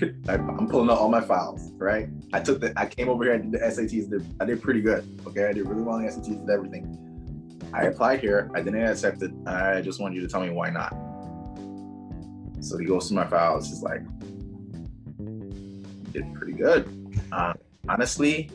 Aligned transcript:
I, 0.28 0.34
am 0.34 0.68
pulling 0.68 0.90
out 0.90 0.98
all 0.98 1.08
my 1.08 1.20
files, 1.20 1.72
right? 1.76 2.08
I 2.32 2.40
took 2.40 2.60
the, 2.60 2.72
I 2.76 2.86
came 2.86 3.08
over 3.08 3.24
here 3.24 3.34
and 3.34 3.52
did 3.52 3.60
the 3.60 3.64
SATs. 3.64 4.10
Did, 4.10 4.26
I 4.40 4.44
did 4.44 4.62
pretty 4.62 4.80
good. 4.80 5.06
Okay, 5.26 5.46
I 5.46 5.52
did 5.52 5.66
really 5.66 5.82
well 5.82 5.96
on 5.96 6.04
the 6.04 6.10
SATs 6.10 6.28
and 6.28 6.50
everything. 6.50 7.06
I 7.72 7.82
applied 7.84 8.20
here. 8.20 8.50
I 8.54 8.62
didn't 8.62 8.82
accept 8.82 9.22
it. 9.22 9.30
I 9.46 9.80
just 9.80 10.00
wanted 10.00 10.16
you 10.16 10.22
to 10.22 10.28
tell 10.28 10.40
me 10.40 10.50
why 10.50 10.70
not. 10.70 10.90
So 12.62 12.78
he 12.78 12.84
goes 12.84 13.08
to 13.08 13.14
my 13.14 13.26
files. 13.26 13.68
He's 13.68 13.82
like, 13.82 14.02
did 16.12 16.34
pretty 16.34 16.52
good. 16.52 16.86
Um, 17.32 17.54
honestly, 17.88 18.50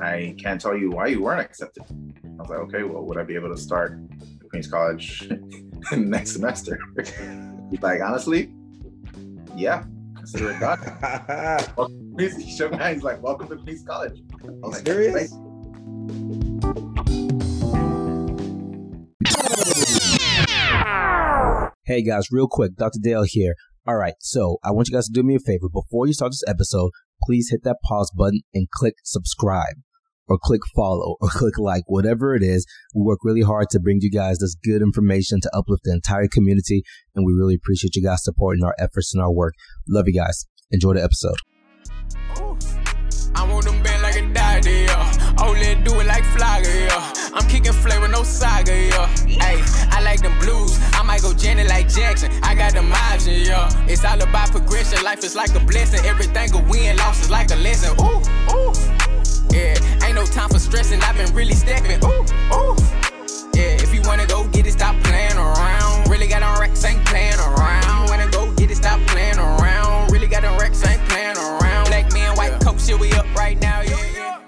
I 0.00 0.34
can't 0.38 0.60
tell 0.60 0.76
you 0.76 0.90
why 0.90 1.08
you 1.08 1.22
weren't 1.22 1.40
accepted. 1.40 1.84
I 1.88 2.42
was 2.42 2.50
like, 2.50 2.58
okay, 2.60 2.82
well, 2.82 3.04
would 3.04 3.18
I 3.18 3.22
be 3.22 3.34
able 3.34 3.54
to 3.54 3.60
start 3.60 3.98
Queens 4.50 4.66
College 4.66 5.28
next 5.96 6.32
semester? 6.32 6.78
He's 7.70 7.82
like, 7.82 8.00
honestly, 8.00 8.52
yeah, 9.56 9.84
consider 10.24 10.52
it 10.52 10.60
done. 10.60 10.78
he 12.18 12.56
shook 12.56 12.72
my 12.72 12.78
hand. 12.78 12.94
He's 12.96 13.04
like, 13.04 13.22
welcome 13.22 13.48
to 13.48 13.56
Queens 13.56 13.84
College. 13.86 14.22
I 14.42 14.46
was 14.62 14.76
like, 14.76 14.86
serious? 14.86 15.30
Hey 21.86 22.02
guys, 22.02 22.28
real 22.30 22.48
quick, 22.48 22.76
Dr. 22.76 22.98
Dale 23.02 23.24
here. 23.26 23.54
All 23.86 23.96
right, 23.96 24.14
so 24.18 24.56
I 24.64 24.70
want 24.70 24.88
you 24.88 24.94
guys 24.94 25.06
to 25.06 25.12
do 25.12 25.22
me 25.22 25.34
a 25.34 25.38
favor. 25.38 25.68
Before 25.70 26.06
you 26.06 26.14
start 26.14 26.32
this 26.32 26.42
episode, 26.48 26.90
please 27.22 27.50
hit 27.50 27.62
that 27.64 27.76
pause 27.86 28.10
button 28.16 28.40
and 28.54 28.70
click 28.70 28.94
subscribe 29.04 29.76
or 30.28 30.38
click 30.42 30.60
follow 30.74 31.16
or 31.20 31.28
click 31.28 31.58
like, 31.58 31.84
whatever 31.86 32.34
it 32.34 32.42
is. 32.42 32.66
We 32.94 33.02
work 33.02 33.20
really 33.22 33.42
hard 33.42 33.70
to 33.70 33.80
bring 33.80 33.98
you 34.00 34.10
guys 34.10 34.38
this 34.38 34.54
good 34.54 34.82
information 34.82 35.40
to 35.42 35.50
uplift 35.54 35.84
the 35.84 35.92
entire 35.92 36.28
community. 36.28 36.82
And 37.14 37.26
we 37.26 37.32
really 37.32 37.54
appreciate 37.54 37.96
you 37.96 38.02
guys 38.02 38.24
supporting 38.24 38.64
our 38.64 38.74
efforts 38.78 39.14
and 39.14 39.22
our 39.22 39.32
work. 39.32 39.54
Love 39.88 40.04
you 40.06 40.14
guys. 40.14 40.46
Enjoy 40.70 40.94
the 40.94 41.02
episode. 41.02 41.36
I 43.36 43.50
want 43.50 43.64
them 43.64 43.82
band 43.82 44.02
like 44.02 44.16
a 44.16 44.32
daddy, 44.32 44.86
yeah. 44.86 45.34
Oh, 45.38 45.48
Only 45.48 45.74
do 45.82 45.98
it 46.00 46.06
like 46.06 46.24
Flagger, 46.24 46.70
yeah. 46.70 47.12
I'm 47.34 47.48
kicking 47.48 47.72
flavor, 47.72 48.06
no 48.06 48.22
saga, 48.22 48.72
yeah. 48.72 49.08
Hey, 49.26 49.60
I 49.90 50.02
like 50.02 50.22
them 50.22 50.38
blues. 50.38 50.78
I 50.92 51.02
might 51.02 51.22
go 51.22 51.34
Janet 51.34 51.68
like 51.68 51.88
Jackson. 51.88 52.30
I 52.42 52.54
got 52.54 52.72
them 52.72 52.92
options, 52.92 53.48
yeah. 53.48 53.68
It's 53.88 54.04
all 54.04 54.22
about 54.22 54.52
progression. 54.52 55.02
Life 55.02 55.24
is 55.24 55.34
like 55.34 55.54
a 55.54 55.60
blessing. 55.60 56.04
Everything 56.06 56.54
a 56.54 56.62
win, 56.70 56.96
loss 56.96 57.24
is 57.24 57.30
like 57.30 57.50
a 57.50 57.56
lesson. 57.56 57.98
Ooh, 58.00 58.22
ooh. 58.54 59.03
Yeah, 59.54 59.78
ain't 60.04 60.16
no 60.16 60.26
time 60.26 60.48
for 60.48 60.58
stressing. 60.58 61.00
I've 61.02 61.16
been 61.16 61.32
really 61.32 61.54
stepping. 61.54 62.02
Ooh, 62.04 62.26
ooh. 62.52 62.74
Yeah, 63.54 63.78
if 63.78 63.94
you 63.94 64.02
wanna 64.02 64.26
go 64.26 64.48
get 64.48 64.66
it, 64.66 64.72
stop 64.72 65.00
playing 65.04 65.36
around. 65.36 66.10
Really 66.10 66.26
got 66.26 66.42
on 66.42 66.58
racks, 66.58 66.84
ain't 66.84 67.04
playing 67.06 67.38
around. 67.38 68.08
Wanna 68.08 68.28
go 68.32 68.52
get 68.54 68.72
it, 68.72 68.78
stop 68.78 69.00
playing 69.06 69.38
around. 69.38 70.10
Really 70.10 70.26
got 70.26 70.44
on 70.44 70.58
racks, 70.58 70.84
ain't 70.84 71.00
playing 71.08 71.36
around. 71.36 71.86
Black 71.86 72.12
man, 72.12 72.36
white 72.36 72.60
coat, 72.60 72.80
shit, 72.80 72.98
we 72.98 73.12
up 73.12 73.32
right 73.36 73.56
now, 73.60 73.80
yeah, 73.82 74.12
yeah. 74.12 74.40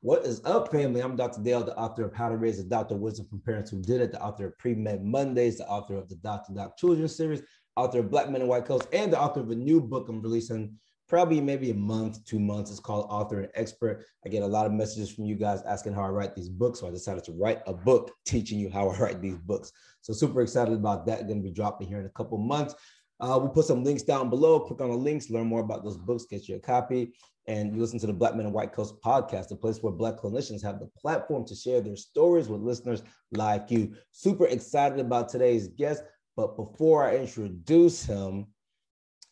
What 0.00 0.24
is 0.26 0.40
up, 0.44 0.70
family? 0.70 1.00
I'm 1.00 1.16
Dr. 1.16 1.42
Dale, 1.42 1.64
the 1.64 1.76
author 1.76 2.04
of 2.04 2.14
How 2.14 2.28
to 2.28 2.36
Raise 2.36 2.60
a 2.60 2.64
Doctor 2.64 2.94
Wisdom 2.94 3.26
from 3.26 3.40
Parents 3.40 3.72
Who 3.72 3.82
Did 3.82 4.00
It, 4.00 4.12
the 4.12 4.22
author 4.22 4.46
of 4.46 4.58
Pre-Med 4.58 5.04
Mondays, 5.04 5.58
the 5.58 5.66
author 5.66 5.96
of 5.96 6.08
the 6.08 6.14
Dr. 6.16 6.52
Doc 6.54 6.76
Children 6.76 7.08
series, 7.08 7.42
author 7.74 7.98
of 7.98 8.12
Black 8.12 8.30
Men 8.30 8.42
in 8.42 8.46
White 8.46 8.64
Coats, 8.64 8.86
and 8.92 9.12
the 9.12 9.20
author 9.20 9.40
of 9.40 9.50
a 9.50 9.56
new 9.56 9.80
book 9.80 10.08
I'm 10.08 10.22
releasing 10.22 10.78
probably 11.12 11.42
maybe 11.42 11.70
a 11.70 11.74
month, 11.74 12.24
two 12.24 12.40
months. 12.40 12.70
It's 12.70 12.80
called 12.80 13.04
Author 13.10 13.42
and 13.42 13.50
Expert. 13.54 14.06
I 14.24 14.30
get 14.30 14.42
a 14.42 14.46
lot 14.46 14.64
of 14.64 14.72
messages 14.72 15.10
from 15.10 15.26
you 15.26 15.34
guys 15.34 15.60
asking 15.64 15.92
how 15.92 16.00
I 16.04 16.08
write 16.08 16.34
these 16.34 16.48
books. 16.48 16.80
So 16.80 16.88
I 16.88 16.90
decided 16.90 17.22
to 17.24 17.32
write 17.32 17.60
a 17.66 17.74
book 17.74 18.12
teaching 18.24 18.58
you 18.58 18.70
how 18.70 18.88
I 18.88 18.96
write 18.96 19.20
these 19.20 19.36
books. 19.36 19.72
So 20.00 20.14
super 20.14 20.40
excited 20.40 20.72
about 20.72 21.04
that. 21.04 21.26
Going 21.26 21.42
to 21.42 21.46
be 21.46 21.54
dropping 21.54 21.88
here 21.88 22.00
in 22.00 22.06
a 22.06 22.16
couple 22.16 22.38
months. 22.38 22.74
Uh, 23.20 23.38
we'll 23.38 23.50
put 23.50 23.66
some 23.66 23.84
links 23.84 24.02
down 24.02 24.30
below. 24.30 24.60
Click 24.60 24.80
on 24.80 24.88
the 24.88 24.96
links, 24.96 25.28
learn 25.28 25.48
more 25.48 25.60
about 25.60 25.84
those 25.84 25.98
books, 25.98 26.24
get 26.24 26.48
you 26.48 26.56
a 26.56 26.58
copy. 26.58 27.12
And 27.46 27.74
you 27.74 27.80
listen 27.82 27.98
to 27.98 28.06
the 28.06 28.14
Black 28.14 28.34
Men 28.34 28.46
and 28.46 28.54
White 28.54 28.72
Coats 28.72 28.94
podcast, 29.04 29.50
a 29.50 29.56
place 29.56 29.82
where 29.82 29.92
Black 29.92 30.16
clinicians 30.16 30.62
have 30.62 30.80
the 30.80 30.88
platform 30.98 31.44
to 31.44 31.54
share 31.54 31.82
their 31.82 31.96
stories 31.96 32.48
with 32.48 32.62
listeners 32.62 33.02
like 33.32 33.70
you. 33.70 33.94
Super 34.12 34.46
excited 34.46 34.98
about 34.98 35.28
today's 35.28 35.68
guest. 35.68 36.04
But 36.38 36.56
before 36.56 37.04
I 37.04 37.16
introduce 37.16 38.02
him, 38.02 38.46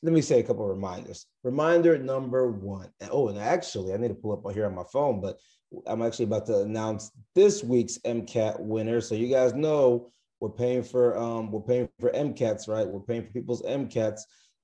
let 0.03 0.13
me 0.13 0.23
say 0.23 0.41
a 0.41 0.43
couple 0.43 0.65
of 0.65 0.71
reminders. 0.71 1.27
Reminder 1.45 1.99
number 1.99 2.51
one. 2.51 2.89
Oh, 3.11 3.29
and 3.29 3.39
actually, 3.39 3.93
I 3.93 3.99
need 3.99 4.09
to 4.09 4.15
pull 4.15 4.33
up 4.33 4.55
here 4.55 4.67
on 4.67 4.75
my 4.75 4.85
phone, 4.93 5.21
but 5.21 5.39
I'm 5.87 6.03
actually 6.03 6.25
about 6.25 6.47
to 6.47 6.61
announce 6.61 7.11
this 7.35 7.63
week's 7.63 7.99
MCAT 7.99 8.61
winner. 8.61 9.01
So 9.01 9.15
you 9.15 9.29
guys 9.29 9.55
know 9.55 10.11
we're 10.41 10.49
paying 10.49 10.83
for 10.83 11.19
um 11.19 11.51
we're 11.51 11.61
paying 11.61 11.89
for 12.01 12.11
MCATs, 12.11 12.67
right? 12.67 12.87
We're 12.87 13.01
paying 13.01 13.25
for 13.25 13.33
people's 13.33 13.63
MCATs, 13.63 14.23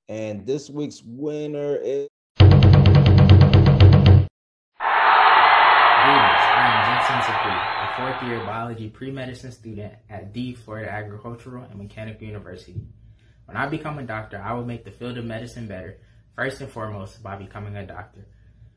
and 0.08 0.46
this 0.46 0.70
week's 0.70 1.02
winner 1.04 1.76
is. 1.76 2.08
a 7.86 7.94
fourth 7.96 8.22
year 8.22 8.41
biology 8.41 8.88
pre 8.88 9.10
medicine 9.10 9.52
student 9.52 9.92
at 10.08 10.32
the 10.32 10.54
Florida 10.54 10.91
Agricultural 10.91 11.64
and 11.64 11.78
Mechanical 11.78 12.26
University. 12.26 12.80
When 13.46 13.56
I 13.56 13.66
become 13.66 13.98
a 13.98 14.02
doctor, 14.02 14.40
I 14.42 14.52
will 14.54 14.64
make 14.64 14.84
the 14.84 14.90
field 14.90 15.18
of 15.18 15.24
medicine 15.24 15.68
better, 15.68 15.98
first 16.34 16.60
and 16.60 16.70
foremost 16.70 17.22
by 17.22 17.36
becoming 17.36 17.76
a 17.76 17.86
doctor. 17.86 18.26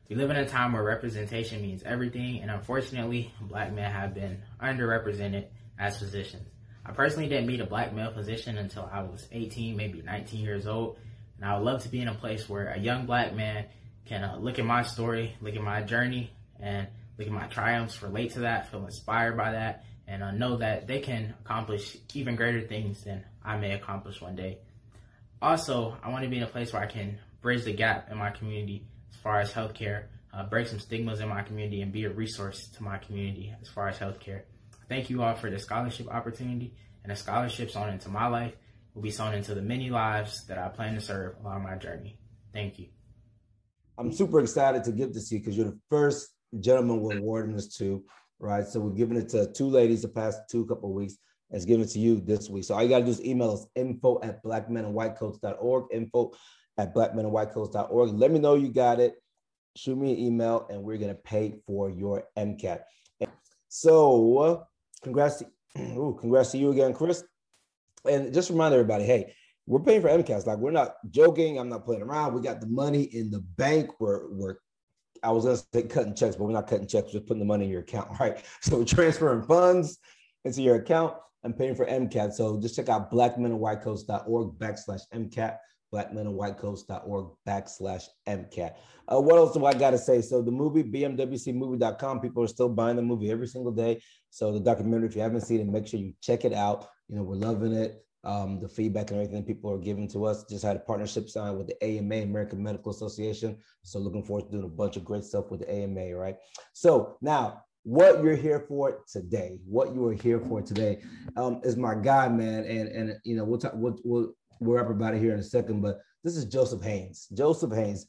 We 0.08 0.16
live 0.16 0.30
in 0.30 0.36
a 0.36 0.48
time 0.48 0.72
where 0.72 0.82
representation 0.82 1.60
means 1.60 1.82
everything, 1.82 2.40
and 2.40 2.50
unfortunately, 2.50 3.32
black 3.40 3.72
men 3.72 3.90
have 3.90 4.14
been 4.14 4.42
underrepresented 4.60 5.46
as 5.78 5.98
physicians. 5.98 6.48
I 6.84 6.92
personally 6.92 7.28
didn't 7.28 7.46
meet 7.46 7.60
a 7.60 7.66
black 7.66 7.92
male 7.92 8.12
physician 8.12 8.58
until 8.58 8.88
I 8.90 9.02
was 9.02 9.28
18, 9.30 9.76
maybe 9.76 10.02
19 10.02 10.40
years 10.40 10.66
old, 10.66 10.98
and 11.36 11.44
I 11.44 11.56
would 11.56 11.64
love 11.64 11.82
to 11.82 11.88
be 11.88 12.00
in 12.00 12.08
a 12.08 12.14
place 12.14 12.48
where 12.48 12.68
a 12.68 12.78
young 12.78 13.06
black 13.06 13.34
man 13.34 13.66
can 14.06 14.24
uh, 14.24 14.36
look 14.38 14.58
at 14.58 14.64
my 14.64 14.82
story, 14.82 15.36
look 15.40 15.54
at 15.54 15.62
my 15.62 15.82
journey, 15.82 16.32
and 16.58 16.88
look 17.18 17.26
at 17.26 17.32
my 17.32 17.46
triumphs, 17.46 18.02
relate 18.02 18.32
to 18.32 18.40
that, 18.40 18.70
feel 18.70 18.84
inspired 18.84 19.36
by 19.36 19.52
that, 19.52 19.84
and 20.06 20.22
uh, 20.22 20.30
know 20.30 20.56
that 20.56 20.86
they 20.86 21.00
can 21.00 21.34
accomplish 21.44 21.96
even 22.14 22.34
greater 22.34 22.66
things 22.66 23.04
than 23.04 23.24
I 23.44 23.56
may 23.56 23.72
accomplish 23.72 24.20
one 24.20 24.36
day. 24.36 24.58
Also, 25.42 25.96
I 26.02 26.10
want 26.10 26.24
to 26.24 26.30
be 26.30 26.36
in 26.36 26.42
a 26.42 26.46
place 26.46 26.72
where 26.72 26.82
I 26.82 26.86
can 26.86 27.18
bridge 27.40 27.64
the 27.64 27.72
gap 27.72 28.10
in 28.10 28.18
my 28.18 28.30
community 28.30 28.86
as 29.10 29.16
far 29.20 29.40
as 29.40 29.52
healthcare, 29.52 30.04
uh, 30.34 30.44
break 30.44 30.66
some 30.66 30.78
stigmas 30.78 31.20
in 31.20 31.28
my 31.28 31.42
community, 31.42 31.80
and 31.80 31.92
be 31.92 32.04
a 32.04 32.10
resource 32.10 32.68
to 32.76 32.82
my 32.82 32.98
community 32.98 33.54
as 33.60 33.68
far 33.68 33.88
as 33.88 33.98
healthcare. 33.98 34.42
Thank 34.88 35.08
you 35.08 35.22
all 35.22 35.34
for 35.34 35.50
the 35.50 35.58
scholarship 35.58 36.08
opportunity, 36.08 36.74
and 37.02 37.10
the 37.10 37.16
scholarship 37.16 37.70
sown 37.70 37.88
into 37.88 38.08
my 38.08 38.26
life 38.26 38.54
will 38.94 39.02
be 39.02 39.10
sown 39.10 39.34
into 39.34 39.54
the 39.54 39.62
many 39.62 39.88
lives 39.88 40.44
that 40.46 40.58
I 40.58 40.68
plan 40.68 40.94
to 40.94 41.00
serve 41.00 41.36
along 41.42 41.62
my 41.62 41.76
journey. 41.76 42.18
Thank 42.52 42.78
you. 42.78 42.88
I'm 43.96 44.12
super 44.12 44.40
excited 44.40 44.84
to 44.84 44.92
give 44.92 45.14
this 45.14 45.28
to 45.28 45.36
you 45.36 45.40
because 45.40 45.56
you're 45.56 45.66
the 45.66 45.78
first 45.88 46.30
gentleman 46.58 47.00
we're 47.00 47.18
awarding 47.18 47.54
this 47.54 47.76
to, 47.78 48.02
right? 48.38 48.66
So 48.66 48.80
we're 48.80 48.90
giving 48.90 49.16
it 49.16 49.28
to 49.30 49.52
two 49.52 49.68
ladies 49.68 50.02
the 50.02 50.08
past 50.08 50.40
two 50.50 50.66
couple 50.66 50.90
of 50.90 50.94
weeks 50.96 51.16
is 51.52 51.64
given 51.64 51.86
to 51.86 51.98
you 51.98 52.20
this 52.20 52.48
week. 52.48 52.64
So 52.64 52.74
all 52.74 52.82
you 52.82 52.88
got 52.88 53.00
to 53.00 53.04
do 53.04 53.10
is 53.10 53.24
email 53.24 53.52
us 53.52 53.66
info 53.74 54.20
at 54.22 54.42
blackmenandwhitecoats.org, 54.44 55.84
info 55.92 56.32
at 56.78 56.94
blackmenandwhitecoats.org. 56.94 58.10
Let 58.10 58.30
me 58.30 58.38
know 58.38 58.54
you 58.54 58.68
got 58.68 59.00
it. 59.00 59.14
Shoot 59.76 59.96
me 59.96 60.12
an 60.12 60.18
email 60.18 60.66
and 60.70 60.82
we're 60.82 60.98
going 60.98 61.14
to 61.14 61.20
pay 61.20 61.54
for 61.66 61.90
your 61.90 62.24
MCAT. 62.36 62.80
So 63.68 64.66
congrats 65.02 65.38
to, 65.38 65.46
ooh, 65.78 66.16
congrats 66.20 66.52
to 66.52 66.58
you 66.58 66.70
again, 66.70 66.92
Chris. 66.92 67.24
And 68.08 68.32
just 68.32 68.50
remind 68.50 68.72
everybody, 68.74 69.04
hey, 69.04 69.34
we're 69.66 69.80
paying 69.80 70.02
for 70.02 70.08
MCATs. 70.08 70.46
Like 70.46 70.58
we're 70.58 70.70
not 70.70 70.94
joking. 71.10 71.58
I'm 71.58 71.68
not 71.68 71.84
playing 71.84 72.02
around. 72.02 72.34
We 72.34 72.40
got 72.40 72.60
the 72.60 72.66
money 72.66 73.02
in 73.02 73.30
the 73.30 73.40
bank. 73.40 74.00
We're, 74.00 74.28
we're 74.30 74.56
I 75.22 75.30
was 75.32 75.44
gonna 75.44 75.58
say 75.72 75.82
cutting 75.86 76.14
checks, 76.14 76.34
but 76.34 76.44
we're 76.44 76.52
not 76.52 76.66
cutting 76.66 76.88
checks. 76.88 77.08
We're 77.08 77.20
just 77.20 77.26
putting 77.26 77.40
the 77.40 77.46
money 77.46 77.66
in 77.66 77.70
your 77.70 77.82
account, 77.82 78.08
right? 78.20 78.42
So 78.62 78.78
we're 78.78 78.84
transferring 78.84 79.42
funds 79.42 79.98
into 80.44 80.62
your 80.62 80.76
account 80.76 81.14
I'm 81.44 81.52
paying 81.52 81.74
for 81.74 81.86
MCAT. 81.86 82.32
So 82.32 82.60
just 82.60 82.76
check 82.76 82.88
out 82.88 83.10
blackmenandwhitecoats.org 83.10 84.58
backslash 84.58 85.02
MCAT, 85.14 85.56
blackmenandwhitecoats.org 85.92 87.30
backslash 87.46 88.04
MCAT. 88.28 88.74
Uh, 89.12 89.20
what 89.20 89.36
else 89.36 89.54
do 89.54 89.64
I 89.64 89.72
got 89.72 89.90
to 89.90 89.98
say? 89.98 90.20
So 90.20 90.42
the 90.42 90.50
movie, 90.50 90.84
bmwcmovie.com, 90.84 92.20
people 92.20 92.44
are 92.44 92.48
still 92.48 92.68
buying 92.68 92.96
the 92.96 93.02
movie 93.02 93.30
every 93.30 93.48
single 93.48 93.72
day. 93.72 94.00
So 94.30 94.52
the 94.52 94.60
documentary, 94.60 95.08
if 95.08 95.16
you 95.16 95.22
haven't 95.22 95.40
seen 95.40 95.60
it, 95.60 95.66
make 95.66 95.86
sure 95.86 95.98
you 95.98 96.12
check 96.20 96.44
it 96.44 96.52
out. 96.52 96.88
You 97.08 97.16
know, 97.16 97.22
we're 97.22 97.36
loving 97.36 97.72
it. 97.72 98.04
Um, 98.22 98.60
the 98.60 98.68
feedback 98.68 99.10
and 99.10 99.18
everything 99.18 99.44
people 99.44 99.72
are 99.72 99.78
giving 99.78 100.06
to 100.08 100.26
us. 100.26 100.44
Just 100.44 100.62
had 100.62 100.76
a 100.76 100.80
partnership 100.80 101.30
signed 101.30 101.56
with 101.56 101.68
the 101.68 101.82
AMA, 101.82 102.16
American 102.16 102.62
Medical 102.62 102.92
Association. 102.92 103.56
So 103.82 103.98
looking 103.98 104.22
forward 104.22 104.44
to 104.46 104.52
doing 104.52 104.64
a 104.64 104.68
bunch 104.68 104.98
of 104.98 105.04
great 105.06 105.24
stuff 105.24 105.50
with 105.50 105.60
the 105.60 105.72
AMA, 105.72 106.14
right? 106.14 106.36
So 106.74 107.16
now 107.22 107.62
what 107.84 108.22
you're 108.22 108.36
here 108.36 108.60
for 108.60 109.02
today. 109.10 109.58
What 109.66 109.94
you 109.94 110.06
are 110.06 110.12
here 110.14 110.40
for 110.40 110.62
today 110.62 111.02
um, 111.36 111.60
is 111.64 111.76
my 111.76 111.94
guy, 111.94 112.28
man. 112.28 112.64
And 112.64 112.88
and 112.88 113.16
you 113.24 113.36
know 113.36 113.44
we'll 113.44 113.58
talk. 113.58 113.72
We'll 113.74 113.98
we'll, 114.04 114.32
we'll 114.60 114.76
wrap 114.76 114.90
about 114.90 115.14
it 115.14 115.20
here 115.20 115.32
in 115.32 115.40
a 115.40 115.44
second. 115.44 115.80
But 115.80 115.98
this 116.22 116.36
is 116.36 116.44
Joseph 116.44 116.82
Haynes. 116.82 117.28
Joseph 117.32 117.72
Haynes. 117.72 118.06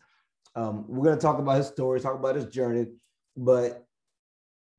Um, 0.56 0.86
we're 0.88 1.06
gonna 1.06 1.20
talk 1.20 1.40
about 1.40 1.58
his 1.58 1.68
story, 1.68 2.00
talk 2.00 2.20
about 2.20 2.36
his 2.36 2.46
journey, 2.46 2.88
but 3.38 3.86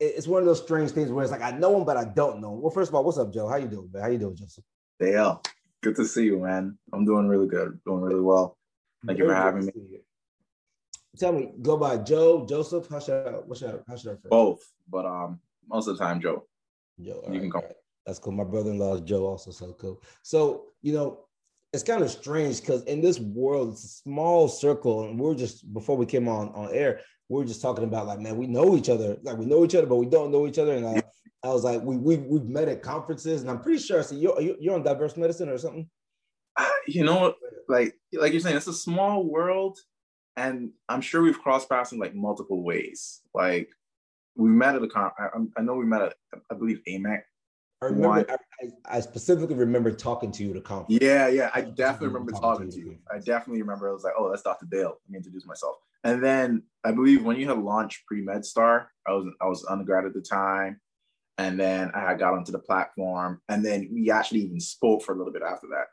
it's 0.01 0.27
one 0.27 0.43
of 0.43 0.47
those 0.47 0.61
strange 0.61 0.91
things 0.91 1.11
where 1.11 1.23
it's 1.23 1.33
like 1.33 1.43
I 1.43 1.53
know 1.53 1.79
him, 1.79 1.85
but 1.85 1.97
I 1.97 2.05
don't 2.05 2.41
know 2.41 2.55
him. 2.55 2.61
Well, 2.61 2.71
first 2.71 2.91
of 2.91 2.95
all, 2.95 3.05
what's 3.05 3.19
up, 3.19 3.33
Joe? 3.33 3.49
How 3.49 3.57
you 3.57 3.69
doing, 3.69 3.89
man? 3.93 4.03
How 4.03 4.09
you 4.09 4.19
doing, 4.19 4.37
Joseph? 4.37 4.65
Dale, 5.01 5.43
good 5.83 5.97
to 5.97 6.05
see 6.05 6.25
you, 6.25 6.41
man. 6.41 6.77
I'm 6.93 7.05
doing 7.05 7.29
really 7.29 7.47
good, 7.47 7.81
doing 7.87 8.03
really 8.03 8.21
well. 8.21 8.59
Thank 9.07 9.19
you 9.19 9.27
for 9.27 9.35
having 9.35 9.67
me. 9.67 9.73
Tell 11.19 11.33
me, 11.33 11.51
go 11.61 11.77
by 11.77 11.99
Joe, 11.99 12.47
Joseph. 12.49 12.89
How 12.89 12.99
should 12.99 13.27
I? 13.27 13.31
What 13.33 13.59
should 13.59 13.69
I? 13.71 13.79
How 13.87 13.97
should 13.97 14.13
I? 14.13 14.29
Both, 14.29 14.63
but 14.89 15.05
um, 15.05 15.41
most 15.69 15.87
of 15.87 15.99
the 15.99 16.05
time, 16.05 16.21
Joe. 16.21 16.47
Joe. 17.01 17.23
you 17.27 17.33
right, 17.33 17.41
can 17.41 17.51
call. 17.51 17.63
Right. 17.63 17.73
That's 18.07 18.19
cool. 18.19 18.33
My 18.33 18.45
brother-in-law 18.45 18.95
is 18.97 19.01
Joe, 19.03 19.27
also 19.27 19.51
so 19.51 19.75
cool. 19.75 20.03
So 20.23 20.67
you 20.81 20.95
know, 20.95 21.27
it's 21.73 21.83
kind 21.83 22.03
of 22.03 22.11
strange 22.11 22.61
because 22.61 22.83
in 22.85 23.01
this 23.01 23.21
world, 23.21 23.73
it's 23.73 23.85
a 23.85 23.89
small 23.89 24.49
circle, 24.49 25.09
and 25.09 25.19
we're 25.19 25.35
just 25.35 25.73
before 25.73 25.97
we 25.97 26.07
came 26.07 26.29
on 26.29 26.49
on 26.51 26.75
air, 26.75 27.01
we 27.29 27.43
are 27.43 27.47
just 27.47 27.63
talking 27.63 27.85
about 27.85 28.07
like, 28.07 28.21
man, 28.21 28.37
we 28.37 28.47
know 28.47 28.77
each 28.77 28.89
other, 28.89 29.17
like 29.23 29.37
we 29.37 29.47
know 29.47 29.65
each 29.65 29.75
other, 29.75 29.87
but 29.87 29.97
we 29.97 30.07
don't 30.07 30.31
know 30.31 30.47
each 30.47 30.59
other. 30.59 30.75
And 30.75 30.87
I, 30.87 31.03
I 31.43 31.49
was 31.49 31.65
like, 31.65 31.83
we 31.83 31.97
we 31.97 32.17
we've 32.17 32.45
met 32.45 32.69
at 32.69 32.83
conferences, 32.83 33.43
and 33.43 33.51
I'm 33.51 33.61
pretty 33.61 33.83
sure. 33.83 34.01
I 34.01 34.03
so 34.03 34.15
you're 34.15 34.41
you're 34.41 34.75
on 34.75 34.83
diverse 34.83 35.17
medicine 35.17 35.49
or 35.49 35.59
something. 35.59 35.89
Uh, 36.57 36.69
you 36.87 37.05
know, 37.05 37.35
like 37.69 37.95
like 38.13 38.33
you're 38.33 38.41
saying, 38.41 38.57
it's 38.57 38.67
a 38.67 38.75
small 38.75 39.25
world, 39.25 39.79
and 40.37 40.71
I'm 40.89 41.01
sure 41.01 41.23
we've 41.23 41.41
crossed 41.41 41.69
paths 41.69 41.93
in 41.93 41.99
like 41.99 42.15
multiple 42.15 42.63
ways. 42.63 43.21
Like 43.35 43.69
we 44.37 44.49
met 44.49 44.75
at 44.75 44.83
a 44.83 44.89
con. 44.89 45.11
I, 45.19 45.29
I 45.57 45.63
know 45.63 45.75
we 45.75 45.85
met 45.85 46.03
at 46.03 46.15
I 46.51 46.55
believe 46.55 46.81
AMEC 46.89 47.23
I 47.83 47.87
remember. 47.87 48.39
I, 48.61 48.97
I, 48.97 49.01
specifically 49.01 49.57
remember 49.57 49.91
talking 49.91 50.31
to 50.33 50.45
you 50.45 50.51
at 50.53 50.57
a 50.57 50.61
conference. 50.61 51.03
Yeah, 51.03 51.27
yeah, 51.27 51.51
I 51.53 51.63
definitely 51.63 52.09
remember 52.09 52.33
talking, 52.33 52.71
to 52.71 52.79
you. 52.79 52.97
I 53.13 53.19
definitely 53.19 53.61
remember. 53.61 53.89
I 53.89 53.93
was 53.93 54.05
like, 54.05 54.15
"Oh, 54.17 54.31
that's 54.31 54.43
Dr. 54.43 54.67
Dale." 54.71 54.91
Let 54.91 55.11
me 55.11 55.17
introduce 55.17 55.45
myself. 55.47 55.77
And 56.05 56.23
then 56.23 56.63
I 56.85 56.93
believe 56.93 57.25
when 57.25 57.37
you 57.37 57.49
had 57.49 57.59
launched 57.59 58.07
Pre 58.07 58.23
Med 58.23 58.45
Star, 58.45 58.89
I 59.07 59.13
was 59.13 59.27
I 59.41 59.47
was 59.47 59.67
undergrad 59.69 60.05
at 60.05 60.15
the 60.15 60.21
time, 60.21 60.81
and 61.39 61.59
then 61.59 61.91
I 61.93 62.15
got 62.15 62.35
onto 62.35 62.53
the 62.53 62.61
platform, 62.61 63.41
and 63.49 63.65
then 63.65 63.89
we 63.93 64.13
actually 64.13 64.41
even 64.43 64.61
spoke 64.61 65.03
for 65.03 65.13
a 65.13 65.19
little 65.19 65.33
bit 65.33 65.43
after 65.43 65.67
that. 65.73 65.87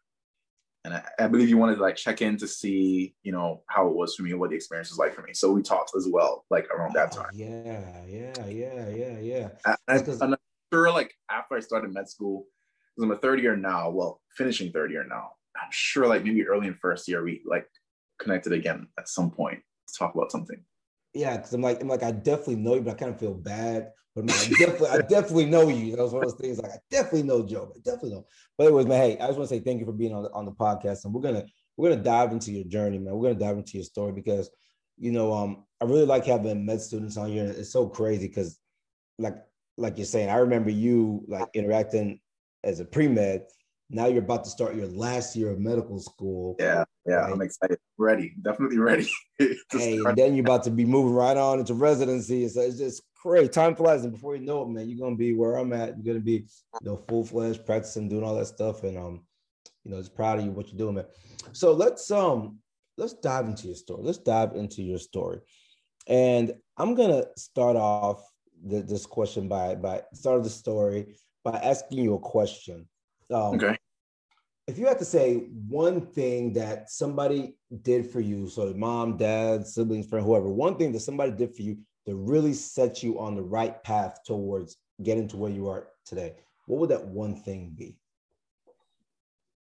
And 0.89 0.97
I, 1.19 1.25
I 1.25 1.27
believe 1.27 1.49
you 1.49 1.57
wanted 1.57 1.75
to 1.75 1.81
like 1.81 1.95
check 1.95 2.21
in 2.21 2.37
to 2.37 2.47
see, 2.47 3.13
you 3.23 3.31
know, 3.31 3.61
how 3.67 3.87
it 3.87 3.95
was 3.95 4.15
for 4.15 4.23
me 4.23 4.33
what 4.33 4.49
the 4.49 4.55
experience 4.55 4.89
was 4.89 4.97
like 4.97 5.13
for 5.13 5.21
me. 5.21 5.33
So 5.33 5.51
we 5.51 5.61
talked 5.61 5.91
as 5.95 6.07
well, 6.11 6.45
like 6.49 6.67
around 6.69 6.93
that 6.93 7.11
time. 7.11 7.29
Yeah, 7.33 7.91
yeah, 8.07 8.47
yeah, 8.47 8.89
yeah, 8.89 9.19
yeah. 9.19 9.75
I'm 9.87 10.35
sure 10.73 10.91
like 10.91 11.13
after 11.29 11.55
I 11.55 11.59
started 11.59 11.93
med 11.93 12.09
school, 12.09 12.47
because 12.95 13.05
I'm 13.05 13.11
a 13.11 13.19
third 13.19 13.39
year 13.39 13.55
now, 13.55 13.89
well, 13.91 14.21
finishing 14.35 14.71
third 14.71 14.91
year 14.91 15.05
now, 15.07 15.31
I'm 15.55 15.69
sure 15.71 16.07
like 16.07 16.23
maybe 16.23 16.47
early 16.47 16.67
in 16.67 16.73
first 16.75 17.07
year 17.07 17.23
we 17.23 17.41
like 17.45 17.67
connected 18.19 18.53
again 18.53 18.87
at 18.97 19.07
some 19.07 19.29
point 19.29 19.59
to 19.87 19.93
talk 19.93 20.15
about 20.15 20.31
something. 20.31 20.63
Yeah, 21.13 21.37
because 21.37 21.53
I'm 21.53 21.61
like, 21.61 21.81
I'm 21.81 21.87
like, 21.87 22.03
I 22.03 22.11
definitely 22.11 22.57
know 22.57 22.75
you, 22.75 22.81
but 22.81 22.91
I 22.91 22.95
kind 22.95 23.11
of 23.11 23.19
feel 23.19 23.33
bad. 23.33 23.91
But 24.19 24.25
man, 24.25 24.35
I 24.35 24.49
definitely, 24.49 24.89
I 24.89 24.97
definitely 24.97 25.45
know 25.45 25.69
you. 25.69 25.95
That 25.95 26.03
was 26.03 26.11
one 26.11 26.23
of 26.23 26.31
those 26.31 26.39
things. 26.39 26.59
Like, 26.59 26.71
I 26.71 26.77
definitely 26.91 27.23
know 27.23 27.45
Joe. 27.45 27.71
I 27.73 27.79
definitely 27.79 28.11
know. 28.11 28.25
But 28.57 28.65
anyways, 28.65 28.85
man, 28.85 29.01
hey, 29.01 29.17
I 29.17 29.27
just 29.27 29.37
want 29.37 29.49
to 29.49 29.55
say 29.55 29.61
thank 29.61 29.79
you 29.79 29.85
for 29.85 29.93
being 29.93 30.13
on 30.13 30.23
the, 30.23 30.31
on 30.33 30.43
the 30.43 30.51
podcast, 30.51 31.05
and 31.05 31.13
we're 31.13 31.21
gonna 31.21 31.45
we're 31.77 31.89
gonna 31.89 32.03
dive 32.03 32.33
into 32.33 32.51
your 32.51 32.65
journey, 32.65 32.97
man. 32.97 33.13
We're 33.13 33.29
gonna 33.29 33.39
dive 33.39 33.57
into 33.57 33.77
your 33.77 33.85
story 33.85 34.11
because, 34.11 34.49
you 34.97 35.13
know, 35.13 35.31
um, 35.31 35.63
I 35.79 35.85
really 35.85 36.05
like 36.05 36.25
having 36.25 36.65
med 36.65 36.81
students 36.81 37.15
on 37.15 37.29
here. 37.29 37.45
It's 37.45 37.71
so 37.71 37.87
crazy 37.87 38.27
because, 38.27 38.59
like, 39.17 39.37
like 39.77 39.97
you're 39.97 40.05
saying, 40.05 40.29
I 40.29 40.35
remember 40.35 40.69
you 40.69 41.23
like 41.29 41.47
interacting 41.53 42.19
as 42.65 42.81
a 42.81 42.85
pre 42.85 43.07
med. 43.07 43.43
Now 43.89 44.05
you're 44.05 44.23
about 44.23 44.43
to 44.43 44.49
start 44.49 44.75
your 44.75 44.87
last 44.87 45.35
year 45.35 45.49
of 45.49 45.59
medical 45.59 45.99
school. 45.99 46.55
Yeah, 46.59 46.83
yeah, 47.07 47.15
right? 47.15 47.33
I'm 47.33 47.41
excited. 47.41 47.79
Ready, 47.97 48.35
definitely 48.41 48.77
ready. 48.77 49.09
hey, 49.39 49.99
and 50.05 50.15
then 50.15 50.35
you're 50.35 50.45
about 50.45 50.63
to 50.63 50.71
be 50.71 50.85
moving 50.85 51.13
right 51.13 51.35
on 51.35 51.59
into 51.59 51.73
residency. 51.73 52.47
So 52.49 52.61
it's 52.61 52.77
just 52.77 53.01
great. 53.21 53.51
Time 53.51 53.75
flies, 53.75 54.03
and 54.03 54.13
before 54.13 54.35
you 54.35 54.45
know 54.45 54.61
it, 54.61 54.69
man, 54.69 54.89
you're 54.89 54.99
gonna 54.99 55.15
be 55.15 55.33
where 55.33 55.55
I'm 55.55 55.73
at. 55.73 55.97
You're 55.97 56.13
gonna 56.13 56.23
be, 56.23 56.45
you 56.81 56.83
know, 56.83 56.97
full 57.07 57.23
fledged 57.23 57.65
practicing, 57.65 58.09
doing 58.09 58.23
all 58.23 58.35
that 58.35 58.45
stuff, 58.45 58.83
and 58.83 58.97
um, 58.97 59.25
you 59.83 59.91
know, 59.91 59.97
just 59.97 60.15
proud 60.15 60.37
of 60.37 60.45
you 60.45 60.51
what 60.51 60.67
you're 60.67 60.77
doing, 60.77 60.95
man. 60.95 61.05
So 61.53 61.73
let's 61.73 62.11
um, 62.11 62.59
let's 62.97 63.13
dive 63.13 63.47
into 63.47 63.67
your 63.67 63.75
story. 63.75 64.03
Let's 64.03 64.19
dive 64.19 64.55
into 64.55 64.83
your 64.83 64.99
story, 64.99 65.39
and 66.07 66.53
I'm 66.77 66.93
gonna 66.93 67.25
start 67.37 67.75
off 67.75 68.23
the, 68.63 68.81
this 68.81 69.07
question 69.07 69.47
by 69.47 69.73
by 69.75 70.03
start 70.13 70.37
of 70.37 70.43
the 70.43 70.49
story 70.51 71.15
by 71.43 71.57
asking 71.57 72.03
you 72.03 72.13
a 72.13 72.19
question. 72.19 72.87
Um, 73.31 73.55
okay. 73.55 73.77
If 74.67 74.77
you 74.77 74.85
had 74.85 74.99
to 74.99 75.05
say 75.05 75.47
one 75.67 76.01
thing 76.01 76.53
that 76.53 76.91
somebody 76.91 77.55
did 77.81 78.09
for 78.09 78.19
you, 78.19 78.47
so 78.47 78.69
the 78.69 78.77
mom, 78.77 79.17
dad, 79.17 79.65
siblings, 79.65 80.07
friend, 80.07 80.25
whoever, 80.25 80.47
one 80.47 80.77
thing 80.77 80.91
that 80.91 80.99
somebody 80.99 81.31
did 81.31 81.55
for 81.55 81.63
you 81.63 81.77
that 82.05 82.15
really 82.15 82.53
set 82.53 83.01
you 83.01 83.19
on 83.19 83.35
the 83.35 83.41
right 83.41 83.81
path 83.83 84.19
towards 84.25 84.77
getting 85.01 85.27
to 85.29 85.37
where 85.37 85.51
you 85.51 85.67
are 85.69 85.87
today, 86.05 86.35
what 86.67 86.79
would 86.79 86.89
that 86.89 87.05
one 87.05 87.35
thing 87.35 87.73
be? 87.75 87.97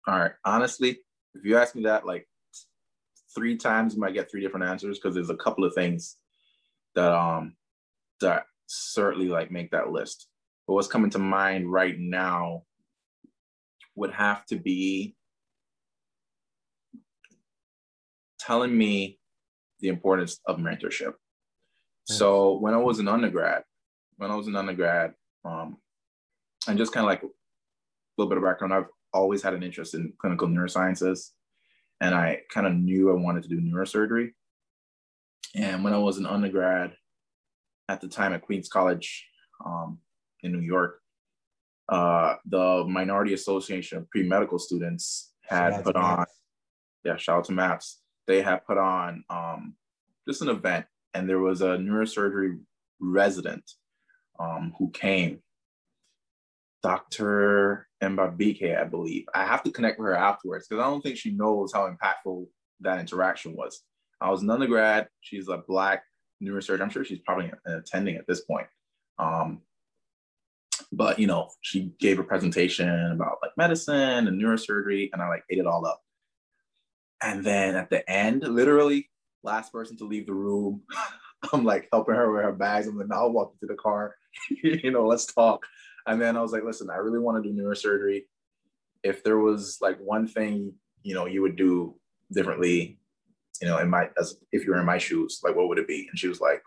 All 0.06 0.18
right. 0.18 0.32
Honestly, 0.44 0.98
if 1.34 1.44
you 1.44 1.56
ask 1.56 1.74
me 1.74 1.84
that 1.84 2.06
like 2.06 2.28
three 3.34 3.56
times, 3.56 3.94
you 3.94 4.00
might 4.00 4.14
get 4.14 4.30
three 4.30 4.42
different 4.42 4.66
answers 4.66 4.98
because 4.98 5.14
there's 5.14 5.30
a 5.30 5.36
couple 5.36 5.64
of 5.64 5.74
things 5.74 6.16
that 6.94 7.12
um 7.12 7.54
that 8.20 8.44
certainly 8.66 9.28
like 9.28 9.50
make 9.50 9.70
that 9.70 9.90
list. 9.90 10.28
But 10.66 10.74
what's 10.74 10.88
coming 10.88 11.10
to 11.10 11.18
mind 11.18 11.70
right 11.70 11.98
now 11.98 12.64
would 13.94 14.12
have 14.12 14.44
to 14.46 14.56
be 14.56 15.14
telling 18.40 18.76
me 18.76 19.18
the 19.80 19.88
importance 19.88 20.40
of 20.46 20.58
mentorship. 20.58 21.14
So 22.04 22.58
when 22.58 22.74
I 22.74 22.78
was 22.78 22.98
an 22.98 23.08
undergrad, 23.08 23.62
when 24.16 24.30
I 24.30 24.36
was 24.36 24.48
an 24.48 24.56
undergrad, 24.56 25.12
um, 25.44 25.76
and 26.66 26.78
just 26.78 26.92
kind 26.92 27.04
of 27.04 27.08
like 27.08 27.22
a 27.22 27.28
little 28.18 28.28
bit 28.28 28.38
of 28.38 28.44
background, 28.44 28.74
I've 28.74 28.90
always 29.12 29.42
had 29.42 29.54
an 29.54 29.62
interest 29.62 29.94
in 29.94 30.12
clinical 30.18 30.48
neurosciences, 30.48 31.30
and 32.00 32.14
I 32.14 32.40
kind 32.50 32.66
of 32.66 32.74
knew 32.74 33.10
I 33.10 33.14
wanted 33.14 33.44
to 33.44 33.48
do 33.48 33.60
neurosurgery. 33.60 34.30
And 35.54 35.84
when 35.84 35.92
I 35.92 35.98
was 35.98 36.18
an 36.18 36.26
undergrad, 36.26 36.94
at 37.88 38.00
the 38.00 38.08
time 38.08 38.32
at 38.32 38.42
Queens 38.42 38.68
College 38.68 39.28
um, 39.64 39.98
in 40.42 40.52
New 40.52 40.60
York, 40.60 41.01
uh, 41.88 42.36
the 42.46 42.84
Minority 42.88 43.34
Association 43.34 43.98
of 43.98 44.10
Pre-Medical 44.10 44.58
Students 44.58 45.32
had 45.42 45.82
put 45.84 45.96
on, 45.96 46.24
yeah, 47.04 47.16
shout 47.16 47.38
out 47.38 47.44
to 47.44 47.52
MAPS. 47.52 48.00
They 48.26 48.42
had 48.42 48.64
put 48.64 48.78
on 48.78 49.24
um, 49.28 49.74
just 50.28 50.42
an 50.42 50.48
event, 50.48 50.86
and 51.14 51.28
there 51.28 51.40
was 51.40 51.60
a 51.60 51.76
neurosurgery 51.76 52.58
resident 53.00 53.64
um, 54.38 54.72
who 54.78 54.90
came, 54.90 55.40
Dr. 56.82 57.88
Mbabuike, 58.02 58.80
I 58.80 58.84
believe. 58.84 59.26
I 59.34 59.44
have 59.44 59.62
to 59.64 59.70
connect 59.70 59.98
with 59.98 60.06
her 60.06 60.16
afterwards 60.16 60.66
because 60.66 60.82
I 60.82 60.88
don't 60.88 61.02
think 61.02 61.16
she 61.16 61.32
knows 61.32 61.72
how 61.72 61.88
impactful 61.88 62.46
that 62.80 63.00
interaction 63.00 63.54
was. 63.54 63.82
I 64.20 64.30
was 64.30 64.42
an 64.42 64.50
undergrad. 64.50 65.08
She's 65.20 65.48
a 65.48 65.58
black 65.58 66.04
neurosurgeon. 66.42 66.80
I'm 66.80 66.90
sure 66.90 67.04
she's 67.04 67.20
probably 67.20 67.52
attending 67.66 68.16
at 68.16 68.26
this 68.26 68.42
point. 68.42 68.66
Um, 69.18 69.62
but 70.92 71.18
you 71.18 71.26
know, 71.26 71.48
she 71.62 71.92
gave 71.98 72.18
a 72.18 72.24
presentation 72.24 73.12
about 73.12 73.38
like 73.42 73.52
medicine 73.56 74.28
and 74.28 74.40
neurosurgery, 74.40 75.08
and 75.12 75.22
I 75.22 75.28
like 75.28 75.44
ate 75.50 75.58
it 75.58 75.66
all 75.66 75.86
up. 75.86 76.02
And 77.22 77.42
then 77.42 77.76
at 77.76 77.88
the 77.88 78.08
end, 78.10 78.42
literally, 78.42 79.08
last 79.42 79.72
person 79.72 79.96
to 79.98 80.04
leave 80.04 80.26
the 80.26 80.34
room, 80.34 80.82
I'm 81.52 81.64
like 81.64 81.88
helping 81.92 82.14
her 82.14 82.30
with 82.30 82.42
her 82.42 82.52
bags. 82.52 82.86
I'm 82.86 82.98
like, 82.98 83.10
I'll 83.10 83.32
walk 83.32 83.54
into 83.54 83.72
the 83.72 83.80
car, 83.80 84.16
you 84.62 84.90
know, 84.90 85.06
let's 85.06 85.26
talk. 85.26 85.66
And 86.06 86.20
then 86.20 86.36
I 86.36 86.42
was 86.42 86.52
like, 86.52 86.64
listen, 86.64 86.90
I 86.90 86.96
really 86.96 87.20
want 87.20 87.42
to 87.42 87.48
do 87.48 87.56
neurosurgery. 87.56 88.24
If 89.02 89.24
there 89.24 89.38
was 89.38 89.78
like 89.80 89.98
one 89.98 90.26
thing, 90.26 90.74
you 91.02 91.14
know, 91.14 91.26
you 91.26 91.42
would 91.42 91.56
do 91.56 91.96
differently, 92.32 92.98
you 93.60 93.68
know, 93.68 93.78
in 93.78 93.88
my 93.88 94.10
as 94.18 94.36
if 94.52 94.64
you 94.64 94.72
were 94.72 94.80
in 94.80 94.86
my 94.86 94.98
shoes, 94.98 95.40
like 95.42 95.56
what 95.56 95.68
would 95.68 95.78
it 95.78 95.88
be? 95.88 96.06
And 96.08 96.18
she 96.18 96.28
was 96.28 96.40
like, 96.40 96.62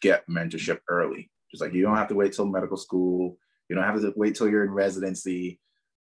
get 0.00 0.28
mentorship 0.28 0.80
early. 0.88 1.30
She's 1.48 1.60
like, 1.60 1.72
you 1.72 1.82
don't 1.82 1.96
have 1.96 2.08
to 2.08 2.14
wait 2.14 2.32
till 2.32 2.46
medical 2.46 2.76
school. 2.76 3.38
You 3.68 3.76
don't 3.76 3.84
have 3.84 4.00
to 4.00 4.12
wait 4.16 4.34
till 4.34 4.48
you're 4.48 4.64
in 4.64 4.70
residency. 4.70 5.60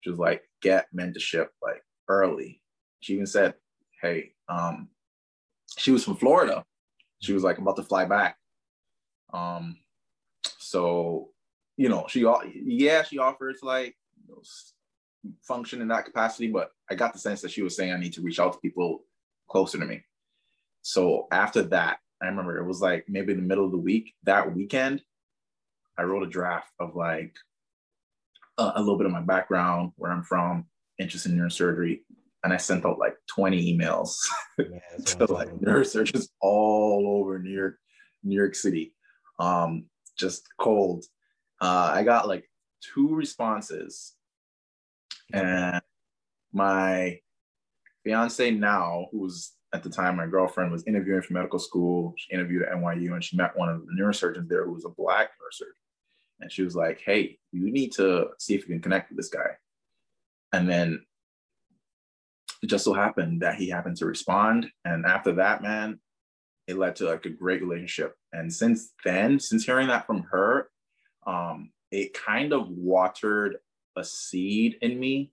Was 0.07 0.19
like, 0.19 0.43
get 0.63 0.87
mentorship 0.97 1.49
like 1.63 1.83
early. 2.09 2.63
She 3.01 3.15
even 3.15 3.27
said, 3.27 3.55
hey, 4.01 4.33
um, 4.49 4.89
she 5.77 5.91
was 5.91 6.05
from 6.05 6.17
Florida. 6.17 6.65
She 7.21 7.33
was 7.33 7.43
like 7.43 7.59
I'm 7.59 7.65
about 7.65 7.77
to 7.77 7.83
fly 7.83 8.07
back. 8.07 8.37
Um, 9.33 9.77
so 10.59 11.31
you 11.77 11.89
know, 11.89 12.07
she 12.09 12.27
yeah, 12.55 13.03
she 13.03 13.19
offers 13.19 13.61
like 13.63 13.97
you 14.27 14.35
know, 14.35 14.43
function 15.43 15.81
in 15.81 15.89
that 15.89 16.05
capacity, 16.05 16.49
but 16.49 16.71
I 16.91 16.95
got 16.95 17.13
the 17.13 17.19
sense 17.19 17.41
that 17.43 17.51
she 17.51 17.63
was 17.63 17.77
saying 17.77 17.93
I 17.93 17.99
need 17.99 18.15
to 18.15 18.23
reach 18.23 18.41
out 18.41 18.53
to 18.55 18.59
people 18.59 19.05
closer 19.49 19.79
to 19.79 19.85
me. 19.85 20.03
So 20.83 21.27
after 21.31 21.63
that, 21.63 21.99
I 22.23 22.27
remember 22.27 22.59
it 22.59 22.67
was 22.67 22.81
like 22.81 23.05
maybe 23.09 23.33
in 23.33 23.39
the 23.39 23.47
middle 23.47 23.65
of 23.65 23.73
the 23.73 23.79
week, 23.79 24.15
that 24.25 24.55
weekend, 24.55 25.03
I 25.99 26.03
wrote 26.03 26.23
a 26.23 26.31
draft 26.31 26.71
of 26.79 26.97
like 26.97 27.35
a, 28.61 28.73
a 28.77 28.81
little 28.81 28.97
bit 28.97 29.07
of 29.07 29.13
my 29.13 29.23
background, 29.23 29.93
where 29.97 30.11
I'm 30.11 30.23
from, 30.23 30.67
interest 30.99 31.27
in 31.27 31.37
neurosurgery. 31.37 32.01
And 32.45 32.53
I 32.53 32.57
sent 32.57 32.87
out 32.87 32.99
like 32.99 33.17
20 33.35 33.77
emails 33.77 34.17
yeah, 34.59 35.15
to 35.17 35.33
like 35.33 35.51
neurosurgeons 35.51 36.29
all 36.41 37.21
over 37.21 37.39
New 37.39 37.51
York, 37.51 37.77
New 38.23 38.37
York 38.37 38.55
City. 38.55 38.95
Um, 39.39 39.87
just 40.19 40.47
cold. 40.59 41.05
Uh, 41.61 41.91
I 41.95 42.03
got 42.03 42.29
like 42.29 42.49
two 42.95 43.15
responses. 43.15 44.15
And 45.33 45.81
my 46.53 47.19
fiance 48.05 48.51
now, 48.51 49.07
who's 49.13 49.53
at 49.73 49.83
the 49.83 49.91
time, 49.91 50.17
my 50.17 50.27
girlfriend 50.27 50.73
was 50.73 50.85
interviewing 50.87 51.23
for 51.23 51.35
medical 51.35 51.59
school. 51.59 52.15
She 52.17 52.35
interviewed 52.35 52.63
at 52.63 52.75
NYU 52.75 53.13
and 53.13 53.23
she 53.23 53.37
met 53.37 53.57
one 53.57 53.69
of 53.69 53.83
the 53.87 53.93
neurosurgeons 53.93 54.49
there 54.49 54.65
who 54.65 54.73
was 54.73 54.85
a 54.85 54.91
black 54.91 55.29
neurosurgeon. 55.29 55.77
And 56.41 56.51
she 56.51 56.63
was 56.63 56.75
like, 56.75 57.01
hey, 57.05 57.39
you 57.53 57.71
need 57.71 57.93
to 57.93 58.29
see 58.39 58.55
if 58.55 58.63
you 58.63 58.75
can 58.75 58.83
connect 58.83 59.11
with 59.11 59.17
this 59.17 59.29
guy. 59.29 59.57
And 60.53 60.69
then 60.69 61.05
it 62.63 62.69
just 62.69 62.85
so 62.85 62.93
happened 62.93 63.43
that 63.43 63.57
he 63.57 63.69
happened 63.69 63.97
to 63.99 64.07
respond. 64.07 64.71
And 64.85 65.07
after 65.07 65.33
that, 65.33 65.63
man, 65.63 66.01
it 66.67 66.77
led 66.77 66.97
to 66.97 67.05
like 67.05 67.25
a 67.25 67.31
great 67.31 67.63
relationship. 67.63 68.15
And 68.33 68.53
since 68.53 68.93
then, 69.05 69.41
since 69.41 69.65
hearing 69.65 69.89
that 69.89 70.07
from 70.07 70.23
her, 70.31 70.69
um, 71.27 71.71
it 71.91 72.15
kind 72.15 72.53
of 72.53 72.69
watered 72.69 73.57
a 73.97 74.05
seed 74.05 74.77
in 74.81 74.99
me 74.99 75.33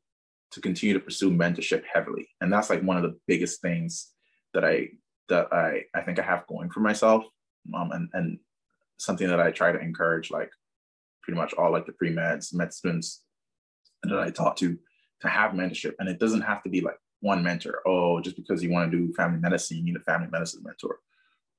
to 0.52 0.62
continue 0.62 0.94
to 0.94 1.00
pursue 1.00 1.30
mentorship 1.30 1.84
heavily. 1.92 2.30
And 2.42 2.52
that's 2.52 2.70
like 2.70 2.82
one 2.82 2.98
of 2.98 3.04
the 3.04 3.18
biggest 3.28 3.62
things 3.62 4.12
that 4.54 4.64
I 4.64 4.90
that 5.30 5.52
I 5.52 5.84
I 5.94 6.02
think 6.02 6.20
I 6.20 6.24
have 6.24 6.48
going 6.48 6.70
for 6.70 6.80
myself. 6.80 7.26
Um, 7.76 7.92
and 7.92 8.10
and 8.14 8.40
something 8.98 9.28
that 9.28 9.40
I 9.40 9.52
try 9.52 9.72
to 9.72 9.80
encourage 9.80 10.32
like 10.32 10.50
pretty 11.28 11.40
much 11.40 11.54
all 11.56 11.72
like 11.72 11.86
the 11.86 11.92
pre-meds, 11.92 12.54
med 12.54 12.74
students 12.74 13.24
that 14.04 14.18
I 14.18 14.30
talk 14.30 14.56
to 14.58 14.78
to 15.20 15.28
have 15.28 15.52
mentorship. 15.52 15.94
And 16.00 16.08
it 16.08 16.20
doesn't 16.20 16.42
have 16.42 16.64
to 16.64 16.70
be 16.70 16.80
like 16.80 16.98
one 17.20 17.44
mentor. 17.44 17.82
Oh, 17.86 18.22
just 18.22 18.38
because 18.38 18.64
you 18.64 18.72
want 18.72 18.90
to 18.90 18.98
do 18.98 19.14
family 19.14 19.40
medicine, 19.40 19.78
you 19.78 19.84
need 19.84 19.98
a 19.98 20.04
family 20.04 20.30
medicine 20.32 20.62
mentor. 20.64 21.00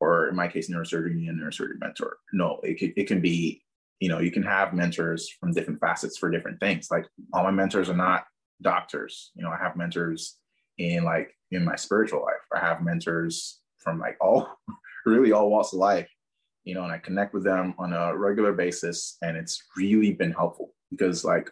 Or 0.00 0.28
in 0.28 0.36
my 0.36 0.48
case, 0.48 0.70
neurosurgery, 0.70 1.10
you 1.10 1.20
need 1.20 1.28
a 1.28 1.32
neurosurgery 1.32 1.78
mentor. 1.80 2.16
No, 2.32 2.60
it 2.62 2.78
can, 2.78 2.94
it 2.96 3.08
can 3.08 3.20
be, 3.20 3.60
you 4.00 4.08
know, 4.08 4.20
you 4.20 4.30
can 4.30 4.44
have 4.44 4.72
mentors 4.72 5.28
from 5.28 5.52
different 5.52 5.80
facets 5.80 6.16
for 6.16 6.30
different 6.30 6.60
things. 6.60 6.88
Like 6.90 7.04
all 7.34 7.44
my 7.44 7.50
mentors 7.50 7.90
are 7.90 7.96
not 7.96 8.24
doctors. 8.62 9.32
You 9.34 9.42
know, 9.42 9.50
I 9.50 9.58
have 9.58 9.76
mentors 9.76 10.38
in 10.78 11.04
like 11.04 11.34
in 11.50 11.62
my 11.62 11.76
spiritual 11.76 12.22
life. 12.22 12.34
I 12.54 12.60
have 12.60 12.80
mentors 12.80 13.60
from 13.78 13.98
like 13.98 14.16
all 14.18 14.48
really 15.04 15.32
all 15.32 15.50
walks 15.50 15.74
of 15.74 15.80
life, 15.80 16.08
you 16.68 16.74
know, 16.74 16.84
and 16.84 16.92
I 16.92 16.98
connect 16.98 17.32
with 17.32 17.44
them 17.44 17.74
on 17.78 17.94
a 17.94 18.14
regular 18.14 18.52
basis. 18.52 19.16
And 19.22 19.38
it's 19.38 19.62
really 19.74 20.12
been 20.12 20.32
helpful 20.32 20.74
because 20.90 21.24
like 21.24 21.50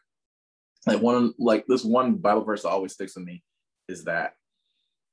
like 0.87 1.01
one 1.01 1.33
like 1.39 1.65
this 1.67 1.87
one 1.87 2.17
Bible 2.17 2.45
verse 2.45 2.63
that 2.63 2.69
always 2.69 2.93
sticks 2.93 3.17
with 3.17 3.25
me 3.25 3.43
is 3.89 4.05
that 4.05 4.35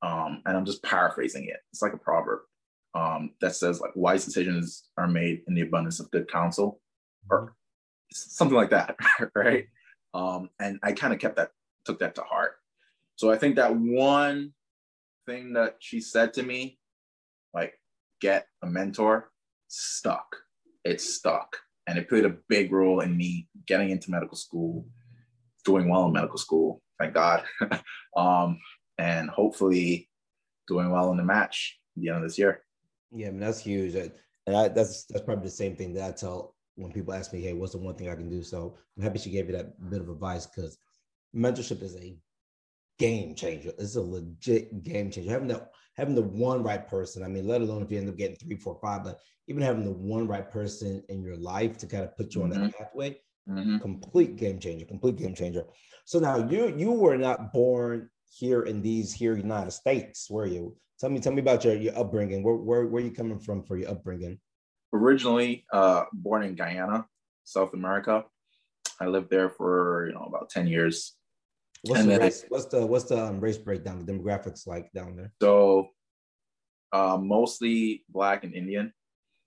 um, 0.01 0.41
and 0.45 0.57
I'm 0.57 0.65
just 0.65 0.83
paraphrasing 0.83 1.45
it. 1.45 1.55
It's 1.72 1.81
like 1.81 1.93
a 1.93 1.98
proverb 1.98 2.41
um, 2.93 3.31
that 3.39 3.55
says 3.55 3.79
like 3.79 3.91
wise 3.95 4.25
decisions 4.25 4.89
are 4.98 5.07
made 5.07 5.43
in 5.48 5.55
the 5.55 5.62
abundance 5.62 6.01
of 6.01 6.12
good 6.12 6.29
counsel, 6.29 6.81
or 7.29 7.55
something 8.12 8.57
like 8.57 8.72
that, 8.72 8.98
right? 9.36 9.67
Um, 10.13 10.50
and 10.60 10.79
I 10.83 10.91
kind 10.91 11.13
of 11.13 11.19
kept 11.22 11.38
that, 11.38 11.51
took 11.86 12.00
that 12.00 12.15
to 12.15 12.24
heart. 12.24 12.55
So 13.15 13.31
I 13.31 13.38
think 13.38 13.55
that 13.55 13.74
one 13.74 14.51
thing 15.25 15.53
that 15.53 15.77
she 15.79 16.01
said 16.01 16.33
to 16.33 16.43
me, 16.43 16.77
like 17.53 17.79
get 18.19 18.48
a 18.62 18.67
mentor, 18.67 19.29
stuck. 19.67 20.36
It 20.84 21.00
stuck, 21.00 21.58
and 21.88 21.98
it 21.98 22.10
played 22.10 22.25
a 22.25 22.38
big 22.50 22.72
role 22.72 23.00
in 23.00 23.15
me 23.15 23.48
getting 23.67 23.89
into 23.89 24.12
medical 24.12 24.36
school, 24.36 24.86
doing 25.65 25.89
well 25.89 26.05
in 26.05 26.13
medical 26.13 26.38
school. 26.38 26.82
Thank 27.00 27.13
God. 27.13 27.43
um, 28.17 28.60
and 28.98 29.29
hopefully 29.29 30.10
doing 30.67 30.91
well 30.91 31.12
in 31.12 31.17
the 31.17 31.24
match 31.24 31.79
at 31.96 32.01
the 32.01 32.10
end 32.10 32.17
of 32.17 32.24
this 32.24 32.38
year. 32.38 32.63
Yeah, 33.12 33.27
I 33.27 33.32
mean 33.32 33.39
that's 33.39 33.60
huge, 33.60 33.96
and 33.96 34.12
I, 34.55 34.67
that's 34.67 35.05
that's 35.05 35.24
probably 35.24 35.46
the 35.46 35.51
same 35.51 35.75
thing 35.75 35.93
that 35.93 36.10
I 36.10 36.12
tell 36.12 36.55
when 36.75 36.91
people 36.91 37.13
ask 37.13 37.32
me, 37.32 37.41
"Hey, 37.41 37.53
what's 37.53 37.74
the 37.74 37.79
one 37.79 37.96
thing 37.96 38.10
I 38.10 38.15
can 38.15 38.29
do?" 38.29 38.43
So 38.43 38.77
I'm 38.98 39.03
happy 39.03 39.20
she 39.20 39.29
gave 39.29 39.48
you 39.48 39.53
that 39.53 39.89
bit 39.89 40.01
of 40.01 40.10
advice 40.10 40.46
because 40.48 40.77
mentorship 41.36 41.82
is 41.82 41.96
a 41.96 42.17
game 43.00 43.36
changer. 43.36 43.72
It's 43.77 43.96
a 43.96 44.01
legit 44.01 44.84
game 44.84 45.12
changer. 45.12 45.32
Having 45.32 45.50
the 45.50 45.67
having 45.95 46.15
the 46.15 46.21
one 46.21 46.63
right 46.63 46.88
person. 46.88 47.23
I 47.23 47.27
mean, 47.27 47.47
let 47.47 47.62
alone 47.62 47.83
if 47.83 47.91
you 47.91 47.97
end 47.97 48.09
up 48.09 48.17
getting 48.17 48.35
three, 48.38 48.57
four, 48.57 48.77
five, 48.81 49.03
but 49.03 49.19
even 49.47 49.62
having 49.62 49.83
the 49.83 49.91
one 49.91 50.27
right 50.27 50.50
person 50.50 51.03
in 51.09 51.21
your 51.21 51.38
life 51.38 51.77
to 51.79 51.88
kind 51.88 52.03
of 52.03 52.15
put 52.17 52.33
you 52.33 52.41
mm-hmm. 52.41 52.53
on 52.53 52.62
that 52.62 52.69
mm-hmm. 52.69 52.83
pathway, 52.83 53.19
mm-hmm. 53.50 53.77
complete 53.79 54.35
game 54.35 54.59
changer. 54.59 54.85
Complete 54.85 55.17
game 55.17 55.35
changer. 55.35 55.65
So 56.05 56.19
now 56.19 56.38
you 56.50 56.73
you 56.75 56.91
were 56.91 57.17
not 57.17 57.53
born 57.53 58.09
here 58.29 58.63
in 58.63 58.81
these 58.81 59.13
here 59.13 59.38
United 59.38 59.71
States, 59.71 60.29
were 60.29 60.47
you? 60.47 60.75
Tell 61.00 61.09
me, 61.09 61.19
tell 61.19 61.33
me 61.33 61.41
about 61.41 61.63
your, 61.65 61.75
your 61.75 61.97
upbringing. 61.97 62.43
Where, 62.43 62.55
where, 62.55 62.85
where 62.85 63.01
are 63.01 63.05
you 63.05 63.12
coming 63.12 63.39
from 63.39 63.63
for 63.63 63.77
your 63.77 63.91
upbringing? 63.91 64.39
Originally 64.93 65.65
uh, 65.73 66.05
born 66.13 66.43
in 66.43 66.55
Guyana, 66.55 67.05
South 67.43 67.73
America. 67.73 68.25
I 69.00 69.07
lived 69.07 69.29
there 69.29 69.50
for 69.50 70.07
you 70.07 70.13
know 70.13 70.25
about 70.25 70.50
10 70.50 70.67
years. 70.67 71.15
What's 71.83 72.01
and 72.01 72.11
the 72.11 72.19
race, 72.19 72.45
what's 72.47 72.65
the 72.65 72.85
what's 72.85 73.05
the 73.05 73.21
um, 73.21 73.41
race 73.41 73.57
breakdown, 73.57 74.03
the 74.03 74.11
demographics 74.11 74.65
like 74.65 74.91
down 74.93 75.17
there? 75.17 75.31
So 75.41 75.89
uh, 76.93 77.17
mostly 77.17 78.05
black 78.07 78.45
and 78.45 78.53
Indian. 78.53 78.93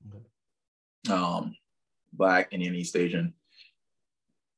Okay. 0.06 1.14
Um, 1.14 1.56
black, 2.12 2.48
Indian, 2.52 2.74
East 2.74 2.94
Asian. 2.94 3.32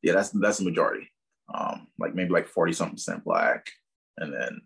Yeah, 0.03 0.15
that's 0.15 0.31
that's 0.31 0.59
the 0.59 0.65
majority. 0.65 1.09
Um, 1.55 1.87
like 1.99 2.15
maybe 2.15 2.31
like 2.31 2.49
40 2.49 2.73
something 2.73 2.97
percent 2.97 3.25
black, 3.25 3.71
and 4.17 4.33
then 4.33 4.61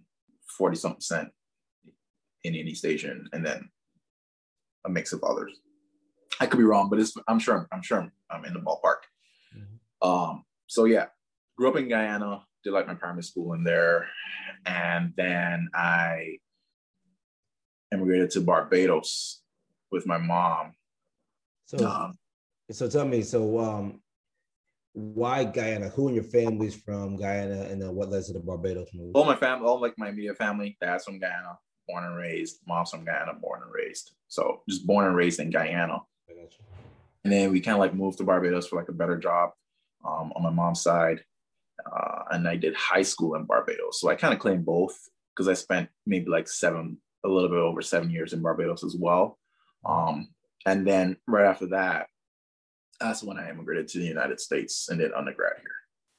40 0.56 0.76
something 0.76 0.96
percent 0.96 1.28
Indian 2.44 2.66
East 2.66 2.86
Asian, 2.86 3.28
and 3.32 3.44
then 3.44 3.68
a 4.86 4.90
mix 4.90 5.12
of 5.12 5.22
others. 5.22 5.60
I 6.40 6.46
could 6.46 6.58
be 6.58 6.64
wrong, 6.64 6.88
but 6.88 6.98
it's 6.98 7.14
I'm 7.28 7.38
sure 7.38 7.68
I'm, 7.70 7.82
sure 7.82 8.00
I'm, 8.00 8.12
I'm 8.30 8.44
in 8.46 8.54
the 8.54 8.60
ballpark. 8.60 9.04
Mm-hmm. 9.54 10.08
Um, 10.08 10.44
so 10.66 10.84
yeah, 10.84 11.06
grew 11.58 11.68
up 11.68 11.76
in 11.76 11.88
Guyana, 11.88 12.44
did 12.64 12.72
like 12.72 12.86
my 12.86 12.94
primary 12.94 13.22
school 13.22 13.54
in 13.54 13.64
there, 13.64 14.08
and 14.66 15.12
then 15.16 15.68
I 15.74 16.38
immigrated 17.92 18.30
to 18.30 18.40
Barbados 18.40 19.42
with 19.90 20.06
my 20.06 20.18
mom. 20.18 20.72
So, 21.66 21.86
um, 21.86 22.14
so 22.70 22.88
tell 22.88 23.06
me, 23.06 23.22
so 23.22 23.58
um, 23.58 24.00
why 24.92 25.44
Guyana? 25.44 25.88
Who 25.90 26.08
in 26.08 26.14
your 26.14 26.24
family's 26.24 26.74
from 26.74 27.16
Guyana, 27.16 27.62
and 27.62 27.80
then 27.80 27.94
what 27.94 28.10
led 28.10 28.24
to 28.24 28.32
the 28.32 28.40
Barbados 28.40 28.88
move? 28.94 29.12
All 29.14 29.24
my 29.24 29.36
family, 29.36 29.66
all 29.66 29.80
like 29.80 29.98
my 29.98 30.08
immediate 30.08 30.38
family, 30.38 30.76
dad's 30.80 31.04
from 31.04 31.18
Guyana, 31.18 31.58
born 31.88 32.04
and 32.04 32.16
raised. 32.16 32.60
Mom's 32.66 32.90
from 32.90 33.04
Guyana, 33.04 33.34
born 33.40 33.62
and 33.62 33.72
raised. 33.72 34.12
So 34.28 34.62
just 34.68 34.86
born 34.86 35.06
and 35.06 35.16
raised 35.16 35.40
in 35.40 35.50
Guyana. 35.50 36.00
And 37.24 37.32
then 37.32 37.52
we 37.52 37.60
kind 37.60 37.74
of 37.74 37.80
like 37.80 37.94
moved 37.94 38.18
to 38.18 38.24
Barbados 38.24 38.66
for 38.66 38.76
like 38.76 38.88
a 38.88 38.92
better 38.92 39.16
job 39.16 39.50
um, 40.04 40.32
on 40.34 40.42
my 40.42 40.50
mom's 40.50 40.82
side. 40.82 41.22
Uh, 41.90 42.22
and 42.30 42.48
I 42.48 42.56
did 42.56 42.74
high 42.74 43.02
school 43.02 43.34
in 43.34 43.44
Barbados. 43.44 44.00
So 44.00 44.08
I 44.08 44.14
kind 44.14 44.34
of 44.34 44.40
claim 44.40 44.62
both 44.62 44.98
because 45.34 45.48
I 45.48 45.54
spent 45.54 45.88
maybe 46.06 46.30
like 46.30 46.48
seven, 46.48 46.98
a 47.24 47.28
little 47.28 47.48
bit 47.48 47.58
over 47.58 47.82
seven 47.82 48.10
years 48.10 48.32
in 48.32 48.42
Barbados 48.42 48.84
as 48.84 48.96
well. 48.98 49.38
Um, 49.84 50.28
and 50.66 50.86
then 50.86 51.16
right 51.26 51.46
after 51.46 51.66
that, 51.68 52.06
that's 53.00 53.22
when 53.22 53.38
I 53.38 53.50
immigrated 53.50 53.88
to 53.88 53.98
the 53.98 54.06
United 54.06 54.40
States 54.40 54.88
and 54.88 54.98
did 54.98 55.12
undergrad 55.12 55.54
here. 55.58 55.70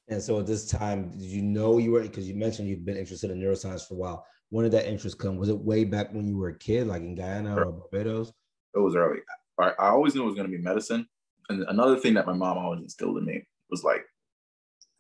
And 0.10 0.22
so 0.22 0.40
at 0.40 0.48
this 0.48 0.70
time, 0.70 1.12
did 1.12 1.22
you 1.22 1.42
know 1.42 1.78
you 1.78 1.92
were 1.92 2.02
because 2.02 2.28
you 2.28 2.36
mentioned 2.36 2.68
you've 2.68 2.86
been 2.86 2.98
interested 2.98 3.32
in 3.32 3.40
neuroscience 3.40 3.88
for 3.88 3.94
a 3.94 3.98
while. 3.98 4.26
When 4.50 4.64
did 4.64 4.74
that 4.74 4.88
interest 4.88 5.18
come? 5.18 5.38
Was 5.38 5.50
it 5.50 5.58
way 5.58 5.86
back 5.86 6.14
when 6.14 6.28
you 6.28 6.38
were 6.38 6.50
a 6.50 6.58
kid, 6.58 6.88
like 6.88 7.02
in 7.02 7.16
Guyana 7.16 7.56
or 7.56 7.72
Barbados? 7.72 8.34
It 8.76 8.80
was 8.80 8.96
early. 8.96 9.20
I, 9.60 9.70
I 9.80 9.90
always 9.90 10.14
knew 10.14 10.24
it 10.24 10.26
was 10.26 10.36
going 10.36 10.52
to 10.52 10.56
be 10.56 10.62
medicine. 10.62 11.08
And 11.50 11.64
another 11.70 11.98
thing 11.98 12.14
that 12.16 12.28
my 12.28 12.34
mom 12.34 12.58
always 12.58 12.82
instilled 12.82 13.18
in 13.18 13.26
me 13.26 13.46
was 13.70 13.84
like 13.84 14.06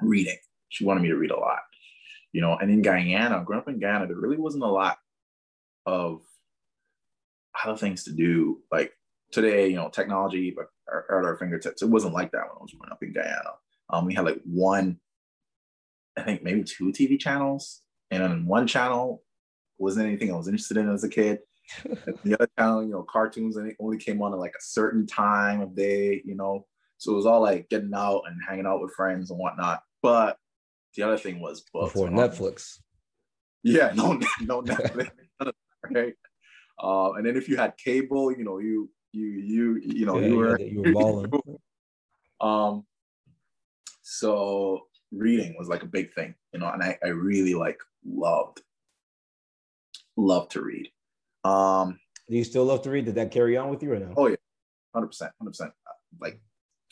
reading. 0.01 0.37
She 0.73 0.85
wanted 0.85 1.01
me 1.01 1.09
to 1.09 1.17
read 1.17 1.31
a 1.31 1.39
lot, 1.39 1.59
you 2.31 2.41
know. 2.41 2.57
And 2.57 2.71
in 2.71 2.81
Guyana, 2.81 3.43
growing 3.45 3.61
up 3.61 3.69
in 3.69 3.79
Guyana, 3.79 4.07
there 4.07 4.17
really 4.17 4.37
wasn't 4.37 4.63
a 4.63 4.67
lot 4.67 4.97
of 5.85 6.21
other 7.63 7.77
things 7.77 8.03
to 8.05 8.11
do. 8.11 8.59
Like 8.71 8.91
today, 9.31 9.67
you 9.67 9.75
know, 9.75 9.89
technology 9.89 10.51
but 10.55 10.67
at 10.89 11.25
our 11.25 11.37
fingertips. 11.37 11.81
It 11.81 11.89
wasn't 11.89 12.13
like 12.13 12.31
that 12.31 12.41
when 12.41 12.57
I 12.59 12.61
was 12.61 12.73
growing 12.73 12.91
up 12.91 13.03
in 13.03 13.13
Guyana. 13.13 13.51
Um, 13.89 14.05
we 14.05 14.15
had 14.15 14.25
like 14.25 14.41
one, 14.45 14.99
I 16.17 16.23
think 16.23 16.43
maybe 16.43 16.63
two 16.63 16.85
TV 16.85 17.19
channels, 17.19 17.81
and 18.09 18.23
on 18.23 18.45
one 18.47 18.67
channel 18.67 19.23
wasn't 19.77 20.07
anything 20.07 20.31
I 20.31 20.37
was 20.37 20.47
interested 20.47 20.77
in 20.77 20.89
as 20.89 21.03
a 21.03 21.09
kid. 21.09 21.39
the 22.23 22.35
other 22.35 22.49
channel, 22.57 22.83
you 22.83 22.91
know, 22.91 23.03
cartoons 23.03 23.57
and 23.57 23.69
it 23.69 23.77
only 23.79 23.97
came 23.97 24.21
on 24.21 24.33
at 24.33 24.39
like 24.39 24.55
a 24.57 24.63
certain 24.63 25.05
time 25.05 25.61
of 25.61 25.75
day, 25.75 26.21
you 26.25 26.35
know. 26.35 26.65
So 26.97 27.13
it 27.13 27.15
was 27.15 27.25
all 27.25 27.41
like 27.41 27.69
getting 27.69 27.93
out 27.93 28.23
and 28.27 28.39
hanging 28.47 28.65
out 28.65 28.81
with 28.81 28.93
friends 28.93 29.29
and 29.29 29.39
whatnot. 29.39 29.83
But 30.01 30.37
the 30.95 31.03
other 31.03 31.17
thing 31.17 31.39
was 31.39 31.61
books. 31.73 31.93
Before 31.93 32.09
Netflix. 32.09 32.79
Yeah, 33.63 33.91
no, 33.95 34.19
no 34.41 34.61
Netflix. 34.61 35.09
right. 35.89 36.13
Uh, 36.81 37.13
and 37.13 37.25
then 37.25 37.37
if 37.37 37.47
you 37.47 37.57
had 37.57 37.77
cable, 37.77 38.31
you 38.31 38.43
know, 38.43 38.59
you 38.59 38.89
you 39.11 39.27
you 39.27 39.81
you 39.83 40.05
know 40.05 40.19
yeah, 40.19 40.27
you 40.27 40.35
were 40.35 40.59
you 40.59 40.81
were 40.81 40.91
balling. 40.91 41.31
um, 42.41 42.85
so 44.01 44.87
reading 45.11 45.55
was 45.57 45.67
like 45.67 45.83
a 45.83 45.87
big 45.87 46.13
thing, 46.13 46.35
you 46.53 46.59
know, 46.59 46.69
and 46.69 46.83
I 46.83 46.97
I 47.03 47.09
really 47.09 47.53
like 47.53 47.79
loved 48.05 48.61
loved 50.17 50.51
to 50.51 50.61
read. 50.61 50.91
Um, 51.43 51.99
do 52.29 52.37
you 52.37 52.43
still 52.43 52.65
love 52.65 52.81
to 52.83 52.89
read? 52.89 53.05
Did 53.05 53.15
that 53.15 53.31
carry 53.31 53.57
on 53.57 53.69
with 53.69 53.83
you 53.83 53.93
or 53.93 53.99
no? 53.99 54.13
Oh 54.17 54.27
yeah, 54.27 54.35
hundred 54.93 55.07
percent, 55.07 55.31
hundred 55.39 55.51
percent. 55.51 55.71
Like 56.19 56.41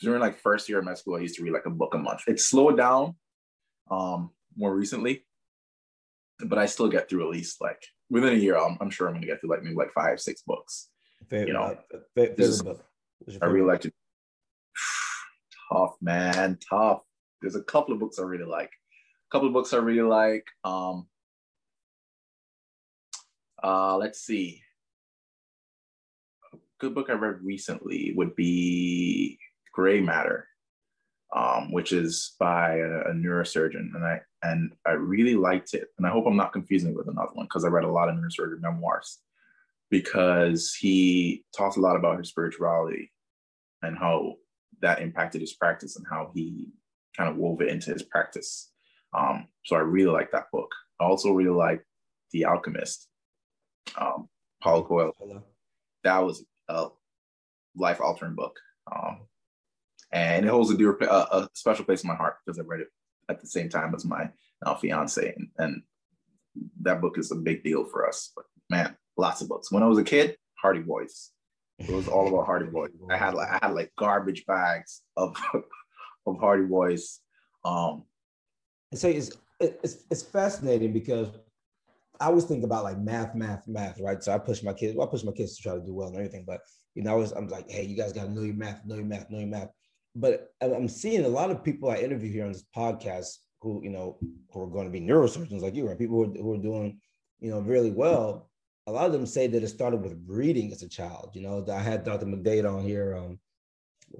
during 0.00 0.20
like 0.20 0.38
first 0.38 0.68
year 0.68 0.78
of 0.78 0.84
med 0.84 0.98
school, 0.98 1.16
I 1.16 1.20
used 1.20 1.36
to 1.36 1.42
read 1.42 1.52
like 1.52 1.66
a 1.66 1.70
book 1.70 1.94
a 1.94 1.98
month. 1.98 2.22
It 2.26 2.40
slowed 2.40 2.76
down 2.76 3.16
um 3.90 4.30
more 4.56 4.74
recently, 4.74 5.24
but 6.44 6.58
I 6.58 6.66
still 6.66 6.88
get 6.88 7.08
through 7.08 7.24
at 7.24 7.30
least 7.30 7.60
like 7.60 7.82
within 8.10 8.34
a 8.34 8.36
year, 8.36 8.56
I'm, 8.58 8.76
I'm 8.80 8.90
sure 8.90 9.08
I'm 9.08 9.14
gonna 9.14 9.26
get 9.26 9.40
through 9.40 9.50
like 9.50 9.62
maybe 9.62 9.76
like 9.76 9.92
five, 9.92 10.20
six 10.20 10.42
books. 10.46 10.88
Favorite, 11.28 11.48
You 11.48 11.54
know, 11.54 11.62
uh, 11.62 11.74
fa- 11.90 12.00
favorite 12.14 12.40
is- 12.40 12.62
book. 12.62 12.84
What's 13.20 13.38
I 13.40 13.46
really 13.46 13.66
like 13.66 13.80
to. 13.82 13.92
Tough 15.72 15.94
man, 16.02 16.58
tough. 16.68 17.00
There's 17.40 17.54
a 17.56 17.62
couple 17.62 17.94
of 17.94 18.00
books 18.00 18.18
I 18.18 18.22
really 18.22 18.44
like. 18.44 18.70
A 18.70 19.30
couple 19.32 19.46
of 19.48 19.54
books 19.54 19.72
I 19.72 19.78
really 19.78 20.02
like. 20.08 20.44
Um, 20.64 21.06
uh, 23.62 23.96
let's 23.96 24.20
see. 24.20 24.60
A 26.52 26.56
good 26.80 26.94
book 26.94 27.08
I 27.10 27.14
read 27.14 27.42
recently 27.42 28.12
would 28.16 28.34
be 28.36 29.38
Gray 29.72 30.00
Matter, 30.00 30.48
um, 31.34 31.72
which 31.72 31.92
is 31.92 32.34
by 32.38 32.76
a, 32.76 33.10
a 33.10 33.12
neurosurgeon, 33.12 33.94
and 33.94 34.04
I 34.04 34.20
and 34.42 34.72
I 34.86 34.92
really 34.92 35.34
liked 35.34 35.74
it. 35.74 35.88
And 35.98 36.06
I 36.06 36.10
hope 36.10 36.26
I'm 36.26 36.36
not 36.36 36.52
confusing 36.52 36.90
it 36.90 36.96
with 36.96 37.08
another 37.08 37.32
one 37.32 37.46
because 37.46 37.64
I 37.64 37.68
read 37.68 37.84
a 37.84 37.90
lot 37.90 38.08
of 38.08 38.16
neurosurgeon 38.16 38.60
memoirs 38.60 39.18
because 39.90 40.74
he 40.74 41.44
talks 41.56 41.76
a 41.76 41.80
lot 41.80 41.96
about 41.96 42.18
his 42.18 42.28
spirituality 42.28 43.12
and 43.82 43.96
how 43.96 44.34
that 44.80 45.00
impacted 45.00 45.40
his 45.40 45.52
practice 45.52 45.96
and 45.96 46.06
how 46.08 46.30
he 46.34 46.70
kind 47.16 47.28
of 47.28 47.36
wove 47.36 47.60
it 47.60 47.68
into 47.68 47.92
his 47.92 48.02
practice. 48.02 48.70
Um, 49.16 49.48
so 49.64 49.76
I 49.76 49.80
really 49.80 50.10
like 50.10 50.30
that 50.32 50.50
book. 50.52 50.70
I 51.00 51.04
also 51.04 51.32
really 51.32 51.54
like 51.54 51.84
The 52.32 52.46
Alchemist, 52.46 53.08
um, 53.98 54.28
Paulo 54.62 54.82
Coelho. 54.82 55.12
Hello. 55.18 55.42
That 56.04 56.18
was 56.20 56.44
a 56.68 56.88
life 57.76 58.00
altering 58.00 58.34
book. 58.34 58.58
Um, 58.90 59.26
and 60.12 60.44
it 60.44 60.48
holds 60.48 60.70
a, 60.70 60.76
dear, 60.76 60.96
a, 61.00 61.04
a 61.04 61.48
special 61.54 61.84
place 61.84 62.02
in 62.02 62.08
my 62.08 62.14
heart 62.14 62.36
because 62.44 62.58
I 62.58 62.62
read 62.62 62.80
it 62.80 62.88
at 63.28 63.40
the 63.40 63.46
same 63.46 63.68
time 63.68 63.94
as 63.94 64.04
my 64.04 64.28
now 64.64 64.74
fiance. 64.74 65.34
And, 65.36 65.48
and 65.58 65.82
that 66.82 67.00
book 67.00 67.18
is 67.18 67.30
a 67.30 67.36
big 67.36 67.64
deal 67.64 67.84
for 67.84 68.06
us. 68.06 68.32
But 68.36 68.44
man, 68.68 68.96
lots 69.16 69.40
of 69.40 69.48
books. 69.48 69.72
When 69.72 69.82
I 69.82 69.86
was 69.86 69.98
a 69.98 70.04
kid, 70.04 70.36
Hardy 70.60 70.80
Boys. 70.80 71.30
It 71.78 71.90
was 71.90 72.06
all 72.06 72.28
about 72.28 72.46
Hardy 72.46 72.66
Boys. 72.66 72.90
I 73.10 73.16
had 73.16 73.34
like 73.34 73.48
I 73.48 73.58
had 73.66 73.74
like 73.74 73.90
garbage 73.98 74.46
bags 74.46 75.02
of 75.16 75.36
of 76.26 76.38
Hardy 76.38 76.64
Boys. 76.64 77.18
Um, 77.64 78.04
it's 78.92 79.04
it's 79.04 80.04
it's 80.10 80.22
fascinating 80.22 80.92
because 80.92 81.28
I 82.20 82.26
always 82.26 82.44
think 82.44 82.62
about 82.62 82.84
like 82.84 82.98
math, 82.98 83.34
math, 83.34 83.66
math, 83.66 83.98
right? 84.00 84.22
So 84.22 84.32
I 84.32 84.38
push 84.38 84.62
my 84.62 84.72
kids. 84.72 84.96
Well, 84.96 85.08
I 85.08 85.10
push 85.10 85.24
my 85.24 85.32
kids 85.32 85.56
to 85.56 85.62
try 85.62 85.74
to 85.74 85.80
do 85.80 85.94
well 85.94 86.08
and 86.08 86.16
everything, 86.16 86.44
but 86.46 86.60
you 86.94 87.02
know, 87.02 87.12
I 87.12 87.16
was 87.16 87.32
I'm 87.32 87.48
like, 87.48 87.68
hey, 87.68 87.84
you 87.84 87.96
guys 87.96 88.12
got 88.12 88.24
to 88.24 88.30
know 88.30 88.42
your 88.42 88.54
math, 88.54 88.84
know 88.84 88.94
your 88.94 89.04
math, 89.04 89.30
know 89.30 89.38
your 89.38 89.48
math. 89.48 89.70
But 90.14 90.52
I'm- 90.60 90.88
seeing 90.88 91.24
a 91.24 91.28
lot 91.28 91.50
of 91.50 91.64
people 91.64 91.90
I 91.90 91.96
interview 91.96 92.30
here 92.32 92.44
on 92.44 92.52
this 92.52 92.64
podcast 92.76 93.38
who 93.60 93.80
you 93.82 93.90
know 93.90 94.18
who 94.50 94.62
are 94.62 94.66
going 94.66 94.86
to 94.86 94.90
be 94.90 95.00
neurosurgeons 95.00 95.62
like 95.62 95.74
you, 95.74 95.86
right? 95.88 95.98
People 95.98 96.24
who 96.24 96.32
are, 96.32 96.42
who 96.42 96.54
are 96.54 96.62
doing 96.62 97.00
you 97.40 97.50
know 97.50 97.60
really 97.60 97.90
well. 97.90 98.50
A 98.88 98.92
lot 98.92 99.06
of 99.06 99.12
them 99.12 99.26
say 99.26 99.46
that 99.46 99.62
it 99.62 99.68
started 99.68 100.02
with 100.02 100.20
reading 100.26 100.72
as 100.72 100.82
a 100.82 100.88
child. 100.88 101.30
You 101.34 101.42
know, 101.42 101.64
I 101.72 101.80
had 101.80 102.04
Dr. 102.04 102.26
McDade 102.26 102.68
on 102.68 102.82
here. 102.82 103.16
Um, 103.16 103.38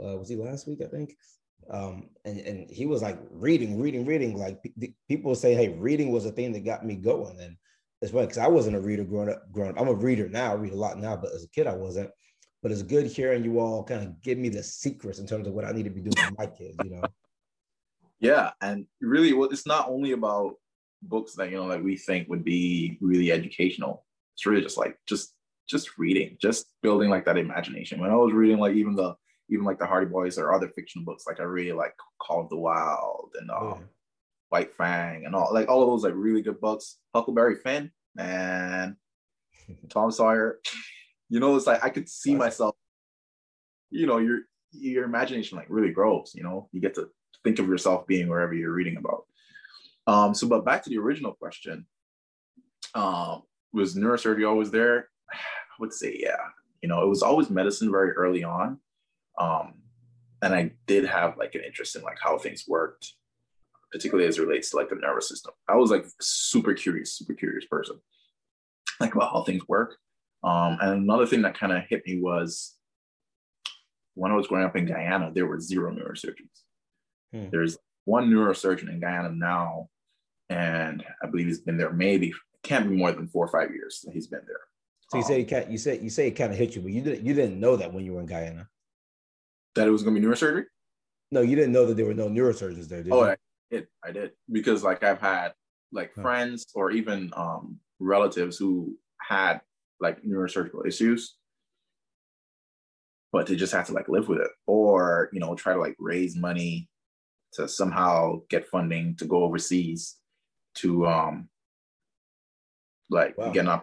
uh, 0.03 0.17
was 0.17 0.29
he 0.29 0.37
last 0.37 0.69
week? 0.69 0.81
I 0.83 0.87
think 0.87 1.17
um, 1.71 2.09
and 2.25 2.39
and 2.41 2.71
he 2.71 2.87
was 2.87 3.03
like 3.03 3.19
reading, 3.31 3.81
reading, 3.81 4.05
reading. 4.05 4.37
Like 4.37 4.63
pe- 4.63 4.95
people 5.09 5.35
say, 5.35 5.55
hey, 5.55 5.69
reading 5.71 6.11
was 6.11 6.25
the 6.25 6.33
thing 6.33 6.53
that 6.53 6.65
got 6.65 6.85
me 6.85 6.97
going. 6.97 7.39
And 7.41 7.57
it's 8.01 8.13
funny 8.13 8.27
because 8.27 8.39
I 8.39 8.49
wasn't 8.49 8.77
a 8.77 8.81
reader 8.81 9.05
growing 9.05 9.31
up. 9.31 9.51
Growing 9.53 9.71
up, 9.71 9.81
I'm 9.81 9.89
a 9.89 9.95
reader 9.95 10.29
now. 10.29 10.53
I 10.53 10.55
read 10.55 10.73
a 10.73 10.77
lot 10.77 10.99
now, 10.99 11.17
but 11.17 11.33
as 11.33 11.45
a 11.45 11.49
kid, 11.49 11.67
I 11.67 11.75
wasn't. 11.75 12.11
But 12.63 12.71
it's 12.71 12.83
good 12.83 13.07
hearing 13.07 13.45
you 13.45 13.59
all 13.59 13.83
kind 13.83 14.03
of 14.03 14.23
give 14.23 14.39
me 14.39 14.49
the 14.49 14.63
secrets 14.63 15.19
in 15.19 15.27
terms 15.27 15.49
of 15.49 15.53
what 15.53 15.65
I 15.65 15.73
need 15.73 15.85
to 15.85 15.91
be 15.91 16.01
doing 16.01 16.15
for 16.17 16.35
my 16.39 16.47
kids. 16.47 16.77
You 16.85 16.91
know, 16.91 17.03
yeah, 18.21 18.53
and 18.61 18.87
really, 19.01 19.33
well, 19.33 19.51
it's 19.51 19.67
not 19.67 19.89
only 19.89 20.13
about 20.13 20.55
books 21.03 21.35
that 21.35 21.51
you 21.51 21.57
know 21.57 21.65
like 21.65 21.83
we 21.83 21.97
think 21.97 22.29
would 22.29 22.45
be 22.45 22.99
really 23.01 23.33
educational. 23.33 24.05
It's 24.35 24.47
really 24.47 24.63
just 24.63 24.79
like 24.79 24.97
just 25.09 25.35
just 25.69 25.99
reading, 25.99 26.37
just 26.41 26.67
building 26.83 27.11
like 27.11 27.25
that 27.25 27.37
imagination. 27.39 28.01
When 28.01 28.11
I 28.11 28.15
was 28.15 28.33
reading 28.33 28.59
like 28.59 28.75
even 28.77 28.95
the 28.95 29.17
even 29.51 29.65
like 29.65 29.79
the 29.79 29.87
Hardy 29.87 30.07
Boys 30.07 30.39
or 30.39 30.55
other 30.55 30.69
fictional 30.69 31.05
books, 31.05 31.25
like 31.27 31.41
I 31.41 31.45
really 31.45 31.73
like 31.73 31.95
Call 32.21 32.43
of 32.43 32.49
the 32.49 32.57
Wild 32.57 33.31
and 33.41 33.51
um, 33.51 33.69
Yeah. 33.69 33.87
White 34.51 34.75
Fang 34.75 35.27
and 35.27 35.35
all 35.35 35.53
like 35.53 35.69
all 35.69 35.83
of 35.83 35.89
those 35.89 36.05
like 36.05 36.15
really 36.15 36.43
good 36.43 36.61
books. 36.61 36.99
Huckleberry 37.15 37.57
Finn 37.57 37.91
and 38.19 38.97
Tom 39.89 40.11
Sawyer. 40.11 40.61
You 41.33 41.41
know, 41.41 41.57
it's 41.57 41.67
like 41.67 41.83
I 41.83 41.89
could 41.89 42.11
see 42.11 42.35
myself. 42.35 42.77
You 43.89 44.07
know, 44.07 44.19
your 44.19 44.41
your 44.71 45.05
imagination 45.05 45.57
like 45.57 45.67
really 45.71 45.91
grows. 45.91 46.33
You 46.35 46.43
know, 46.43 46.69
you 46.73 46.81
get 46.83 46.95
to 46.97 47.09
think 47.43 47.59
of 47.59 47.69
yourself 47.69 48.07
being 48.07 48.29
wherever 48.29 48.53
you're 48.53 48.75
reading 48.75 48.99
about. 48.99 49.25
Um. 50.07 50.35
So, 50.35 50.47
but 50.47 50.67
back 50.67 50.83
to 50.85 50.91
the 50.91 50.99
original 50.99 51.33
question. 51.33 51.87
Um, 52.95 53.45
was 53.73 53.97
neurosurgery 53.97 54.47
always 54.47 54.71
there? 54.71 55.09
I 55.33 55.75
would 55.81 55.95
say 55.95 56.15
yeah. 56.21 56.37
You 56.83 56.91
know, 56.91 57.03
it 57.03 57.09
was 57.09 57.23
always 57.23 57.49
medicine 57.49 57.91
very 57.91 58.11
early 58.11 58.45
on. 58.45 58.79
Um, 59.39 59.75
and 60.43 60.55
I 60.55 60.73
did 60.87 61.07
have 61.07 61.39
like 61.39 61.55
an 61.55 61.63
interest 61.65 61.97
in 61.97 62.03
like 62.03 62.19
how 62.23 62.37
things 62.37 62.67
worked 62.69 63.15
particularly 63.91 64.27
as 64.29 64.39
it 64.39 64.43
relates 64.43 64.71
to 64.71 64.77
like 64.77 64.89
the 64.89 64.97
nervous 64.97 65.29
system. 65.29 65.53
I 65.69 65.77
was 65.77 65.91
like 65.91 66.07
super 66.21 66.73
curious, 66.73 67.13
super 67.13 67.35
curious 67.35 67.67
person, 67.67 68.01
like 69.01 69.15
about 69.15 69.33
how 69.33 69.45
things 69.45 69.69
work. 69.69 69.99
Um, 70.45 70.79
and 70.81 70.91
another 71.03 71.27
thing 71.27 71.43
that 71.43 71.59
kind 71.59 71.73
of 71.73 71.85
hit 71.89 72.03
me 72.07 72.21
was 72.21 72.75
when 74.15 74.33
I 74.33 74.35
was 74.37 74.47
growing 74.47 74.65
up 74.65 74.77
in 74.77 74.87
Guyana, 74.87 75.31
there 75.35 75.47
were 75.47 75.61
zero 75.61 75.93
neurosurgeons. 75.93 76.63
Hmm. 77.33 77.49
There's 77.51 77.79
one 78.05 78.29
neurosurgeon 78.29 78.89
in 78.89 79.01
Guyana 79.01 79.31
now, 79.31 79.89
and 80.51 81.05
I 81.23 81.27
believe 81.29 81.47
he's 81.47 81.61
been 81.61 81.77
there 81.79 81.93
maybe 81.93 82.33
can't 82.63 82.89
be 82.89 82.97
more 82.97 83.13
than 83.13 83.29
four 83.29 83.45
or 83.45 83.49
five 83.49 83.73
years 83.75 84.01
that 84.05 84.13
he's 84.13 84.27
been 84.27 84.43
there. 84.47 84.61
so 85.11 85.19
you 85.19 85.25
Um, 85.25 85.29
say 85.29 85.39
you 85.41 85.47
can't. 85.47 85.71
You 85.71 85.79
say 85.79 86.01
you 86.01 86.11
say 86.11 86.29
it 86.29 86.33
kind 86.33 86.53
of 86.53 86.59
hit 86.59 86.75
you, 86.77 86.83
but 86.83 86.93
you 86.93 87.03
didn't. 87.03 87.25
You 87.25 87.35
didn't 87.35 87.59
know 87.61 87.77
that 87.77 87.93
when 87.93 88.05
you 88.05 88.13
were 88.15 88.21
in 88.21 88.27
Guyana. 88.27 88.69
that 89.75 89.89
it 89.89 89.91
was 89.91 90.03
going 90.03 90.15
to 90.15 90.21
be 90.21 90.27
neurosurgery. 90.27 90.65
No, 91.31 91.41
you 91.41 91.57
didn't 91.57 91.73
know 91.73 91.87
that 91.87 91.95
there 91.97 92.05
were 92.05 92.13
no 92.15 92.29
neurosurgeons 92.29 92.89
there. 92.89 93.03
Did 93.03 93.13
Oh, 93.13 93.25
you? 93.25 93.31
I 93.31 93.37
did. 93.71 93.87
I 94.05 94.11
did 94.13 94.33
because 94.51 94.83
like 94.85 95.03
I've 95.03 95.21
had 95.21 95.55
like 95.93 96.13
Huh. 96.15 96.23
friends 96.23 96.67
or 96.75 96.91
even 96.91 97.31
um, 97.37 97.79
relatives 98.01 98.59
who 98.59 98.99
had 99.21 99.61
like 100.03 100.23
neurosurgical 100.23 100.87
issues, 100.87 101.37
but 103.33 103.47
they 103.47 103.57
just 103.57 103.73
have 103.73 103.87
to 103.87 103.93
like 103.95 104.09
live 104.09 104.29
with 104.29 104.41
it 104.41 104.51
or 104.67 105.31
you 105.33 105.41
know 105.41 105.55
try 105.55 105.73
to 105.73 105.81
like 105.81 105.97
raise 105.99 106.37
money 106.37 106.89
to 107.55 107.69
somehow 107.69 108.41
get 108.51 108.67
funding 108.67 109.15
to 109.17 109.25
go 109.25 109.45
overseas 109.45 110.17
to 110.75 111.07
um 111.07 111.49
like 113.11 113.37
Wow. 113.39 113.53
get 113.53 113.67
up. 113.69 113.83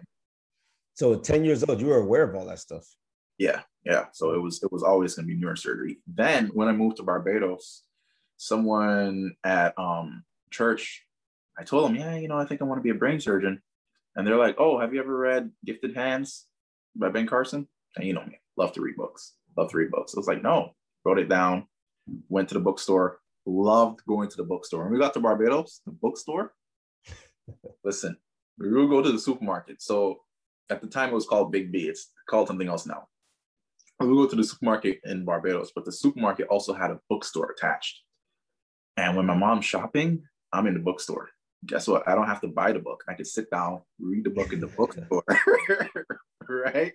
So 0.94 1.14
at 1.14 1.24
ten 1.24 1.44
years 1.44 1.64
old, 1.64 1.80
you 1.80 1.86
were 1.86 2.02
aware 2.02 2.24
of 2.24 2.34
all 2.34 2.46
that 2.46 2.58
stuff. 2.58 2.84
Yeah, 3.38 3.62
yeah. 3.84 4.06
So 4.12 4.34
it 4.34 4.42
was 4.42 4.62
it 4.62 4.70
was 4.70 4.82
always 4.82 5.14
going 5.14 5.26
to 5.26 5.34
be 5.34 5.40
neurosurgery. 5.40 5.96
Then 6.06 6.48
when 6.52 6.68
I 6.68 6.72
moved 6.72 6.98
to 6.98 7.02
Barbados, 7.02 7.84
someone 8.36 9.34
at 9.44 9.72
um 9.78 10.24
church, 10.50 11.06
I 11.58 11.64
told 11.64 11.88
them, 11.88 11.96
yeah, 11.96 12.16
you 12.16 12.28
know, 12.28 12.36
I 12.36 12.44
think 12.44 12.60
I 12.60 12.64
want 12.64 12.78
to 12.80 12.82
be 12.82 12.90
a 12.90 12.94
brain 12.94 13.20
surgeon, 13.20 13.62
and 14.16 14.26
they're 14.26 14.36
like, 14.36 14.56
oh, 14.58 14.78
have 14.78 14.92
you 14.92 15.00
ever 15.00 15.16
read 15.16 15.50
Gifted 15.64 15.96
Hands 15.96 16.46
by 16.96 17.08
Ben 17.08 17.26
Carson? 17.26 17.68
And 17.96 18.06
you 18.06 18.12
know 18.12 18.24
me, 18.24 18.38
love 18.56 18.72
to 18.72 18.80
read 18.80 18.96
books, 18.96 19.34
love 19.56 19.70
to 19.70 19.76
read 19.76 19.90
books. 19.90 20.14
I 20.14 20.20
was 20.20 20.28
like, 20.28 20.42
no, 20.42 20.74
wrote 21.04 21.18
it 21.18 21.28
down, 21.28 21.66
went 22.28 22.48
to 22.48 22.54
the 22.54 22.60
bookstore, 22.60 23.18
loved 23.46 24.00
going 24.06 24.28
to 24.28 24.36
the 24.36 24.44
bookstore. 24.44 24.84
When 24.84 24.92
we 24.92 24.98
got 24.98 25.14
to 25.14 25.20
Barbados, 25.20 25.80
the 25.86 25.92
bookstore. 25.92 26.52
listen, 27.84 28.16
we 28.58 28.70
will 28.72 28.88
go 28.88 29.02
to 29.02 29.12
the 29.12 29.18
supermarket. 29.18 29.82
So 29.82 30.20
at 30.70 30.80
the 30.80 30.86
time 30.86 31.10
it 31.10 31.14
was 31.14 31.26
called 31.26 31.52
Big 31.52 31.72
B. 31.72 31.88
It's 31.88 32.12
called 32.28 32.48
something 32.48 32.68
else 32.68 32.86
now. 32.86 33.08
We 33.98 34.08
would 34.08 34.16
go 34.16 34.28
to 34.28 34.36
the 34.36 34.44
supermarket 34.44 35.00
in 35.04 35.24
Barbados, 35.24 35.72
but 35.74 35.84
the 35.84 35.92
supermarket 35.92 36.48
also 36.48 36.72
had 36.72 36.90
a 36.90 37.00
bookstore 37.10 37.50
attached. 37.50 38.00
And 38.96 39.16
when 39.16 39.26
my 39.26 39.34
mom's 39.34 39.66
shopping, 39.66 40.22
I'm 40.52 40.66
in 40.66 40.74
the 40.74 40.80
bookstore. 40.80 41.30
Guess 41.66 41.88
what? 41.88 42.08
I 42.08 42.14
don't 42.14 42.26
have 42.26 42.40
to 42.40 42.48
buy 42.48 42.72
the 42.72 42.78
book. 42.78 43.04
I 43.08 43.14
can 43.14 43.24
sit 43.24 43.50
down, 43.50 43.82
read 43.98 44.24
the 44.24 44.30
book 44.30 44.52
in 44.52 44.60
the 44.60 44.66
bookstore, 44.76 45.24
right? 46.48 46.92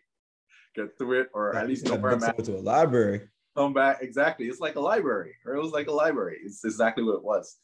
Get 0.75 0.97
through 0.97 1.21
it, 1.21 1.29
or 1.33 1.55
at 1.55 1.67
least 1.67 1.85
know 1.85 1.95
where 1.95 2.11
I'm 2.11 2.23
at. 2.23 2.43
to 2.43 2.57
a 2.57 2.59
library. 2.59 3.29
Come 3.55 3.73
back. 3.73 3.99
Exactly. 4.01 4.47
It's 4.47 4.59
like 4.59 4.75
a 4.75 4.81
library, 4.81 5.35
or 5.45 5.55
it 5.55 5.61
was 5.61 5.71
like 5.71 5.87
a 5.87 5.91
library. 5.91 6.39
It's 6.43 6.65
exactly 6.65 7.03
what 7.03 7.15
it 7.15 7.23
was. 7.23 7.57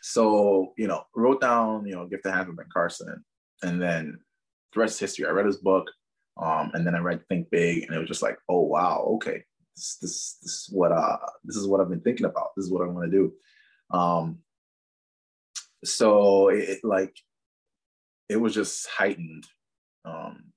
So, 0.00 0.72
you 0.76 0.88
know, 0.88 1.04
wrote 1.14 1.40
down, 1.40 1.86
you 1.86 1.94
know, 1.94 2.06
Gifted 2.06 2.32
Hands 2.32 2.48
with 2.48 2.56
Ben 2.56 2.66
Carson. 2.72 3.24
And 3.62 3.80
then 3.80 4.18
the 4.72 4.80
rest 4.80 4.94
is 4.94 5.00
history. 5.00 5.26
I 5.26 5.30
read 5.30 5.46
his 5.46 5.58
book. 5.58 5.88
Um, 6.40 6.70
and 6.74 6.86
then 6.86 6.94
I 6.94 6.98
read 6.98 7.26
Think 7.28 7.50
Big, 7.50 7.84
and 7.84 7.94
it 7.94 7.98
was 7.98 8.08
just 8.08 8.22
like, 8.22 8.38
oh 8.48 8.60
wow, 8.60 9.04
okay. 9.16 9.44
This 9.76 9.98
this 10.00 10.38
this 10.42 10.52
is 10.52 10.68
what 10.72 10.92
uh 10.92 11.18
this 11.44 11.56
is 11.56 11.66
what 11.66 11.80
I've 11.80 11.88
been 11.88 12.00
thinking 12.00 12.26
about. 12.26 12.48
This 12.56 12.66
is 12.66 12.72
what 12.72 12.82
I 12.82 12.90
want 12.90 13.10
to 13.10 13.16
do. 13.16 13.32
Um 13.96 14.38
so 15.84 16.48
it, 16.48 16.80
like 16.84 17.16
it 18.28 18.36
was 18.36 18.54
just 18.54 18.88
heightened. 18.88 19.46
Um 20.04 20.52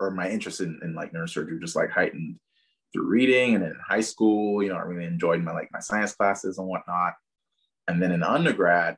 or 0.00 0.10
my 0.10 0.30
interest 0.30 0.60
in, 0.60 0.80
in 0.82 0.94
like 0.94 1.12
neurosurgery 1.12 1.60
just 1.60 1.76
like 1.76 1.90
heightened 1.90 2.36
through 2.92 3.06
reading 3.06 3.54
and 3.54 3.64
in 3.64 3.76
high 3.86 4.00
school, 4.00 4.62
you 4.62 4.70
know, 4.70 4.76
I 4.76 4.80
really 4.80 5.04
enjoyed 5.04 5.42
my 5.42 5.52
like 5.52 5.68
my 5.72 5.80
science 5.80 6.14
classes 6.14 6.58
and 6.58 6.66
whatnot. 6.66 7.14
And 7.86 8.02
then 8.02 8.12
in 8.12 8.22
undergrad, 8.22 8.96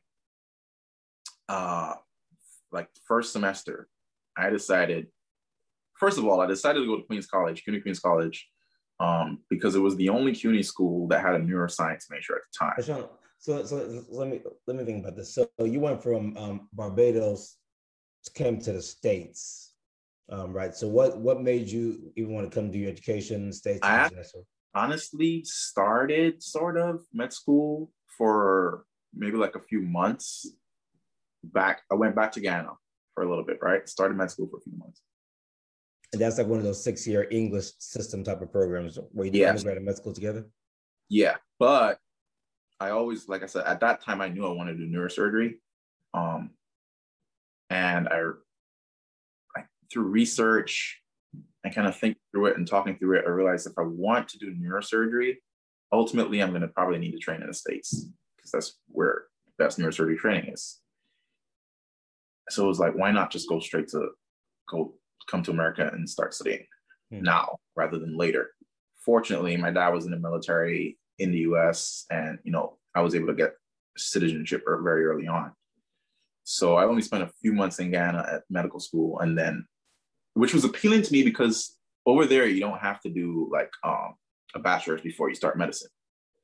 uh, 1.49 1.95
like 2.71 2.87
first 3.07 3.33
semester, 3.33 3.87
I 4.37 4.49
decided. 4.49 5.07
First 5.99 6.17
of 6.17 6.25
all, 6.25 6.41
I 6.41 6.47
decided 6.47 6.79
to 6.79 6.85
go 6.85 6.97
to 6.97 7.03
Queens 7.03 7.27
College, 7.27 7.63
CUNY 7.63 7.81
Queens 7.81 7.99
College, 7.99 8.49
um, 8.99 9.39
because 9.49 9.75
it 9.75 9.79
was 9.79 9.95
the 9.95 10.09
only 10.09 10.33
CUNY 10.33 10.63
school 10.63 11.07
that 11.07 11.21
had 11.21 11.35
a 11.35 11.39
neuroscience 11.39 12.05
major 12.09 12.35
at 12.35 12.41
the 12.51 12.59
time. 12.59 12.73
So, 13.43 13.65
so 13.65 14.05
let 14.07 14.29
me 14.29 14.39
let 14.67 14.77
me 14.77 14.85
think 14.85 15.03
about 15.03 15.17
this. 15.17 15.35
So 15.35 15.49
you 15.59 15.81
went 15.81 16.01
from 16.01 16.37
um, 16.37 16.69
Barbados, 16.71 17.57
came 18.33 18.57
to 18.61 18.71
the 18.71 18.81
states, 18.81 19.73
um, 20.31 20.53
right? 20.53 20.73
So 20.73 20.87
what 20.87 21.17
what 21.17 21.41
made 21.41 21.67
you 21.67 22.13
even 22.15 22.33
want 22.33 22.49
to 22.49 22.55
come 22.55 22.71
do 22.71 22.77
your 22.77 22.89
education 22.89 23.41
in 23.41 23.47
the 23.47 23.53
states? 23.53 23.81
I 23.83 24.09
honestly 24.73 25.43
started 25.43 26.41
sort 26.41 26.77
of 26.77 27.01
med 27.11 27.33
school 27.33 27.91
for 28.17 28.85
maybe 29.13 29.35
like 29.35 29.57
a 29.57 29.59
few 29.59 29.81
months 29.81 30.49
back. 31.43 31.81
I 31.91 31.95
went 31.95 32.15
back 32.15 32.31
to 32.33 32.39
Guyana 32.39 32.71
for 33.13 33.25
a 33.25 33.29
little 33.29 33.43
bit, 33.43 33.57
right? 33.61 33.89
Started 33.89 34.15
med 34.15 34.31
school 34.31 34.47
for 34.47 34.59
a 34.59 34.61
few 34.61 34.77
months. 34.77 35.01
And 36.13 36.21
that's 36.21 36.37
like 36.37 36.47
one 36.47 36.59
of 36.59 36.63
those 36.63 36.81
six 36.81 37.05
year 37.05 37.27
English 37.29 37.71
system 37.79 38.23
type 38.23 38.41
of 38.41 38.53
programs 38.53 38.97
where 39.11 39.25
you 39.25 39.33
do 39.33 39.39
yes. 39.39 39.49
undergrad 39.49 39.75
and 39.75 39.85
med 39.85 39.97
school 39.97 40.13
together. 40.13 40.45
Yeah, 41.09 41.35
but 41.59 41.99
I 42.83 42.89
always, 42.89 43.29
like 43.29 43.43
I 43.43 43.45
said, 43.45 43.63
at 43.65 43.79
that 43.79 44.01
time, 44.03 44.19
I 44.19 44.27
knew 44.27 44.45
I 44.45 44.51
wanted 44.51 44.77
to 44.77 44.85
do 44.85 44.91
neurosurgery. 44.91 45.53
Um, 46.13 46.49
and 47.69 48.09
I, 48.09 48.19
I, 49.55 49.61
through 49.89 50.03
research 50.03 51.01
and 51.63 51.73
kind 51.73 51.87
of 51.87 51.97
think 51.97 52.17
through 52.31 52.47
it 52.47 52.57
and 52.57 52.67
talking 52.67 52.97
through 52.97 53.19
it, 53.19 53.25
I 53.25 53.29
realized 53.29 53.67
if 53.67 53.77
I 53.77 53.83
want 53.83 54.27
to 54.29 54.37
do 54.37 54.53
neurosurgery, 54.53 55.37
ultimately 55.93 56.43
I'm 56.43 56.49
going 56.49 56.61
to 56.61 56.67
probably 56.67 56.99
need 56.99 57.13
to 57.13 57.19
train 57.19 57.41
in 57.41 57.47
the 57.47 57.53
States 57.53 58.05
because 58.35 58.51
that's 58.51 58.79
where 58.89 59.23
best 59.57 59.79
neurosurgery 59.79 60.17
training 60.17 60.51
is. 60.51 60.81
So 62.49 62.65
it 62.65 62.67
was 62.67 62.79
like, 62.79 62.95
why 62.95 63.11
not 63.11 63.31
just 63.31 63.47
go 63.47 63.61
straight 63.61 63.87
to 63.89 64.09
go 64.69 64.95
come 65.29 65.41
to 65.43 65.51
America 65.51 65.89
and 65.93 66.09
start 66.09 66.33
studying 66.33 66.65
hmm. 67.09 67.23
now 67.23 67.59
rather 67.77 67.97
than 67.97 68.17
later? 68.17 68.49
Fortunately, 69.05 69.55
my 69.55 69.71
dad 69.71 69.93
was 69.93 70.03
in 70.03 70.11
the 70.11 70.19
military 70.19 70.97
in 71.19 71.31
the 71.31 71.39
US 71.39 72.05
and 72.09 72.39
you 72.43 72.51
know 72.51 72.77
I 72.95 73.01
was 73.01 73.15
able 73.15 73.27
to 73.27 73.33
get 73.33 73.53
citizenship 73.97 74.63
very 74.65 75.05
early 75.05 75.27
on. 75.27 75.51
So 76.43 76.75
I 76.75 76.85
only 76.85 77.01
spent 77.01 77.23
a 77.23 77.31
few 77.41 77.53
months 77.53 77.79
in 77.79 77.91
Guyana 77.91 78.25
at 78.29 78.43
medical 78.49 78.79
school 78.79 79.19
and 79.19 79.37
then 79.37 79.65
which 80.33 80.53
was 80.53 80.65
appealing 80.65 81.03
to 81.03 81.13
me 81.13 81.23
because 81.23 81.77
over 82.05 82.25
there 82.25 82.47
you 82.47 82.59
don't 82.59 82.79
have 82.79 82.99
to 83.01 83.09
do 83.09 83.49
like 83.51 83.71
um, 83.83 84.15
a 84.55 84.59
bachelor's 84.59 85.01
before 85.01 85.29
you 85.29 85.35
start 85.35 85.57
medicine. 85.57 85.89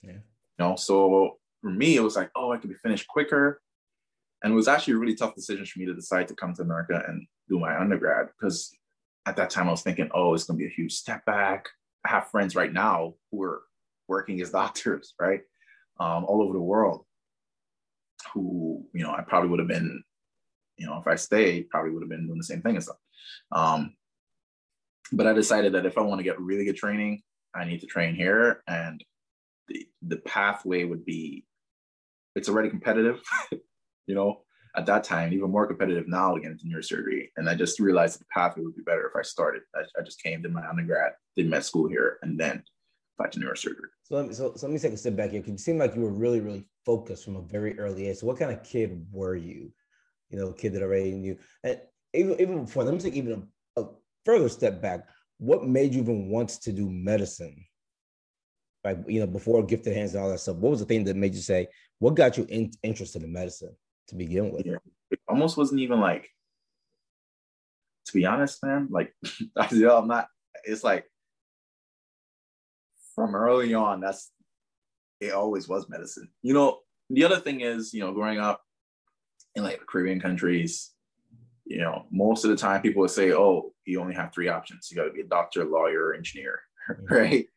Yeah. 0.01 0.13
You 0.13 0.19
know, 0.59 0.75
so 0.75 1.37
for 1.61 1.71
me 1.71 1.95
it 1.95 2.03
was 2.03 2.15
like, 2.15 2.29
oh, 2.35 2.51
I 2.51 2.57
could 2.57 2.69
be 2.69 2.75
finished 2.75 3.07
quicker. 3.07 3.61
And 4.43 4.53
it 4.53 4.55
was 4.55 4.69
actually 4.69 4.93
a 4.93 4.97
really 4.97 5.15
tough 5.15 5.35
decision 5.35 5.65
for 5.65 5.79
me 5.79 5.85
to 5.85 5.93
decide 5.93 6.27
to 6.29 6.35
come 6.35 6.53
to 6.53 6.61
America 6.61 7.03
and 7.07 7.27
do 7.49 7.59
my 7.59 7.77
undergrad 7.77 8.27
because 8.27 8.71
at 9.25 9.35
that 9.35 9.49
time 9.49 9.67
I 9.67 9.71
was 9.71 9.81
thinking, 9.81 10.09
oh, 10.13 10.33
it's 10.33 10.45
gonna 10.45 10.57
be 10.57 10.65
a 10.65 10.69
huge 10.69 10.93
step 10.93 11.25
back. 11.25 11.67
I 12.05 12.09
have 12.09 12.29
friends 12.29 12.55
right 12.55 12.71
now 12.71 13.15
who 13.31 13.43
are 13.43 13.63
working 14.09 14.41
as 14.41 14.49
doctors, 14.61 15.13
right? 15.19 15.41
Um, 15.99 16.25
all 16.25 16.41
over 16.41 16.53
the 16.53 16.59
world 16.59 17.05
who, 18.33 18.85
you 18.93 19.03
know, 19.03 19.11
I 19.11 19.21
probably 19.21 19.49
would 19.49 19.59
have 19.59 19.67
been, 19.67 20.03
you 20.77 20.85
know, 20.85 20.97
if 20.97 21.07
I 21.07 21.15
stayed, 21.15 21.69
probably 21.69 21.91
would 21.91 22.03
have 22.03 22.09
been 22.09 22.27
doing 22.27 22.37
the 22.37 22.43
same 22.43 22.61
thing 22.61 22.77
as 22.77 22.85
them. 22.85 22.95
Um, 23.51 23.95
but 25.11 25.27
I 25.27 25.33
decided 25.33 25.73
that 25.73 25.85
if 25.85 25.97
I 25.97 26.01
want 26.01 26.19
to 26.19 26.23
get 26.23 26.39
really 26.39 26.65
good 26.65 26.77
training, 26.77 27.21
I 27.55 27.65
need 27.65 27.81
to 27.81 27.87
train 27.87 28.15
here. 28.15 28.63
And 28.67 29.03
the, 29.67 29.87
the 30.01 30.17
pathway 30.17 30.83
would 30.83 31.05
be, 31.05 31.45
it's 32.35 32.49
already 32.49 32.69
competitive, 32.69 33.21
you 34.07 34.15
know, 34.15 34.43
at 34.75 34.85
that 34.85 35.03
time, 35.03 35.33
even 35.33 35.49
more 35.49 35.67
competitive 35.67 36.07
now 36.07 36.35
to 36.35 36.41
get 36.41 36.51
into 36.51 36.65
neurosurgery. 36.65 37.29
And 37.37 37.49
I 37.49 37.55
just 37.55 37.79
realized 37.79 38.19
the 38.19 38.25
pathway 38.31 38.63
would 38.63 38.75
be 38.75 38.83
better 38.83 39.07
if 39.07 39.15
I 39.17 39.23
started. 39.23 39.63
I, 39.75 39.81
I 39.99 40.03
just 40.03 40.21
came 40.21 40.43
to 40.43 40.49
my 40.49 40.67
undergrad, 40.67 41.13
did 41.35 41.49
med 41.49 41.65
school 41.65 41.87
here, 41.89 42.19
and 42.21 42.39
then 42.39 42.63
to 43.27 43.39
neurosurgery. 43.39 43.89
So 44.03 44.15
let 44.15 44.27
me 44.27 44.33
so, 44.33 44.53
so 44.55 44.67
let 44.67 44.73
me 44.73 44.79
take 44.79 44.93
a 44.93 44.97
step 44.97 45.15
back 45.15 45.31
here. 45.31 45.41
Because 45.41 45.51
you 45.51 45.57
seem 45.57 45.77
like 45.77 45.95
you 45.95 46.01
were 46.01 46.11
really, 46.11 46.39
really 46.39 46.65
focused 46.85 47.25
from 47.25 47.35
a 47.35 47.41
very 47.41 47.77
early 47.77 48.07
age. 48.07 48.17
So 48.17 48.27
what 48.27 48.39
kind 48.39 48.51
of 48.51 48.63
kid 48.63 49.05
were 49.11 49.35
you? 49.35 49.71
You 50.29 50.39
know, 50.39 50.51
kid 50.53 50.73
that 50.73 50.83
already 50.83 51.11
knew. 51.11 51.37
And 51.63 51.79
even 52.13 52.39
even 52.39 52.65
before, 52.65 52.83
let 52.83 52.93
me 52.93 52.99
take 52.99 53.15
even 53.15 53.47
a, 53.75 53.81
a 53.81 53.87
further 54.25 54.49
step 54.49 54.81
back. 54.81 55.07
What 55.37 55.67
made 55.67 55.93
you 55.93 56.01
even 56.01 56.29
want 56.29 56.49
to 56.49 56.71
do 56.71 56.89
medicine? 56.89 57.65
Like 58.83 58.99
you 59.07 59.19
know, 59.19 59.27
before 59.27 59.63
gifted 59.63 59.95
hands 59.95 60.13
and 60.13 60.23
all 60.23 60.29
that 60.29 60.39
stuff. 60.39 60.57
What 60.57 60.71
was 60.71 60.79
the 60.79 60.85
thing 60.85 61.03
that 61.03 61.15
made 61.15 61.35
you 61.35 61.41
say? 61.41 61.67
What 61.99 62.15
got 62.15 62.37
you 62.37 62.45
in, 62.49 62.71
interested 62.83 63.23
in 63.23 63.33
medicine 63.33 63.75
to 64.07 64.15
begin 64.15 64.51
with? 64.51 64.65
Yeah. 64.65 64.77
It 65.11 65.19
almost 65.27 65.57
wasn't 65.57 65.81
even 65.81 65.99
like. 65.99 66.29
To 68.05 68.13
be 68.13 68.25
honest, 68.25 68.63
man, 68.63 68.87
like 68.89 69.13
I'm 69.57 70.07
not. 70.07 70.27
It's 70.63 70.83
like 70.83 71.05
from 73.19 73.35
early 73.35 73.73
on, 73.73 73.99
that's 73.99 74.31
it 75.19 75.33
always 75.33 75.67
was 75.67 75.89
medicine. 75.89 76.29
You 76.41 76.53
know, 76.53 76.79
the 77.09 77.25
other 77.25 77.39
thing 77.39 77.61
is, 77.61 77.93
you 77.93 77.99
know, 77.99 78.13
growing 78.13 78.39
up 78.39 78.61
in 79.55 79.63
like 79.63 79.79
the 79.79 79.85
Caribbean 79.85 80.21
countries, 80.21 80.91
you 81.65 81.79
know, 81.79 82.05
most 82.11 82.45
of 82.45 82.51
the 82.51 82.55
time 82.55 82.81
people 82.81 83.01
would 83.01 83.11
say, 83.11 83.33
oh, 83.33 83.73
you 83.85 83.99
only 83.99 84.15
have 84.15 84.33
three 84.33 84.47
options. 84.47 84.89
You 84.89 84.97
got 84.97 85.03
to 85.03 85.11
be 85.11 85.21
a 85.21 85.25
doctor, 85.25 85.65
lawyer, 85.65 86.05
or 86.05 86.13
engineer, 86.13 86.61
mm-hmm. 86.89 87.13
right? 87.13 87.47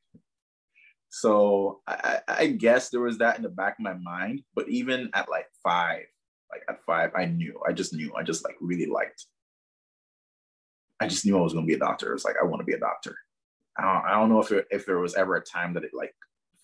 So 1.11 1.81
I, 1.87 2.21
I 2.27 2.47
guess 2.49 2.89
there 2.89 3.01
was 3.01 3.19
that 3.19 3.37
in 3.37 3.43
the 3.43 3.49
back 3.49 3.79
of 3.79 3.85
my 3.85 3.95
mind. 3.95 4.43
But 4.55 4.69
even 4.69 5.11
at 5.15 5.31
like 5.31 5.47
five, 5.63 6.05
like 6.51 6.63
at 6.69 6.83
five, 6.85 7.13
I 7.15 7.27
knew, 7.27 7.61
I 7.67 7.73
just 7.73 7.95
knew, 7.95 8.13
I 8.17 8.23
just 8.23 8.45
like 8.45 8.57
really 8.61 8.87
liked. 8.87 9.27
I 11.01 11.07
just 11.07 11.25
knew 11.25 11.39
I 11.39 11.43
was 11.43 11.53
going 11.53 11.67
to 11.67 11.71
be 11.71 11.77
a 11.77 11.79
doctor. 11.79 12.11
It 12.11 12.15
was 12.15 12.25
like, 12.25 12.37
I 12.41 12.47
want 12.47 12.61
to 12.61 12.67
be 12.67 12.75
a 12.75 12.79
doctor. 12.79 13.17
I 13.79 13.83
don't, 13.83 14.05
I 14.05 14.13
don't 14.13 14.29
know 14.29 14.41
if 14.41 14.53
it, 14.53 14.67
if 14.71 14.87
there 14.87 14.99
was 14.99 15.15
ever 15.15 15.37
a 15.37 15.43
time 15.43 15.75
that 15.75 15.85
it 15.85 15.93
like 15.95 16.15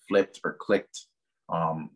flipped 0.07 0.39
or 0.43 0.57
clicked. 0.59 1.05
Um, 1.47 1.91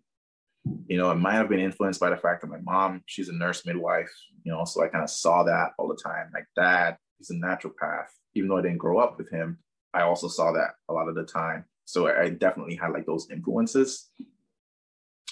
you 0.88 0.97
know, 0.97 1.12
it 1.12 1.15
might 1.15 1.34
have 1.34 1.49
been 1.49 1.60
influenced 1.60 1.99
by 1.99 2.10
the 2.10 2.17
fact 2.17 2.41
that 2.41 2.47
my 2.47 2.60
mom, 2.60 3.02
she's 3.06 3.30
a 3.30 3.34
nurse 3.34 3.65
midwife, 3.65 4.12
you 4.43 4.52
know, 4.52 4.63
so 4.63 4.84
I 4.84 4.88
kind 4.88 5.04
of 5.04 5.10
saw 5.10 5.43
that 5.43 5.71
all 5.78 5.88
the 5.88 6.02
time. 6.02 6.30
Like 6.34 6.45
dad, 6.56 6.97
he's 7.17 7.30
a 7.32 7.36
naturopath. 7.36 8.08
Even 8.36 8.49
though 8.49 8.58
I 8.58 8.62
didn't 8.62 8.78
grow 8.78 8.99
up 8.99 9.17
with 9.17 9.30
him, 9.30 9.60
I 9.93 10.02
also 10.02 10.28
saw 10.28 10.52
that 10.54 10.71
a 10.89 10.93
lot 10.93 11.10
of 11.10 11.15
the 11.15 11.23
time. 11.23 11.65
So 11.86 12.08
I 12.08 12.30
definitely 12.30 12.76
had 12.76 12.91
like 12.91 13.06
those 13.06 13.30
influences. 13.30 14.10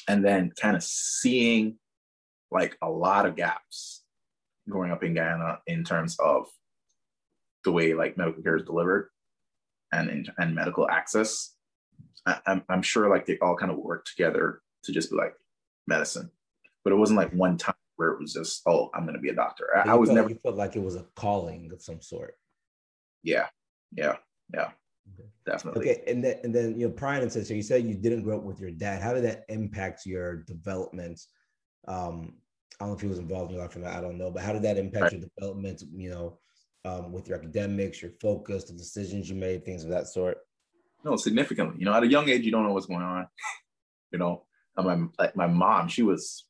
And 0.07 0.23
then 0.23 0.51
kind 0.59 0.75
of 0.75 0.83
seeing 0.83 1.77
like 2.51 2.77
a 2.81 2.89
lot 2.89 3.25
of 3.25 3.35
gaps 3.35 4.03
growing 4.69 4.91
up 4.91 5.03
in 5.03 5.13
Guyana 5.13 5.59
in 5.67 5.83
terms 5.83 6.17
of 6.19 6.47
the 7.63 7.71
way 7.71 7.93
like 7.93 8.17
medical 8.17 8.43
care 8.43 8.57
is 8.57 8.63
delivered 8.63 9.09
and 9.91 10.31
and 10.37 10.55
medical 10.55 10.89
access. 10.89 11.55
I, 12.25 12.39
I'm 12.45 12.63
I'm 12.69 12.81
sure 12.81 13.09
like 13.09 13.25
they 13.25 13.37
all 13.39 13.55
kind 13.55 13.71
of 13.71 13.77
work 13.77 14.05
together 14.05 14.61
to 14.83 14.91
just 14.91 15.11
be 15.11 15.17
like 15.17 15.33
medicine, 15.87 16.29
but 16.83 16.93
it 16.93 16.97
wasn't 16.97 17.17
like 17.17 17.31
one 17.33 17.57
time 17.57 17.75
where 17.95 18.09
it 18.09 18.19
was 18.19 18.33
just 18.33 18.61
oh 18.65 18.89
I'm 18.93 19.03
going 19.03 19.15
to 19.15 19.21
be 19.21 19.29
a 19.29 19.35
doctor. 19.35 19.67
I, 19.75 19.91
I 19.91 19.93
was 19.95 20.09
never. 20.09 20.29
you 20.29 20.39
felt 20.43 20.55
like 20.55 20.75
it 20.75 20.83
was 20.83 20.95
a 20.95 21.05
calling 21.15 21.71
of 21.73 21.81
some 21.81 22.01
sort. 22.01 22.35
Yeah, 23.23 23.47
yeah, 23.95 24.17
yeah. 24.53 24.69
Okay. 25.13 25.29
Definitely. 25.45 25.89
Okay, 25.89 26.03
and 26.07 26.23
then 26.23 26.39
and 26.43 26.53
then 26.53 26.79
you 26.79 26.87
know, 26.87 26.93
Brian 26.93 27.29
said 27.29 27.45
so. 27.45 27.53
You 27.53 27.63
said 27.63 27.83
you 27.83 27.95
didn't 27.95 28.23
grow 28.23 28.37
up 28.37 28.43
with 28.43 28.59
your 28.59 28.71
dad. 28.71 29.01
How 29.01 29.13
did 29.13 29.23
that 29.23 29.45
impact 29.49 30.05
your 30.05 30.37
development? 30.37 31.19
Um, 31.87 32.35
I 32.79 32.85
don't 32.85 32.89
know 32.89 32.95
if 32.95 33.01
he 33.01 33.07
was 33.07 33.19
involved 33.19 33.51
in 33.51 33.57
your 33.57 33.65
life 33.65 33.75
or 33.75 33.79
not. 33.79 33.93
I 33.95 34.01
don't 34.01 34.17
know, 34.17 34.31
but 34.31 34.43
how 34.43 34.53
did 34.53 34.63
that 34.63 34.77
impact 34.77 35.03
right. 35.03 35.13
your 35.13 35.29
development? 35.37 35.83
You 35.93 36.09
know, 36.11 36.39
um, 36.85 37.11
with 37.11 37.27
your 37.27 37.37
academics, 37.37 38.01
your 38.01 38.11
focus, 38.21 38.65
the 38.65 38.73
decisions 38.73 39.29
you 39.29 39.35
made, 39.35 39.65
things 39.65 39.83
of 39.83 39.89
that 39.89 40.07
sort? 40.07 40.37
No, 41.03 41.15
significantly. 41.15 41.77
You 41.79 41.85
know, 41.85 41.93
at 41.93 42.03
a 42.03 42.07
young 42.07 42.29
age, 42.29 42.43
you 42.43 42.51
don't 42.51 42.65
know 42.65 42.73
what's 42.73 42.85
going 42.85 43.01
on. 43.01 43.27
you 44.11 44.19
know, 44.19 44.45
my 44.77 45.05
like 45.19 45.35
my 45.35 45.47
mom, 45.47 45.87
she 45.87 46.03
was, 46.03 46.45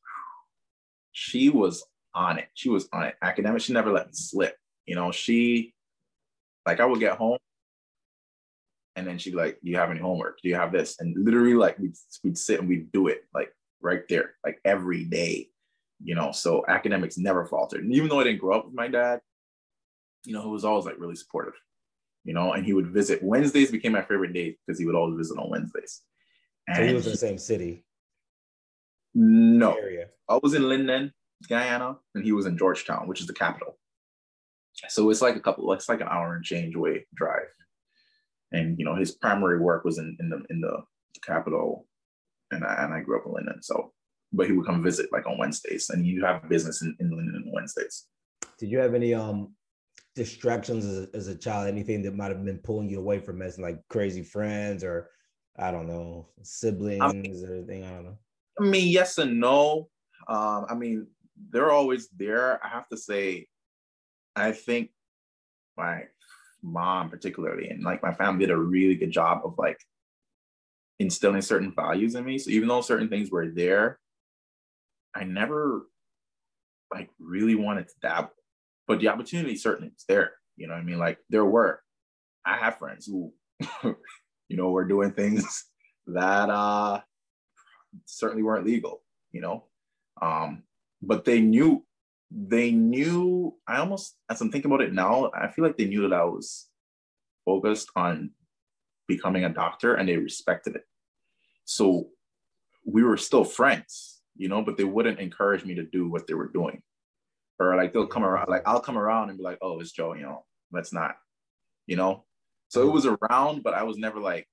she 1.12 1.48
was 1.48 1.84
on 2.14 2.38
it. 2.38 2.48
She 2.54 2.68
was 2.68 2.88
on 2.92 3.04
it. 3.04 3.14
Academic, 3.22 3.62
she 3.62 3.72
never 3.72 3.92
let 3.92 4.06
me 4.06 4.12
slip. 4.14 4.56
You 4.86 4.94
know, 4.94 5.12
she, 5.12 5.74
like, 6.66 6.80
I 6.80 6.84
would 6.84 7.00
get 7.00 7.16
home, 7.16 7.38
and 8.96 9.06
then 9.06 9.18
she'd 9.18 9.30
be 9.30 9.36
like, 9.36 9.58
"Do 9.62 9.70
you 9.70 9.76
have 9.76 9.90
any 9.90 10.00
homework? 10.00 10.40
Do 10.42 10.48
you 10.48 10.56
have 10.56 10.72
this?" 10.72 11.00
And 11.00 11.14
literally, 11.24 11.54
like, 11.54 11.78
we'd, 11.78 11.94
we'd 12.24 12.38
sit 12.38 12.60
and 12.60 12.68
we'd 12.68 12.92
do 12.92 13.08
it, 13.08 13.24
like, 13.34 13.54
right 13.80 14.02
there, 14.08 14.34
like 14.44 14.58
every 14.64 15.04
day. 15.04 15.48
You 16.04 16.16
know, 16.16 16.32
so 16.32 16.64
academics 16.66 17.16
never 17.16 17.46
faltered. 17.46 17.84
And 17.84 17.94
even 17.94 18.08
though 18.08 18.20
I 18.20 18.24
didn't 18.24 18.40
grow 18.40 18.58
up 18.58 18.66
with 18.66 18.74
my 18.74 18.88
dad, 18.88 19.20
you 20.24 20.32
know, 20.32 20.42
who 20.42 20.50
was 20.50 20.64
always 20.64 20.84
like 20.84 20.98
really 20.98 21.16
supportive, 21.16 21.54
you 22.24 22.34
know, 22.34 22.52
and 22.52 22.64
he 22.64 22.72
would 22.72 22.88
visit. 22.92 23.22
Wednesdays 23.22 23.70
became 23.70 23.92
my 23.92 24.02
favorite 24.02 24.32
day 24.32 24.56
because 24.66 24.78
he 24.78 24.86
would 24.86 24.94
always 24.94 25.16
visit 25.16 25.38
on 25.38 25.50
Wednesdays. 25.50 26.02
And 26.68 26.76
so 26.76 26.86
he 26.86 26.94
was 26.94 27.06
in 27.06 27.12
the 27.12 27.18
same 27.18 27.38
city. 27.38 27.84
No, 29.14 29.74
area. 29.74 30.06
I 30.28 30.38
was 30.42 30.54
in 30.54 30.68
Linden, 30.68 31.12
Guyana, 31.48 31.96
and 32.14 32.24
he 32.24 32.32
was 32.32 32.46
in 32.46 32.56
Georgetown, 32.56 33.08
which 33.08 33.20
is 33.20 33.26
the 33.26 33.34
capital. 33.34 33.78
So 34.88 35.10
it's 35.10 35.20
like 35.20 35.36
a 35.36 35.40
couple, 35.40 35.72
it's 35.72 35.88
like 35.88 36.00
an 36.00 36.08
hour 36.08 36.34
and 36.34 36.44
change 36.44 36.74
away 36.74 37.06
drive. 37.14 37.48
And 38.52 38.78
you 38.78 38.84
know, 38.84 38.94
his 38.94 39.12
primary 39.12 39.60
work 39.60 39.84
was 39.84 39.98
in, 39.98 40.16
in 40.20 40.28
the 40.28 40.42
in 40.50 40.60
the 40.60 40.82
capital, 41.22 41.86
and 42.50 42.64
I, 42.64 42.84
and 42.84 42.94
I 42.94 43.00
grew 43.00 43.18
up 43.18 43.26
in 43.26 43.32
Linden. 43.32 43.62
So, 43.62 43.92
but 44.32 44.46
he 44.46 44.52
would 44.52 44.66
come 44.66 44.82
visit 44.82 45.12
like 45.12 45.26
on 45.26 45.38
Wednesdays, 45.38 45.90
and 45.90 46.06
you 46.06 46.24
have 46.24 46.48
business 46.48 46.82
in, 46.82 46.96
in 47.00 47.10
Linden 47.10 47.44
on 47.46 47.52
Wednesdays. 47.52 48.06
did 48.58 48.70
you 48.70 48.78
have 48.78 48.94
any 48.94 49.14
um 49.14 49.54
distractions 50.14 50.84
as 50.84 50.98
a, 50.98 51.16
as 51.16 51.28
a 51.28 51.36
child? 51.36 51.68
Anything 51.68 52.02
that 52.02 52.14
might 52.14 52.30
have 52.30 52.44
been 52.44 52.58
pulling 52.58 52.88
you 52.88 52.98
away 52.98 53.18
from 53.18 53.38
medicine, 53.38 53.62
like 53.62 53.80
crazy 53.88 54.22
friends 54.22 54.84
or 54.84 55.10
I 55.56 55.70
don't 55.70 55.86
know, 55.86 56.28
siblings 56.42 57.42
I 57.42 57.46
or 57.46 57.54
anything? 57.54 57.84
I 57.84 57.90
don't 57.90 58.04
know. 58.04 58.18
I 58.60 58.64
mean, 58.64 58.88
yes 58.88 59.18
and 59.18 59.40
no. 59.40 59.88
Um, 60.28 60.66
I 60.68 60.74
mean, 60.74 61.06
they're 61.50 61.72
always 61.72 62.08
there. 62.08 62.64
I 62.64 62.68
have 62.68 62.88
to 62.88 62.96
say, 62.96 63.46
I 64.36 64.52
think 64.52 64.90
my 65.76 66.04
mom 66.62 67.10
particularly 67.10 67.68
and 67.68 67.82
like 67.82 68.02
my 68.02 68.12
family 68.14 68.46
did 68.46 68.52
a 68.52 68.56
really 68.56 68.94
good 68.94 69.10
job 69.10 69.40
of 69.44 69.54
like 69.58 69.78
instilling 71.00 71.42
certain 71.42 71.72
values 71.74 72.14
in 72.14 72.24
me. 72.24 72.38
So 72.38 72.50
even 72.50 72.68
though 72.68 72.80
certain 72.80 73.08
things 73.08 73.30
were 73.30 73.48
there, 73.48 73.98
I 75.14 75.24
never 75.24 75.86
like 76.92 77.10
really 77.18 77.54
wanted 77.54 77.88
to 77.88 77.94
dabble. 78.00 78.30
But 78.86 79.00
the 79.00 79.08
opportunity 79.08 79.56
certainly 79.56 79.90
was 79.92 80.04
there. 80.08 80.32
You 80.56 80.66
know 80.66 80.74
I 80.74 80.82
mean? 80.82 80.98
Like 80.98 81.18
there 81.30 81.44
were. 81.44 81.80
I 82.44 82.56
have 82.56 82.78
friends 82.78 83.06
who, 83.06 83.32
you 83.84 84.56
know, 84.56 84.70
were 84.70 84.84
doing 84.84 85.12
things 85.12 85.64
that 86.08 86.50
uh 86.50 87.00
certainly 88.06 88.42
weren't 88.42 88.66
legal, 88.66 89.02
you 89.30 89.40
know. 89.40 89.64
Um, 90.20 90.64
but 91.00 91.24
they 91.24 91.40
knew 91.40 91.84
they 92.30 92.70
knew 92.70 93.54
I 93.66 93.78
almost 93.78 94.16
as 94.30 94.40
I'm 94.40 94.50
thinking 94.50 94.70
about 94.70 94.84
it 94.84 94.92
now, 94.92 95.30
I 95.34 95.48
feel 95.48 95.64
like 95.64 95.76
they 95.76 95.86
knew 95.86 96.08
that 96.08 96.16
I 96.16 96.24
was 96.24 96.68
focused 97.44 97.90
on 97.96 98.30
becoming 99.08 99.44
a 99.44 99.48
doctor 99.48 99.94
and 99.94 100.08
they 100.08 100.16
respected 100.16 100.76
it. 100.76 100.84
So 101.64 102.08
we 102.84 103.02
were 103.02 103.16
still 103.16 103.44
friends, 103.44 104.20
you 104.36 104.48
know, 104.48 104.62
but 104.62 104.76
they 104.76 104.84
wouldn't 104.84 105.20
encourage 105.20 105.64
me 105.64 105.74
to 105.74 105.84
do 105.84 106.08
what 106.08 106.26
they 106.26 106.34
were 106.34 106.48
doing. 106.48 106.82
Or 107.70 107.76
like 107.76 107.92
they'll 107.92 108.06
come 108.06 108.24
around, 108.24 108.48
like 108.48 108.62
I'll 108.66 108.80
come 108.80 108.98
around 108.98 109.28
and 109.28 109.38
be 109.38 109.44
like, 109.44 109.58
oh, 109.62 109.80
it's 109.80 109.92
Joe, 109.92 110.14
you 110.14 110.22
know, 110.22 110.44
let's 110.72 110.92
not, 110.92 111.16
you 111.86 111.96
know. 111.96 112.24
So 112.68 112.88
it 112.88 112.92
was 112.92 113.06
around, 113.06 113.62
but 113.62 113.74
I 113.74 113.82
was 113.82 113.98
never 113.98 114.18
like, 114.18 114.46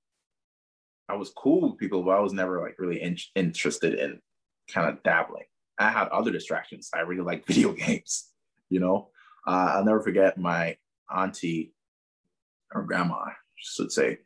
I 1.08 1.14
was 1.14 1.32
cool 1.36 1.70
with 1.70 1.78
people, 1.78 2.02
but 2.02 2.12
I 2.12 2.20
was 2.20 2.32
never 2.32 2.60
like 2.60 2.76
really 2.78 3.02
in- 3.02 3.16
interested 3.34 3.94
in 3.94 4.20
kind 4.68 4.88
of 4.88 5.02
dabbling. 5.02 5.44
I 5.78 5.90
had 5.90 6.08
other 6.08 6.30
distractions. 6.30 6.90
I 6.94 7.00
really 7.00 7.22
like 7.22 7.46
video 7.46 7.72
games, 7.72 8.28
you 8.68 8.80
know. 8.80 9.08
Uh, 9.46 9.72
I'll 9.74 9.84
never 9.84 10.00
forget 10.00 10.38
my 10.38 10.76
auntie 11.14 11.72
or 12.74 12.82
grandma, 12.82 13.24
should 13.56 13.90
say. 13.90 14.18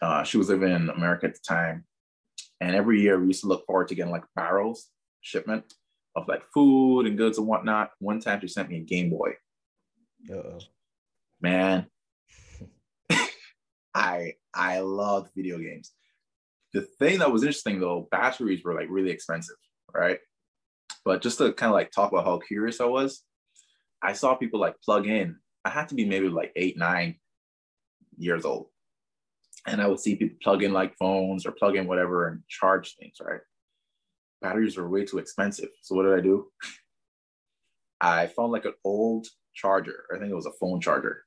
Uh, 0.00 0.22
she 0.22 0.36
was 0.36 0.48
living 0.48 0.70
in 0.70 0.90
America 0.90 1.26
at 1.26 1.34
the 1.34 1.40
time, 1.46 1.84
and 2.60 2.76
every 2.76 3.00
year 3.00 3.18
we 3.18 3.26
used 3.26 3.40
to 3.40 3.48
look 3.48 3.66
forward 3.66 3.88
to 3.88 3.94
getting 3.94 4.12
like 4.12 4.24
barrels 4.36 4.90
shipment 5.22 5.74
of 6.18 6.28
like 6.28 6.42
food 6.52 7.06
and 7.06 7.16
goods 7.16 7.38
and 7.38 7.46
whatnot. 7.46 7.90
One 7.98 8.20
time 8.20 8.40
she 8.40 8.48
sent 8.48 8.68
me 8.68 8.78
a 8.78 8.80
Game 8.80 9.10
Boy. 9.10 9.32
Uh-oh. 10.30 10.58
Man, 11.40 11.86
I 13.94 14.34
I 14.52 14.80
loved 14.80 15.30
video 15.36 15.58
games. 15.58 15.92
The 16.74 16.82
thing 16.82 17.20
that 17.20 17.32
was 17.32 17.42
interesting 17.42 17.80
though, 17.80 18.08
batteries 18.10 18.62
were 18.64 18.74
like 18.74 18.88
really 18.90 19.10
expensive, 19.10 19.56
right? 19.94 20.18
But 21.04 21.22
just 21.22 21.38
to 21.38 21.52
kind 21.52 21.70
of 21.70 21.74
like 21.74 21.92
talk 21.92 22.12
about 22.12 22.24
how 22.24 22.38
curious 22.38 22.80
I 22.80 22.86
was, 22.86 23.22
I 24.02 24.12
saw 24.12 24.34
people 24.34 24.60
like 24.60 24.74
plug 24.84 25.06
in. 25.06 25.36
I 25.64 25.70
had 25.70 25.88
to 25.88 25.94
be 25.94 26.04
maybe 26.04 26.28
like 26.28 26.52
eight, 26.56 26.76
nine 26.76 27.16
years 28.16 28.44
old 28.44 28.68
and 29.68 29.82
I 29.82 29.86
would 29.86 30.00
see 30.00 30.16
people 30.16 30.36
plug 30.42 30.62
in 30.62 30.72
like 30.72 30.96
phones 30.96 31.46
or 31.46 31.52
plug 31.52 31.76
in 31.76 31.86
whatever 31.86 32.28
and 32.28 32.42
charge 32.48 32.96
things, 32.96 33.16
right? 33.20 33.40
Batteries 34.40 34.76
were 34.76 34.88
way 34.88 35.04
too 35.04 35.18
expensive. 35.18 35.70
So 35.82 35.94
what 35.94 36.04
did 36.04 36.14
I 36.14 36.20
do? 36.20 36.46
I 38.00 38.26
found 38.28 38.52
like 38.52 38.64
an 38.64 38.74
old 38.84 39.26
charger. 39.54 40.04
I 40.14 40.18
think 40.18 40.30
it 40.30 40.36
was 40.36 40.46
a 40.46 40.52
phone 40.52 40.80
charger. 40.80 41.24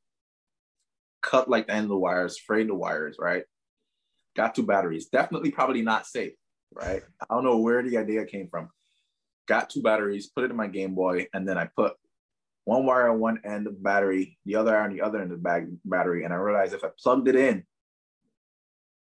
Cut 1.22 1.50
like 1.50 1.68
the 1.68 1.74
end 1.74 1.84
of 1.84 1.90
the 1.90 1.98
wires, 1.98 2.38
frayed 2.38 2.70
the 2.70 2.76
wires, 2.76 3.18
right? 3.20 3.44
Got 4.36 4.56
two 4.56 4.64
batteries. 4.64 5.08
Definitely 5.08 5.52
probably 5.52 5.82
not 5.82 6.08
safe, 6.08 6.34
right? 6.74 7.04
I 7.20 7.34
don't 7.34 7.44
know 7.44 7.58
where 7.58 7.84
the 7.84 7.98
idea 7.98 8.26
came 8.26 8.48
from. 8.50 8.70
Got 9.48 9.70
two 9.70 9.82
batteries, 9.82 10.28
put 10.28 10.46
it 10.46 10.52
in 10.52 10.56
my 10.56 10.68
Game 10.68 10.96
Boy, 10.96 11.28
and 11.34 11.48
then 11.48 11.58
I 11.58 11.66
put 11.66 11.94
one 12.64 12.86
wire 12.86 13.10
on 13.10 13.20
one 13.20 13.42
end 13.44 13.68
of 13.68 13.74
the 13.74 13.82
battery, 13.82 14.38
the 14.46 14.56
other 14.56 14.78
on 14.78 14.94
the 14.94 15.02
other 15.02 15.22
end 15.22 15.32
of 15.32 15.38
the 15.38 15.44
bag 15.44 15.68
battery, 15.84 16.24
and 16.24 16.34
I 16.34 16.38
realized 16.38 16.74
if 16.74 16.84
I 16.84 16.90
plugged 16.98 17.28
it 17.28 17.36
in, 17.36 17.66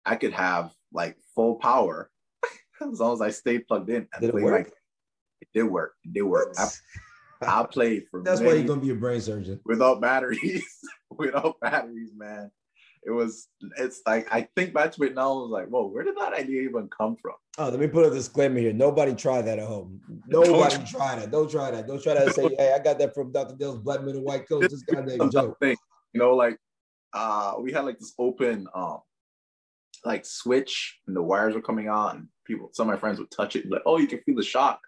I 0.05 0.17
could 0.17 0.33
have 0.33 0.73
like 0.93 1.17
full 1.35 1.57
power 1.57 2.11
as 2.93 3.01
long 3.01 3.15
as 3.15 3.21
I 3.21 3.31
stayed 3.31 3.67
plugged 3.67 3.91
in 3.91 4.09
and 4.12 4.21
Did 4.21 4.31
it 4.31 4.35
work? 4.35 4.67
like 4.67 4.73
it 5.41 5.49
did 5.55 5.65
work. 5.65 5.95
It 6.05 6.12
did 6.15 6.23
work. 6.23 6.55
I, 6.59 6.69
I 7.43 7.65
played 7.65 8.05
for 8.11 8.23
That's 8.23 8.41
why 8.41 8.55
you're 8.55 8.67
gonna 8.67 8.81
be 8.81 8.91
a 8.91 8.95
brain 8.95 9.21
surgeon. 9.21 9.61
without 9.65 10.01
batteries. 10.01 10.65
without 11.11 11.61
batteries, 11.61 12.12
man. 12.17 12.51
It 13.05 13.11
was 13.11 13.49
it's 13.79 14.01
like 14.05 14.27
I 14.33 14.49
think 14.57 14.75
back 14.75 14.91
to 14.93 15.03
it 15.05 15.15
now, 15.15 15.31
I 15.31 15.43
was 15.43 15.51
like, 15.51 15.69
whoa, 15.69 15.87
where 15.87 16.03
did 16.03 16.17
that 16.17 16.33
idea 16.33 16.62
even 16.62 16.89
come 16.89 17.17
from? 17.17 17.35
Oh, 17.57 17.69
let 17.69 17.79
me 17.79 17.87
put 17.87 18.05
a 18.05 18.11
disclaimer 18.11 18.59
here. 18.59 18.73
Nobody 18.73 19.15
try 19.15 19.43
that 19.43 19.59
at 19.59 19.67
home. 19.67 20.01
Nobody 20.27 20.85
try 20.85 21.15
that. 21.17 21.31
Don't 21.31 21.49
try 21.51 21.71
that. 21.71 21.87
Don't 21.87 22.03
try 22.03 22.15
that 22.15 22.35
say, 22.35 22.55
hey, 22.59 22.75
I 22.75 22.83
got 22.83 22.99
that 22.99 23.15
from 23.15 23.33
Dr. 23.33 23.55
Dale's 23.55 23.79
black 23.79 24.03
men 24.03 24.17
and 24.17 24.25
white 24.25 24.49
coats. 24.49 24.69
This 24.73 24.83
goddamn 24.83 25.31
joke. 25.31 25.57
thing. 25.61 25.77
You 26.12 26.21
know, 26.21 26.35
like 26.35 26.59
uh 27.12 27.55
we 27.61 27.73
had 27.73 27.85
like 27.85 27.99
this 27.99 28.12
open 28.19 28.67
um 28.75 28.99
like 30.07 30.25
switch 30.25 30.99
and 31.07 31.16
the 31.16 31.23
wires 31.23 31.55
were 31.55 31.61
coming 31.61 31.88
on 31.88 32.16
and 32.16 32.29
people 32.47 32.71
some 32.73 32.88
of 32.88 32.95
my 32.95 32.99
friends 32.99 33.19
would 33.19 33.31
touch 33.31 33.57
it 33.57 33.62
and 33.62 33.71
be 33.71 33.77
like, 33.77 33.83
oh, 33.87 33.99
you 33.99 34.07
can 34.07 34.21
feel 34.21 34.37
the 34.37 34.42
shock. 34.42 34.81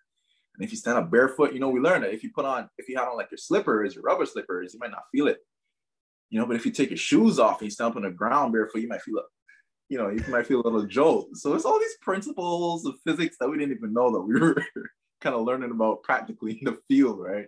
And 0.55 0.65
if 0.65 0.71
you 0.71 0.77
stand 0.77 0.99
up 0.99 1.11
barefoot, 1.11 1.53
you 1.53 1.61
know, 1.61 1.69
we 1.69 1.81
learned 1.81 2.05
that 2.05 2.15
if 2.15 2.23
you 2.23 2.31
put 2.35 2.45
on, 2.45 2.69
if 2.79 2.89
you 2.89 2.97
had 2.97 3.09
on 3.09 3.17
like 3.17 3.31
your 3.31 3.39
slippers, 3.39 3.95
your 3.95 4.03
rubber 4.03 4.27
slippers, 4.27 4.75
you 4.75 4.81
might 4.81 4.91
not 4.91 5.05
feel 5.13 5.29
it. 5.29 5.39
You 6.31 6.39
know, 6.39 6.47
but 6.47 6.57
if 6.57 6.67
you 6.67 6.73
take 6.73 6.91
your 6.91 6.99
shoes 6.99 7.39
off 7.39 7.61
and 7.61 7.67
you 7.67 7.71
stand 7.71 7.91
up 7.91 7.97
on 7.97 8.03
the 8.03 8.11
ground 8.11 8.53
barefoot, 8.53 8.81
you 8.81 8.89
might 8.89 9.03
feel 9.03 9.19
a 9.19 9.23
You 9.89 9.99
know, 9.99 10.09
you 10.09 10.23
might 10.29 10.47
feel 10.47 10.61
a 10.61 10.63
little 10.63 10.85
jolt. 10.85 11.37
So 11.37 11.55
it's 11.55 11.65
all 11.65 11.79
these 11.79 11.97
principles 12.03 12.87
of 12.87 12.95
physics 13.07 13.37
that 13.41 13.49
we 13.49 13.59
didn't 13.59 13.77
even 13.77 13.93
know 13.93 14.11
that 14.13 14.21
we 14.21 14.39
were 14.39 14.63
kind 15.21 15.35
of 15.35 15.43
learning 15.43 15.71
about 15.71 16.03
practically 16.03 16.59
in 16.61 16.65
the 16.67 16.79
field, 16.89 17.21
right? 17.21 17.47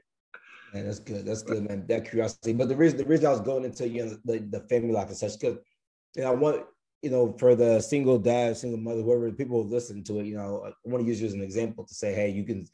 Man, 0.73 0.87
that's 0.87 1.01
good. 1.01 1.27
That's 1.27 1.43
good, 1.43 1.69
man. 1.69 1.85
That 1.89 2.09
curiosity. 2.09 2.53
But 2.53 2.69
the 2.69 2.77
reason 2.77 2.99
the 2.99 3.05
reason 3.05 3.27
I 3.27 3.31
was 3.31 3.41
going 3.41 3.65
into 3.65 3.89
you 3.89 4.05
know 4.05 4.17
the, 4.25 4.39
the 4.39 4.61
family 4.69 4.93
life 4.93 5.09
and 5.09 5.17
such, 5.17 5.39
because 5.39 5.59
and 6.17 6.27
I 6.27 6.31
want 6.31 6.65
you 7.03 7.11
know 7.11 7.35
for 7.39 7.55
the 7.55 7.81
single 7.81 8.19
dad, 8.19 8.57
single 8.57 8.81
mother, 8.81 9.03
whoever 9.03 9.31
people 9.33 9.67
listen 9.67 10.05
to 10.05 10.21
it, 10.21 10.27
you 10.27 10.37
know, 10.37 10.65
I 10.67 10.73
want 10.85 11.05
to 11.05 11.09
use 11.09 11.21
you 11.21 11.27
as 11.27 11.35
an 11.35 11.43
example 11.43 11.85
to 11.85 11.95
say, 11.95 12.15
hey, 12.15 12.31
you 12.31 12.45
can, 12.45 12.67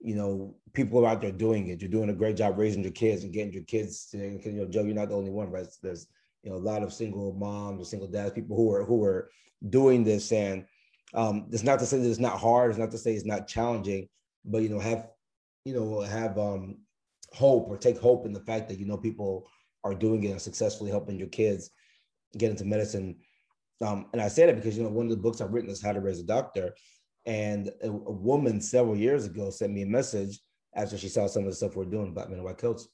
you 0.00 0.14
know, 0.14 0.54
people 0.72 1.04
are 1.04 1.10
out 1.10 1.20
there 1.20 1.32
doing 1.32 1.68
it. 1.68 1.80
You're 1.80 1.90
doing 1.90 2.10
a 2.10 2.14
great 2.14 2.36
job 2.36 2.58
raising 2.58 2.82
your 2.82 2.92
kids 2.92 3.22
and 3.22 3.32
getting 3.32 3.52
your 3.52 3.64
kids. 3.64 4.06
To, 4.10 4.18
you 4.18 4.52
know, 4.52 4.66
Joe, 4.66 4.82
you're 4.82 4.94
not 4.94 5.08
the 5.10 5.16
only 5.16 5.30
one, 5.30 5.50
right? 5.50 5.66
There's 5.82 6.06
you 6.42 6.50
know 6.50 6.56
a 6.56 6.58
lot 6.58 6.82
of 6.82 6.92
single 6.92 7.32
moms 7.34 7.80
or 7.80 7.84
single 7.84 8.08
dads, 8.08 8.32
people 8.32 8.56
who 8.56 8.72
are 8.72 8.84
who 8.84 9.04
are 9.04 9.30
doing 9.68 10.04
this, 10.04 10.32
and 10.32 10.64
um, 11.14 11.46
it's 11.52 11.62
not 11.62 11.78
to 11.80 11.86
say 11.86 11.98
that 11.98 12.08
it's 12.08 12.18
not 12.18 12.38
hard. 12.38 12.70
It's 12.70 12.78
not 12.78 12.90
to 12.92 12.98
say 12.98 13.14
it's 13.14 13.26
not 13.26 13.46
challenging, 13.46 14.08
but 14.44 14.62
you 14.62 14.68
know, 14.68 14.78
have 14.80 15.08
you 15.64 15.74
know 15.74 16.00
have 16.00 16.38
um 16.38 16.78
hope 17.32 17.68
or 17.68 17.76
take 17.76 17.98
hope 17.98 18.26
in 18.26 18.32
the 18.32 18.40
fact 18.40 18.68
that 18.68 18.78
you 18.78 18.86
know 18.86 18.96
people 18.96 19.46
are 19.84 19.94
doing 19.94 20.24
it 20.24 20.30
and 20.30 20.40
successfully 20.40 20.90
helping 20.90 21.18
your 21.18 21.28
kids 21.28 21.70
get 22.36 22.50
into 22.50 22.64
medicine. 22.64 23.16
Um, 23.80 24.06
and 24.12 24.20
I 24.20 24.28
say 24.28 24.46
that 24.46 24.56
because 24.56 24.76
you 24.76 24.82
know 24.82 24.90
one 24.90 25.06
of 25.06 25.10
the 25.10 25.16
books 25.16 25.40
I've 25.40 25.52
written 25.52 25.70
is 25.70 25.82
How 25.82 25.92
to 25.92 26.00
Raise 26.00 26.20
a 26.20 26.24
Doctor, 26.24 26.74
and 27.26 27.68
a, 27.82 27.88
a 27.88 27.90
woman 28.12 28.60
several 28.60 28.96
years 28.96 29.26
ago 29.26 29.50
sent 29.50 29.72
me 29.72 29.82
a 29.82 29.86
message 29.86 30.38
after 30.74 30.98
she 30.98 31.08
saw 31.08 31.26
some 31.26 31.44
of 31.44 31.48
the 31.50 31.54
stuff 31.54 31.76
we're 31.76 31.84
doing, 31.84 32.12
Black 32.12 32.28
Men 32.28 32.38
in 32.38 32.44
White 32.44 32.58
Coats. 32.58 32.88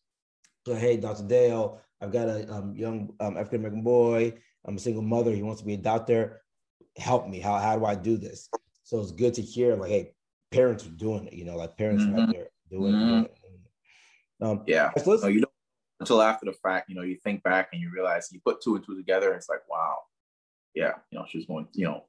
So 0.66 0.74
hey, 0.74 0.96
Dr. 0.96 1.24
Dale, 1.24 1.80
I've 2.00 2.12
got 2.12 2.28
a 2.28 2.52
um, 2.52 2.74
young 2.76 3.12
um, 3.20 3.36
African 3.36 3.60
American 3.60 3.82
boy. 3.82 4.34
I'm 4.64 4.76
a 4.76 4.80
single 4.80 5.02
mother. 5.02 5.32
He 5.32 5.42
wants 5.42 5.60
to 5.60 5.66
be 5.66 5.74
a 5.74 5.78
doctor. 5.78 6.42
Help 6.96 7.28
me. 7.28 7.40
How 7.40 7.58
how 7.58 7.78
do 7.78 7.84
I 7.84 7.94
do 7.94 8.16
this? 8.16 8.48
So 8.84 9.00
it's 9.00 9.12
good 9.12 9.34
to 9.34 9.42
hear 9.42 9.74
like, 9.74 9.90
hey, 9.90 10.12
parents 10.52 10.86
are 10.86 10.90
doing 10.90 11.26
it. 11.26 11.32
You 11.32 11.44
know, 11.44 11.56
like 11.56 11.76
parents 11.76 12.04
are 12.06 12.20
out 12.20 12.30
there 12.30 12.48
doing 12.70 12.94
Mhm. 12.94 13.24
it. 13.24 13.38
Um, 14.40 14.64
Yeah. 14.66 14.92
so 14.94 15.16
No, 15.16 15.28
you 15.28 15.40
don't 15.40 15.52
until 15.98 16.20
after 16.20 16.44
the 16.44 16.52
fact, 16.52 16.90
you 16.90 16.94
know, 16.94 17.02
you 17.02 17.16
think 17.16 17.42
back 17.42 17.70
and 17.72 17.80
you 17.80 17.90
realize 17.90 18.28
you 18.30 18.38
put 18.44 18.60
two 18.60 18.76
and 18.76 18.84
two 18.84 18.96
together, 18.96 19.28
and 19.28 19.36
it's 19.36 19.48
like, 19.48 19.66
wow, 19.68 19.96
yeah, 20.76 20.92
you 21.10 21.18
know, 21.18 21.24
she 21.28 21.38
was 21.38 21.46
going, 21.46 21.66
you 21.72 21.86
know, 21.86 22.04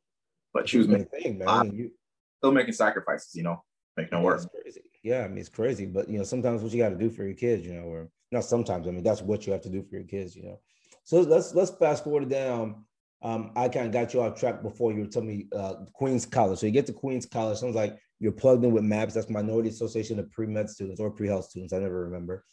but 0.54 0.70
she 0.70 0.78
was 0.78 0.88
making, 0.88 1.08
thing, 1.08 1.38
man. 1.40 1.72
You, 1.74 1.92
still 2.38 2.52
making 2.52 2.74
sacrifices, 2.74 3.34
you 3.34 3.44
know, 3.44 3.64
making 3.96 4.18
it 4.18 4.22
yeah, 4.22 4.26
work. 4.26 4.42
crazy. 4.52 4.82
Yeah, 5.04 5.24
I 5.24 5.28
mean 5.30 5.38
it's 5.38 5.50
crazy, 5.50 5.86
but 5.86 6.10
you 6.10 6.18
know 6.18 6.24
sometimes 6.24 6.62
what 6.62 6.74
you 6.74 6.84
got 6.84 6.90
to 6.90 6.98
do 6.98 7.10
for 7.10 7.24
your 7.24 7.34
kids, 7.34 7.66
you 7.66 7.74
know, 7.74 7.84
or 7.84 8.10
not 8.32 8.44
sometimes. 8.44 8.88
I 8.88 8.92
mean 8.92 9.04
that's 9.04 9.22
what 9.22 9.48
you 9.48 9.54
have 9.54 9.62
to 9.62 9.70
do 9.70 9.82
for 9.84 9.96
your 9.96 10.06
kids, 10.06 10.36
you 10.36 10.44
know. 10.44 10.60
So 11.04 11.22
let's 11.22 11.56
let's 11.56 11.72
fast 11.72 12.04
forward 12.04 12.30
down. 12.30 12.84
Um, 13.24 13.52
I 13.56 13.70
kind 13.70 13.88
of 13.88 13.94
got 13.94 14.14
you 14.14 14.22
off 14.22 14.40
track 14.40 14.62
before 14.62 14.92
you 14.92 15.00
were 15.00 15.08
telling 15.08 15.30
me 15.30 15.48
uh, 15.56 15.76
Queens 15.94 16.26
College. 16.26 16.60
So 16.60 16.66
you 16.66 16.72
get 16.72 16.86
to 16.88 16.94
Queens 16.94 17.26
College. 17.26 17.58
Sounds 17.58 17.76
like 17.76 17.98
you're 18.20 18.32
plugged 18.32 18.64
in 18.66 18.72
with 18.72 18.84
MAPS. 18.84 19.14
That's 19.14 19.30
Minority 19.30 19.70
Association 19.70 20.20
of 20.20 20.30
Pre-Med 20.32 20.70
Students 20.70 21.00
or 21.00 21.10
Pre-Health 21.10 21.46
Students. 21.46 21.74
I 21.74 21.80
never 21.80 22.04
remember. 22.04 22.44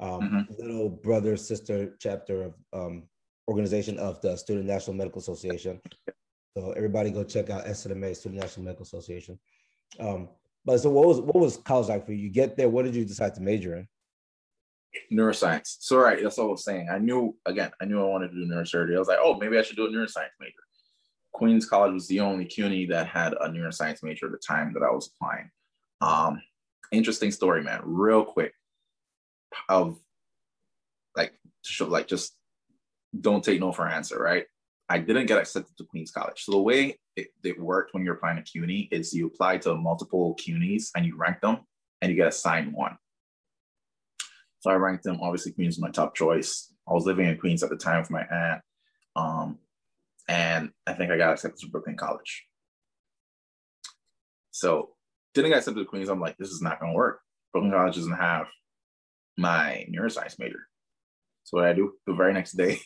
Um, 0.00 0.46
Little 0.58 0.88
brother 0.88 1.36
sister 1.36 1.94
chapter 2.00 2.44
of 2.44 2.54
um, 2.72 3.02
organization 3.48 3.98
of 3.98 4.20
the 4.20 4.36
Student 4.36 4.66
National 4.66 4.96
Medical 4.96 5.20
Association. 5.20 5.80
So 6.56 6.72
everybody 6.72 7.10
go 7.10 7.24
check 7.24 7.50
out 7.50 7.64
SNMA, 7.66 8.16
Student 8.16 8.40
National 8.40 8.64
Medical 8.64 8.84
Association. 8.84 9.38
Um, 9.98 10.28
but 10.64 10.78
so 10.78 10.90
what 10.90 11.06
was 11.06 11.20
what 11.20 11.36
was 11.36 11.58
college 11.58 11.88
like 11.88 12.06
for 12.06 12.12
you? 12.12 12.24
You 12.24 12.30
get 12.30 12.56
there, 12.56 12.68
what 12.68 12.84
did 12.84 12.94
you 12.94 13.04
decide 13.04 13.34
to 13.34 13.40
major 13.40 13.76
in? 13.76 13.88
neuroscience. 15.12 15.76
So 15.80 15.98
right, 15.98 16.22
that's 16.22 16.38
all 16.38 16.48
I 16.48 16.52
was 16.52 16.64
saying. 16.64 16.88
I 16.90 16.98
knew 16.98 17.36
again, 17.46 17.70
I 17.80 17.84
knew 17.84 18.00
I 18.00 18.06
wanted 18.06 18.28
to 18.28 18.34
do 18.34 18.46
neurosurgery. 18.46 18.96
I 18.96 18.98
was 18.98 19.08
like, 19.08 19.18
oh, 19.20 19.34
maybe 19.38 19.58
I 19.58 19.62
should 19.62 19.76
do 19.76 19.86
a 19.86 19.88
neuroscience 19.88 20.34
major. 20.40 20.54
Queens 21.32 21.68
College 21.68 21.92
was 21.92 22.06
the 22.06 22.20
only 22.20 22.44
CUNY 22.44 22.86
that 22.86 23.08
had 23.08 23.32
a 23.34 23.48
neuroscience 23.48 24.02
major 24.02 24.26
at 24.26 24.32
the 24.32 24.38
time 24.38 24.72
that 24.74 24.84
I 24.84 24.90
was 24.90 25.10
applying. 25.14 25.50
Um, 26.00 26.40
interesting 26.92 27.32
story, 27.32 27.62
man. 27.62 27.80
Real 27.84 28.24
quick, 28.24 28.52
of 29.68 29.98
like 31.16 31.32
to 31.64 31.72
show, 31.72 31.86
like 31.86 32.06
just 32.06 32.36
don't 33.20 33.44
take 33.44 33.60
no 33.60 33.72
for 33.72 33.86
an 33.86 33.92
answer, 33.92 34.18
right? 34.18 34.44
I 34.88 34.98
didn't 34.98 35.26
get 35.26 35.38
accepted 35.38 35.76
to 35.78 35.84
Queens 35.84 36.10
College. 36.10 36.44
So 36.44 36.52
the 36.52 36.60
way 36.60 36.98
it, 37.16 37.28
it 37.42 37.58
worked 37.58 37.94
when 37.94 38.04
you're 38.04 38.14
applying 38.14 38.36
to 38.36 38.42
CUNY 38.42 38.88
is 38.92 39.14
you 39.14 39.26
apply 39.26 39.58
to 39.58 39.74
multiple 39.74 40.36
CUNYs 40.36 40.90
and 40.94 41.06
you 41.06 41.16
rank 41.16 41.40
them 41.40 41.58
and 42.02 42.10
you 42.10 42.16
get 42.16 42.28
assigned 42.28 42.72
one. 42.74 42.96
So 44.60 44.70
I 44.70 44.74
ranked 44.74 45.04
them. 45.04 45.20
Obviously, 45.22 45.52
Queens 45.52 45.76
was 45.76 45.80
my 45.80 45.90
top 45.90 46.14
choice. 46.14 46.72
I 46.88 46.92
was 46.92 47.06
living 47.06 47.28
in 47.28 47.38
Queens 47.38 47.62
at 47.62 47.70
the 47.70 47.76
time 47.76 48.00
with 48.00 48.10
my 48.10 48.22
aunt. 48.22 48.62
Um, 49.16 49.58
and 50.28 50.70
I 50.86 50.94
think 50.94 51.10
I 51.10 51.16
got 51.16 51.32
accepted 51.32 51.60
to 51.60 51.70
Brooklyn 51.70 51.96
College. 51.96 52.44
So 54.50 54.90
didn't 55.34 55.50
get 55.50 55.58
accepted 55.58 55.80
to 55.80 55.86
Queens. 55.86 56.08
I'm 56.08 56.20
like, 56.20 56.36
this 56.36 56.50
is 56.50 56.62
not 56.62 56.80
going 56.80 56.92
to 56.92 56.96
work. 56.96 57.20
Brooklyn 57.52 57.72
College 57.72 57.96
doesn't 57.96 58.12
have 58.12 58.46
my 59.36 59.86
neuroscience 59.90 60.38
major. 60.38 60.66
So 61.44 61.58
what 61.58 61.66
I 61.66 61.72
do 61.72 61.92
the 62.06 62.14
very 62.14 62.32
next 62.32 62.52
day, 62.52 62.80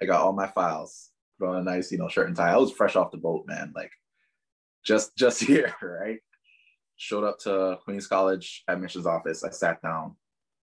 I 0.00 0.06
got 0.06 0.20
all 0.20 0.32
my 0.32 0.46
files, 0.46 1.10
put 1.38 1.48
on 1.48 1.56
a 1.56 1.62
nice, 1.62 1.90
you 1.90 1.98
know, 1.98 2.08
shirt 2.08 2.28
and 2.28 2.36
tie. 2.36 2.52
I 2.52 2.56
was 2.56 2.72
fresh 2.72 2.96
off 2.96 3.10
the 3.10 3.18
boat, 3.18 3.44
man. 3.46 3.72
Like 3.74 3.90
just 4.84 5.16
just 5.16 5.40
here, 5.44 5.74
right? 5.82 6.18
Showed 6.96 7.24
up 7.24 7.38
to 7.40 7.78
Queens 7.84 8.06
College 8.06 8.64
admissions 8.68 9.06
office. 9.06 9.44
I 9.44 9.50
sat 9.50 9.82
down. 9.82 10.16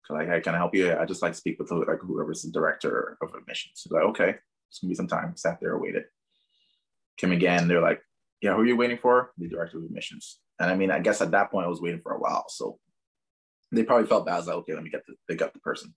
Like, 0.07 0.27
hey, 0.27 0.39
can 0.39 0.53
I 0.53 0.57
help 0.57 0.75
you? 0.75 0.95
I 0.95 1.05
just 1.05 1.23
like 1.23 1.33
speak 1.33 1.57
with 1.57 1.71
like 1.71 1.99
whoever's 1.99 2.43
the 2.43 2.51
director 2.51 3.17
of 3.23 3.33
admissions. 3.33 3.87
Like, 3.89 4.03
okay, 4.03 4.35
it's 4.69 4.79
gonna 4.79 4.89
be 4.89 4.95
some 4.95 5.07
time. 5.07 5.35
Sat 5.35 5.59
there, 5.59 5.77
waited. 5.79 6.03
Came 7.17 7.31
again. 7.31 7.67
They're 7.67 7.81
like, 7.81 8.01
yeah, 8.41 8.53
who 8.53 8.61
are 8.61 8.65
you 8.65 8.75
waiting 8.75 8.99
for? 8.99 9.31
The 9.37 9.47
director 9.47 9.79
of 9.79 9.85
admissions. 9.85 10.39
And 10.59 10.69
I 10.69 10.75
mean, 10.75 10.91
I 10.91 10.99
guess 10.99 11.21
at 11.21 11.31
that 11.31 11.49
point 11.49 11.65
I 11.65 11.69
was 11.69 11.81
waiting 11.81 12.01
for 12.01 12.13
a 12.13 12.19
while. 12.19 12.45
So 12.49 12.77
they 13.71 13.83
probably 13.83 14.07
felt 14.07 14.25
bad. 14.25 14.35
I 14.35 14.37
was 14.37 14.47
like, 14.47 14.57
okay, 14.57 14.73
let 14.73 14.83
me 14.83 14.89
get 14.89 15.05
the 15.07 15.15
they 15.27 15.35
got 15.35 15.53
the 15.53 15.59
person. 15.59 15.93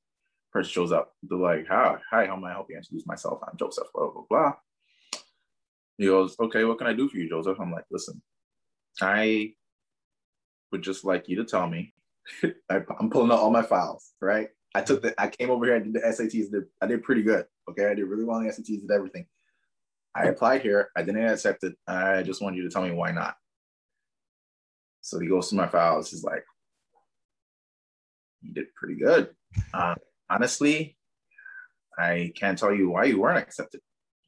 Person 0.53 0.71
shows 0.71 0.93
up. 0.93 1.13
They're 1.23 1.39
like, 1.39 1.67
hi, 1.69 1.97
hi, 2.11 2.27
how 2.27 2.37
may 2.37 2.49
I 2.49 2.53
help 2.53 2.69
you? 2.71 2.77
Introduce 2.77 3.07
myself. 3.07 3.41
I'm 3.43 3.57
Joseph. 3.59 3.89
Blah 3.95 4.11
blah 4.11 4.23
blah. 4.29 4.53
He 5.99 6.07
goes, 6.07 6.37
okay, 6.41 6.65
what 6.65 6.79
can 6.79 6.87
I 6.87 6.93
do 6.93 7.09
for 7.09 7.17
you, 7.17 7.29
Joseph? 7.29 7.59
I'm 7.61 7.73
like, 7.73 7.85
listen, 7.91 8.23
I 9.01 9.53
would 10.71 10.83
just 10.83 11.05
like 11.05 11.29
you 11.29 11.37
to 11.37 11.45
tell 11.45 11.69
me. 11.69 11.93
I, 12.71 12.81
am 13.01 13.11
pulling 13.11 13.33
out 13.33 13.41
all 13.41 13.51
my 13.51 13.63
files, 13.63 14.13
right? 14.21 14.49
I 14.75 14.83
took 14.83 15.03
the, 15.03 15.21
I 15.21 15.29
came 15.29 15.51
over 15.51 15.65
here 15.65 15.77
I 15.77 15.81
did 15.81 15.95
the 15.95 16.01
SATs. 16.01 16.51
Did, 16.51 16.65
I 16.81 16.87
did 16.87 17.03
pretty 17.03 17.23
good. 17.23 17.47
Okay, 17.69 17.87
I 17.87 17.95
did 17.95 18.05
really 18.05 18.25
well 18.25 18.39
in 18.39 18.47
the 18.47 18.53
SATs. 18.53 18.81
Did 18.81 18.91
everything. 18.91 19.27
I 20.15 20.27
applied 20.27 20.63
here. 20.63 20.91
I 20.97 21.03
didn't 21.03 21.23
get 21.23 21.33
accepted. 21.33 21.75
I 21.87 22.23
just 22.23 22.43
want 22.43 22.57
you 22.57 22.63
to 22.63 22.71
tell 22.71 22.83
me 22.83 22.93
why 22.93 23.13
not. 23.13 23.35
So 25.01 25.19
he 25.19 25.29
goes 25.29 25.49
through 25.49 25.59
my 25.59 25.69
files. 25.69 26.11
He's 26.11 26.25
like, 26.25 26.45
you 28.43 28.53
did 28.53 28.75
pretty 28.75 28.97
good. 28.97 29.31
Uh, 29.73 29.95
honestly, 30.31 30.97
I 31.99 32.33
can't 32.37 32.59
tell 32.59 32.73
you 32.73 32.91
why 32.91 33.05
you 33.05 33.21
weren't 33.21 33.39
accepted. 33.39 33.81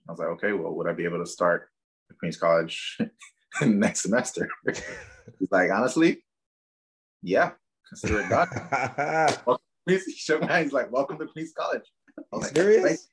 I 0.09 0.13
was 0.13 0.19
like, 0.19 0.29
okay, 0.29 0.53
well, 0.53 0.75
would 0.75 0.89
I 0.89 0.93
be 0.93 1.05
able 1.05 1.19
to 1.19 1.27
start 1.27 1.69
at 2.11 2.19
Queens 2.19 2.37
College 2.37 2.99
next 3.63 4.03
semester? 4.03 4.49
He's 5.39 5.51
like, 5.51 5.71
honestly, 5.71 6.25
yeah, 7.23 7.53
consider 7.89 8.21
it 8.21 8.29
done. 8.29 8.49
he 9.87 9.99
shook 10.13 10.41
my 10.41 10.49
hand. 10.49 10.65
He's 10.65 10.73
like, 10.73 10.91
welcome 10.91 11.19
to 11.19 11.27
Queens 11.27 11.53
College. 11.57 11.85
I 12.19 12.23
was 12.37 12.47
like, 12.47 12.57
serious? 12.57 13.09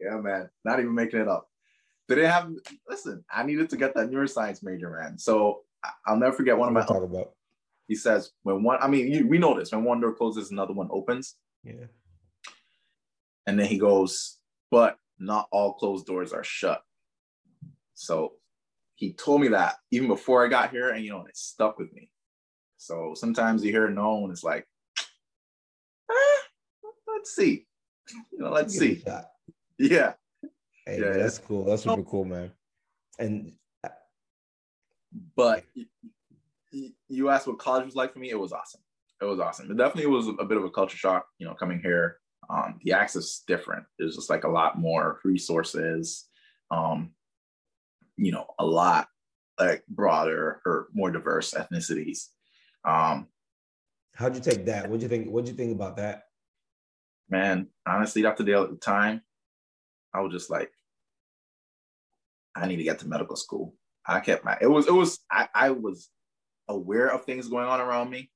Yeah, 0.00 0.16
man. 0.16 0.48
Not 0.64 0.80
even 0.80 0.94
making 0.94 1.20
it 1.20 1.28
up. 1.28 1.48
Didn't 2.08 2.30
have, 2.30 2.50
listen, 2.88 3.24
I 3.30 3.42
needed 3.42 3.68
to 3.70 3.76
get 3.76 3.94
that 3.94 4.10
neuroscience 4.10 4.62
major, 4.62 4.90
man. 4.90 5.18
So 5.18 5.62
I'll 6.06 6.16
never 6.16 6.34
forget 6.34 6.56
one 6.56 6.68
of 6.68 6.74
my 6.74 6.84
talk 6.84 7.02
about. 7.02 7.32
He 7.88 7.94
says 7.94 8.30
when 8.42 8.62
one, 8.62 8.78
I 8.80 8.88
mean, 8.88 9.12
you, 9.12 9.26
we 9.28 9.38
know 9.38 9.58
this 9.58 9.72
when 9.72 9.84
one 9.84 10.00
door 10.00 10.14
closes, 10.14 10.50
another 10.50 10.72
one 10.72 10.88
opens. 10.90 11.36
Yeah. 11.66 11.86
And 13.46 13.58
then 13.58 13.66
he 13.66 13.78
goes, 13.78 14.38
but 14.70 14.96
not 15.18 15.48
all 15.50 15.74
closed 15.74 16.06
doors 16.06 16.32
are 16.32 16.44
shut. 16.44 16.82
So 17.94 18.34
he 18.94 19.12
told 19.12 19.40
me 19.40 19.48
that 19.48 19.76
even 19.90 20.08
before 20.08 20.44
I 20.44 20.48
got 20.48 20.70
here, 20.70 20.90
and 20.90 21.04
you 21.04 21.10
know, 21.10 21.24
it 21.26 21.36
stuck 21.36 21.78
with 21.78 21.92
me. 21.92 22.10
So 22.76 23.14
sometimes 23.14 23.64
you 23.64 23.72
hear 23.72 23.88
no, 23.88 24.24
and 24.24 24.32
it's 24.32 24.44
like, 24.44 24.66
eh, 26.10 26.84
let's 27.08 27.34
see, 27.34 27.66
you 28.32 28.38
know, 28.38 28.50
let's 28.50 28.76
see. 28.76 29.02
Yeah. 29.78 30.14
Hey, 30.86 31.00
yeah, 31.00 31.12
that's 31.16 31.38
cool. 31.38 31.64
That's 31.64 31.82
super 31.82 32.02
cool, 32.02 32.24
man. 32.24 32.52
And 33.18 33.52
but 35.34 35.64
you 37.08 37.28
asked 37.30 37.46
what 37.46 37.58
college 37.58 37.84
was 37.84 37.96
like 37.96 38.12
for 38.12 38.18
me. 38.18 38.30
It 38.30 38.38
was 38.38 38.52
awesome. 38.52 38.82
It 39.20 39.24
was 39.24 39.40
awesome. 39.40 39.70
It 39.70 39.76
definitely 39.76 40.10
was 40.10 40.28
a 40.28 40.44
bit 40.44 40.58
of 40.58 40.64
a 40.64 40.70
culture 40.70 40.96
shock, 40.96 41.26
you 41.38 41.46
know, 41.46 41.54
coming 41.54 41.80
here. 41.80 42.18
Um, 42.50 42.78
the 42.84 42.92
access 42.92 43.24
is 43.24 43.44
different. 43.46 43.84
There's 43.98 44.14
just 44.14 44.30
like 44.30 44.44
a 44.44 44.48
lot 44.48 44.78
more 44.78 45.20
resources, 45.24 46.26
um, 46.70 47.12
you 48.16 48.30
know, 48.30 48.46
a 48.58 48.64
lot 48.64 49.08
like 49.58 49.84
broader 49.88 50.60
or 50.66 50.88
more 50.92 51.10
diverse 51.10 51.54
ethnicities. 51.54 52.26
Um, 52.84 53.28
How'd 54.14 54.34
you 54.34 54.40
take 54.40 54.64
that? 54.66 54.88
What'd 54.88 55.02
you 55.02 55.08
think? 55.08 55.28
What'd 55.28 55.48
you 55.48 55.54
think 55.54 55.74
about 55.74 55.96
that? 55.96 56.24
Man, 57.28 57.68
honestly, 57.86 58.22
Dr. 58.22 58.44
Dale 58.44 58.62
at 58.62 58.70
the 58.70 58.76
time, 58.76 59.22
I 60.14 60.20
was 60.20 60.32
just 60.32 60.50
like, 60.50 60.70
I 62.54 62.66
need 62.66 62.76
to 62.76 62.84
get 62.84 63.00
to 63.00 63.08
medical 63.08 63.36
school. 63.36 63.74
I 64.06 64.20
kept 64.20 64.44
my 64.44 64.56
it 64.60 64.68
was 64.68 64.86
it 64.86 64.92
was 64.92 65.18
I, 65.30 65.48
I 65.54 65.70
was 65.70 66.08
aware 66.68 67.08
of 67.08 67.24
things 67.24 67.48
going 67.48 67.66
on 67.66 67.80
around 67.80 68.08
me, 68.08 68.30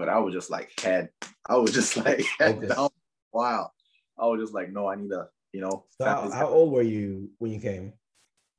but 0.00 0.08
I 0.08 0.18
was 0.18 0.32
just 0.32 0.50
like 0.50 0.72
head 0.80 1.10
I 1.46 1.56
was 1.56 1.72
just 1.72 1.96
like 2.04 2.24
head 2.38 2.66
down. 2.66 2.88
Wow. 3.32 3.70
I 4.18 4.26
was 4.26 4.40
just 4.40 4.54
like, 4.54 4.72
no, 4.72 4.88
I 4.88 4.96
need 4.96 5.10
to, 5.10 5.28
you 5.52 5.60
know. 5.60 5.84
So 5.98 6.06
how, 6.06 6.30
how 6.30 6.46
old 6.48 6.72
were 6.72 6.82
you 6.82 7.30
when 7.38 7.52
you 7.52 7.60
came? 7.60 7.92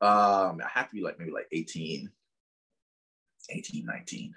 Um, 0.01 0.61
I 0.63 0.69
have 0.73 0.89
to 0.89 0.95
be 0.95 1.01
like 1.01 1.19
maybe 1.19 1.31
like 1.31 1.47
18, 1.51 2.09
18, 3.49 3.85
19. 3.85 4.33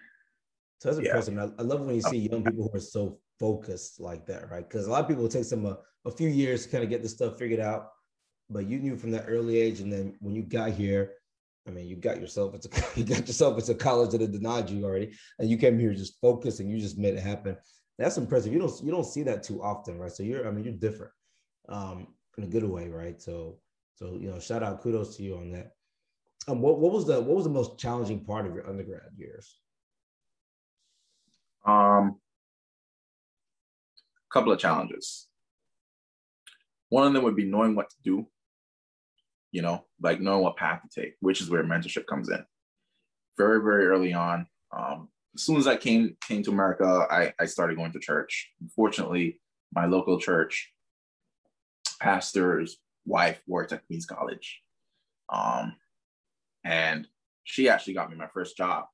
So 0.80 0.88
that's 0.88 0.98
impressive. 0.98 1.34
Yeah. 1.34 1.48
I, 1.58 1.62
love 1.62 1.80
when 1.80 1.94
you 1.94 2.02
see 2.02 2.28
young 2.28 2.44
people 2.44 2.68
who 2.70 2.76
are 2.76 2.80
so 2.80 3.18
focused 3.40 4.00
like 4.00 4.26
that, 4.26 4.50
right? 4.50 4.68
Because 4.68 4.86
a 4.86 4.90
lot 4.90 5.02
of 5.02 5.08
people 5.08 5.26
take 5.28 5.44
some 5.44 5.64
a, 5.64 5.78
a 6.04 6.10
few 6.10 6.28
years 6.28 6.64
to 6.64 6.72
kind 6.72 6.84
of 6.84 6.90
get 6.90 7.02
this 7.02 7.12
stuff 7.12 7.38
figured 7.38 7.60
out, 7.60 7.88
but 8.50 8.66
you 8.66 8.78
knew 8.78 8.96
from 8.96 9.10
that 9.12 9.24
early 9.26 9.58
age, 9.58 9.80
and 9.80 9.90
then 9.90 10.14
when 10.20 10.34
you 10.34 10.42
got 10.42 10.72
here, 10.72 11.12
I 11.66 11.70
mean, 11.70 11.86
you 11.86 11.96
got 11.96 12.20
yourself 12.20 12.54
into 12.54 12.68
you 12.96 13.04
got 13.04 13.26
yourself 13.26 13.58
into 13.58 13.74
college 13.74 14.10
that 14.10 14.20
had 14.20 14.32
denied 14.32 14.70
you 14.70 14.84
already, 14.84 15.12
and 15.38 15.48
you 15.48 15.56
came 15.56 15.78
here 15.78 15.94
just 15.94 16.20
focused 16.20 16.60
and 16.60 16.70
you 16.70 16.78
just 16.78 16.98
made 16.98 17.14
it 17.14 17.22
happen. 17.22 17.56
That's 17.98 18.16
impressive. 18.16 18.52
You 18.52 18.58
don't 18.58 18.72
you 18.82 18.90
don't 18.90 19.06
see 19.06 19.22
that 19.24 19.42
too 19.42 19.62
often, 19.62 19.98
right? 19.98 20.12
So 20.12 20.22
you're 20.22 20.46
I 20.46 20.50
mean 20.50 20.64
you're 20.64 20.74
different, 20.74 21.12
um, 21.68 22.08
in 22.36 22.44
a 22.44 22.48
good 22.48 22.64
way, 22.64 22.88
right? 22.88 23.20
So 23.20 23.58
so 23.94 24.18
you 24.20 24.30
know, 24.30 24.38
shout 24.38 24.62
out, 24.62 24.82
kudos 24.82 25.16
to 25.16 25.22
you 25.22 25.36
on 25.36 25.52
that. 25.52 25.72
Um, 26.48 26.60
what 26.60 26.78
what 26.78 26.92
was 26.92 27.06
the 27.06 27.20
what 27.20 27.36
was 27.36 27.44
the 27.44 27.50
most 27.50 27.78
challenging 27.78 28.24
part 28.24 28.46
of 28.46 28.54
your 28.54 28.68
undergrad 28.68 29.12
years? 29.16 29.58
Um, 31.64 32.20
a 34.30 34.32
couple 34.32 34.52
of 34.52 34.58
challenges. 34.58 35.28
One 36.90 37.06
of 37.06 37.14
them 37.14 37.24
would 37.24 37.36
be 37.36 37.46
knowing 37.46 37.74
what 37.74 37.88
to 37.88 37.96
do 38.04 38.26
you 39.54 39.62
know, 39.62 39.84
like 40.02 40.20
knowing 40.20 40.42
what 40.42 40.56
path 40.56 40.82
to 40.82 41.00
take, 41.00 41.14
which 41.20 41.40
is 41.40 41.48
where 41.48 41.62
mentorship 41.62 42.06
comes 42.06 42.28
in. 42.28 42.44
Very, 43.38 43.62
very 43.62 43.86
early 43.86 44.12
on. 44.12 44.48
Um, 44.76 45.08
as 45.36 45.42
soon 45.42 45.56
as 45.56 45.68
I 45.68 45.76
came 45.76 46.16
came 46.26 46.42
to 46.42 46.50
America, 46.50 47.06
I, 47.08 47.32
I 47.38 47.46
started 47.46 47.76
going 47.76 47.92
to 47.92 48.00
church. 48.00 48.50
Unfortunately, 48.60 49.40
my 49.72 49.86
local 49.86 50.18
church 50.18 50.72
pastor's 52.00 52.78
wife 53.06 53.40
worked 53.46 53.72
at 53.72 53.86
Queens 53.86 54.06
College. 54.06 54.60
Um, 55.32 55.76
and 56.64 57.06
she 57.44 57.68
actually 57.68 57.94
got 57.94 58.10
me 58.10 58.16
my 58.16 58.28
first 58.34 58.56
job 58.56 58.86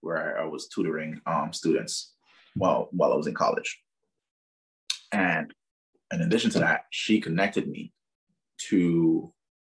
where 0.00 0.40
I 0.40 0.46
was 0.46 0.68
tutoring 0.68 1.20
um, 1.26 1.52
students 1.52 2.14
while, 2.56 2.88
while 2.90 3.12
I 3.12 3.16
was 3.16 3.26
in 3.26 3.34
college. 3.34 3.82
And 5.12 5.52
in 6.10 6.22
addition 6.22 6.50
to 6.52 6.60
that, 6.60 6.84
she 6.90 7.20
connected 7.20 7.68
me 7.68 7.92
to 8.70 9.33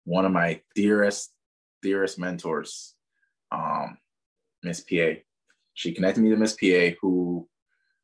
one 0.09 0.25
of 0.25 0.31
my 0.31 0.59
dearest, 0.73 1.31
dearest 1.83 2.17
mentors, 2.17 2.95
um, 3.51 3.95
Miss 4.63 4.81
PA. 4.81 5.21
She 5.75 5.91
connected 5.91 6.21
me 6.21 6.31
to 6.31 6.35
Miss 6.35 6.53
PA, 6.53 6.95
who 6.99 7.47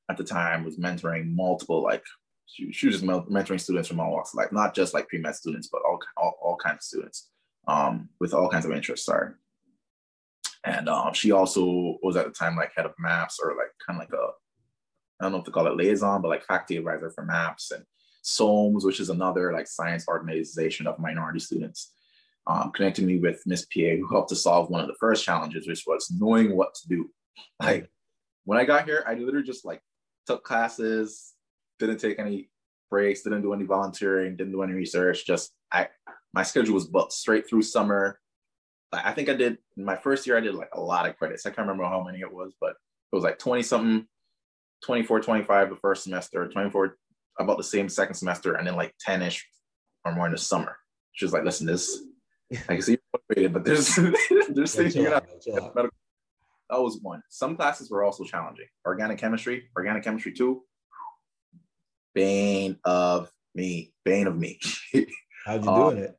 at 0.10 0.16
the 0.16 0.24
time 0.24 0.64
was 0.64 0.78
mentoring 0.78 1.34
multiple, 1.34 1.82
like, 1.82 2.04
she, 2.46 2.72
she 2.72 2.86
was 2.86 3.02
just 3.02 3.06
mentoring 3.06 3.60
students 3.60 3.88
from 3.88 4.00
all 4.00 4.12
walks 4.12 4.34
of 4.34 4.38
life, 4.38 4.52
not 4.52 4.76
just 4.76 4.94
like 4.94 5.08
pre-med 5.08 5.34
students, 5.34 5.68
but 5.68 5.82
all, 5.82 6.00
all, 6.16 6.38
all 6.44 6.56
kinds 6.58 6.78
of 6.78 6.84
students 6.84 7.30
um, 7.68 8.08
with 8.20 8.36
all 8.36 8.50
kinds 8.50 8.66
of 8.66 8.72
interests, 8.72 9.08
sorry. 9.08 9.34
And 10.64 10.88
um, 10.88 11.12
she 11.14 11.32
also 11.32 11.98
was 12.04 12.16
at 12.18 12.26
the 12.26 12.32
time 12.32 12.56
like 12.56 12.72
head 12.76 12.86
of 12.86 12.94
MAPS 13.00 13.40
or 13.44 13.56
like 13.58 13.72
kind 13.86 14.00
of 14.00 14.08
like 14.08 14.14
a, 14.14 14.28
I 15.20 15.24
don't 15.26 15.32
know 15.32 15.40
if 15.40 15.46
to 15.46 15.52
call 15.52 15.66
it 15.66 15.76
liaison, 15.76 16.22
but 16.22 16.30
like 16.30 16.46
faculty 16.46 16.78
advisor 16.78 17.10
for 17.10 17.26
MAPS 17.26 17.72
and 17.72 17.84
SOMS, 18.26 18.84
which 18.84 19.00
is 19.00 19.10
another 19.10 19.54
like 19.54 19.68
science 19.68 20.08
organization 20.08 20.88
of 20.88 21.00
minority 21.00 21.40
students. 21.40 21.94
Um, 22.48 22.72
connecting 22.72 23.08
me 23.08 23.18
with 23.18 23.42
Miss 23.48 23.66
PA, 23.66 23.96
who 23.98 24.08
helped 24.12 24.30
to 24.30 24.36
solve 24.36 24.70
one 24.70 24.82
of 24.82 24.88
the 24.88 24.96
first 25.00 25.26
challenges, 25.26 25.68
which 25.68 25.84
was 25.88 26.12
knowing 26.12 26.56
what 26.56 26.76
to 26.76 26.88
do. 26.88 27.10
Like 27.62 27.90
when 28.44 28.60
I 28.60 28.66
got 28.66 28.86
here, 28.86 29.04
I 29.08 29.16
literally 29.16 29.46
just 29.46 29.66
like 29.66 29.82
took 30.28 30.44
classes, 30.44 31.34
didn't 31.80 31.98
take 31.98 32.20
any 32.20 32.50
breaks, 32.90 33.22
didn't 33.22 33.42
do 33.42 33.54
any 33.54 33.66
volunteering, 33.66 34.36
didn't 34.36 34.54
do 34.54 34.62
any 34.62 34.74
research. 34.74 35.26
Just 35.26 35.54
I 35.72 35.90
my 36.34 36.44
schedule 36.44 36.76
was 36.76 36.88
booked 36.88 37.14
straight 37.14 37.48
through 37.48 37.62
summer. 37.64 38.20
I 38.94 39.12
think 39.12 39.30
I 39.30 39.34
did 39.34 39.58
my 39.76 39.96
first 39.96 40.26
year, 40.26 40.38
I 40.38 40.42
did 40.42 40.56
like 40.56 40.70
a 40.74 40.82
lot 40.82 41.08
of 41.08 41.18
credits. 41.18 41.46
I 41.46 41.50
can't 41.50 41.68
remember 41.68 41.84
how 41.84 42.04
many 42.04 42.22
it 42.22 42.32
was, 42.32 42.54
but 42.62 42.72
it 42.72 43.16
was 43.16 43.24
like 43.24 43.40
20 43.40 43.64
something, 43.64 44.08
24, 44.86 45.22
25 45.22 45.70
the 45.70 45.76
first 45.76 46.04
semester, 46.04 46.48
24 46.48 46.98
about 47.40 47.58
the 47.58 47.64
same 47.64 47.90
second 47.90 48.16
semester, 48.16 48.56
and 48.56 48.66
then 48.66 48.76
like 48.76 48.94
10-ish 49.08 49.46
or 50.04 50.14
more 50.14 50.26
in 50.26 50.32
the 50.32 50.38
summer. 50.38 50.78
She 51.14 51.26
was 51.26 51.34
like, 51.34 51.44
listen, 51.44 51.68
this 51.68 52.02
I 52.54 52.74
can 52.74 52.82
see 52.82 52.92
you're 52.94 53.22
motivated, 53.30 53.54
but 53.54 53.66
there's 53.66 53.96
there's 54.50 54.76
things 54.76 54.96
you're 54.96 55.10
not 55.10 55.26
that 55.46 56.82
was 56.82 57.00
one. 57.02 57.22
Some 57.30 57.56
classes 57.56 57.90
were 57.90 58.04
also 58.04 58.24
challenging. 58.24 58.68
Organic 58.86 59.18
chemistry, 59.18 59.70
organic 59.78 60.04
chemistry 60.04 60.34
two, 60.34 60.64
bane 62.14 62.78
of 62.84 63.30
me, 63.54 63.94
bane 64.04 64.28
of 64.28 64.38
me. 64.38 64.60
How'd 65.46 65.64
you 65.64 65.72
um, 65.72 65.94
doing 65.94 66.04
it? 66.06 66.18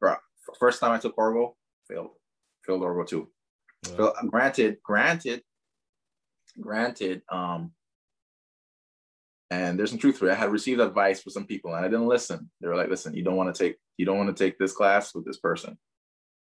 Bro, 0.00 0.16
first 0.58 0.80
time 0.80 0.92
I 0.92 0.98
took 0.98 1.16
Orgo, 1.16 1.54
failed. 1.88 2.10
Failed 2.64 2.82
Orgo. 2.82 3.26
Yeah. 3.86 3.96
So, 3.96 4.14
granted, 4.30 4.78
granted, 4.82 5.42
granted, 6.58 7.22
um, 7.30 7.72
and 9.50 9.78
there's 9.78 9.90
some 9.90 9.98
truth 9.98 10.18
to 10.18 10.26
it. 10.26 10.32
I 10.32 10.34
had 10.34 10.50
received 10.50 10.80
advice 10.80 11.22
for 11.22 11.30
some 11.30 11.46
people 11.46 11.74
and 11.74 11.84
I 11.84 11.88
didn't 11.88 12.08
listen. 12.08 12.50
They 12.60 12.68
were 12.68 12.76
like, 12.76 12.88
listen, 12.88 13.14
you 13.14 13.22
don't 13.22 13.36
want 13.36 13.54
to 13.54 13.64
take, 13.64 13.76
you 13.96 14.06
don't 14.06 14.18
want 14.18 14.34
to 14.34 14.44
take 14.44 14.58
this 14.58 14.72
class 14.72 15.14
with 15.14 15.24
this 15.24 15.38
person. 15.38 15.78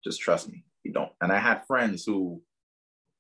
Just 0.04 0.20
trust 0.20 0.48
me. 0.48 0.64
You 0.84 0.92
don't. 0.92 1.12
And 1.20 1.32
I 1.32 1.38
had 1.38 1.66
friends 1.66 2.04
who 2.04 2.42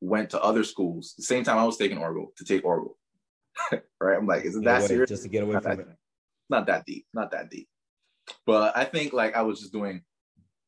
went 0.00 0.30
to 0.30 0.42
other 0.42 0.64
schools 0.64 1.14
the 1.16 1.24
same 1.24 1.44
time 1.44 1.58
I 1.58 1.64
was 1.64 1.76
taking 1.76 1.98
Orgo 1.98 2.34
to 2.36 2.44
take 2.44 2.64
Orgo. 2.64 2.92
right? 4.00 4.16
I'm 4.18 4.26
like, 4.26 4.44
isn't 4.44 4.64
that 4.64 4.80
away, 4.80 4.88
serious? 4.88 5.08
Just 5.10 5.22
to 5.24 5.28
get 5.28 5.42
away 5.42 5.54
not 5.54 5.62
from 5.62 5.76
that, 5.76 5.82
it. 5.82 5.96
Not 6.50 6.66
that 6.66 6.86
deep. 6.86 7.06
Not 7.12 7.30
that 7.32 7.50
deep. 7.50 7.68
But 8.46 8.76
I 8.76 8.84
think 8.84 9.12
like 9.12 9.36
I 9.36 9.42
was 9.42 9.60
just 9.60 9.72
doing, 9.72 10.02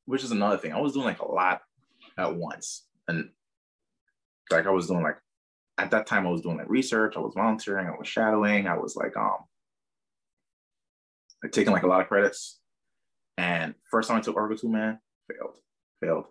which 0.06 0.24
is 0.24 0.30
another 0.30 0.58
thing. 0.58 0.72
I 0.72 0.80
was 0.80 0.92
doing 0.92 1.06
like 1.06 1.20
a 1.20 1.30
lot 1.30 1.62
at 2.18 2.34
once. 2.34 2.86
And 3.08 3.30
like 4.50 4.66
I 4.66 4.70
was 4.70 4.86
doing 4.86 5.02
like 5.02 5.16
at 5.78 5.90
that 5.90 6.06
time 6.06 6.26
I 6.26 6.30
was 6.30 6.42
doing 6.42 6.56
like 6.56 6.68
research, 6.68 7.14
I 7.16 7.20
was 7.20 7.34
volunteering, 7.34 7.86
I 7.86 7.96
was 7.96 8.08
shadowing, 8.08 8.66
I 8.66 8.76
was 8.76 8.96
like 8.96 9.16
um 9.16 9.38
like 11.42 11.52
taking 11.52 11.72
like 11.72 11.82
a 11.82 11.88
lot 11.88 12.00
of 12.00 12.08
credits. 12.08 12.60
And 13.36 13.74
first 13.90 14.08
time 14.08 14.18
I 14.18 14.20
took 14.20 14.36
Orgo 14.36 14.58
2, 14.58 14.68
man, 14.68 14.98
failed, 15.28 15.56
failed, 16.00 16.24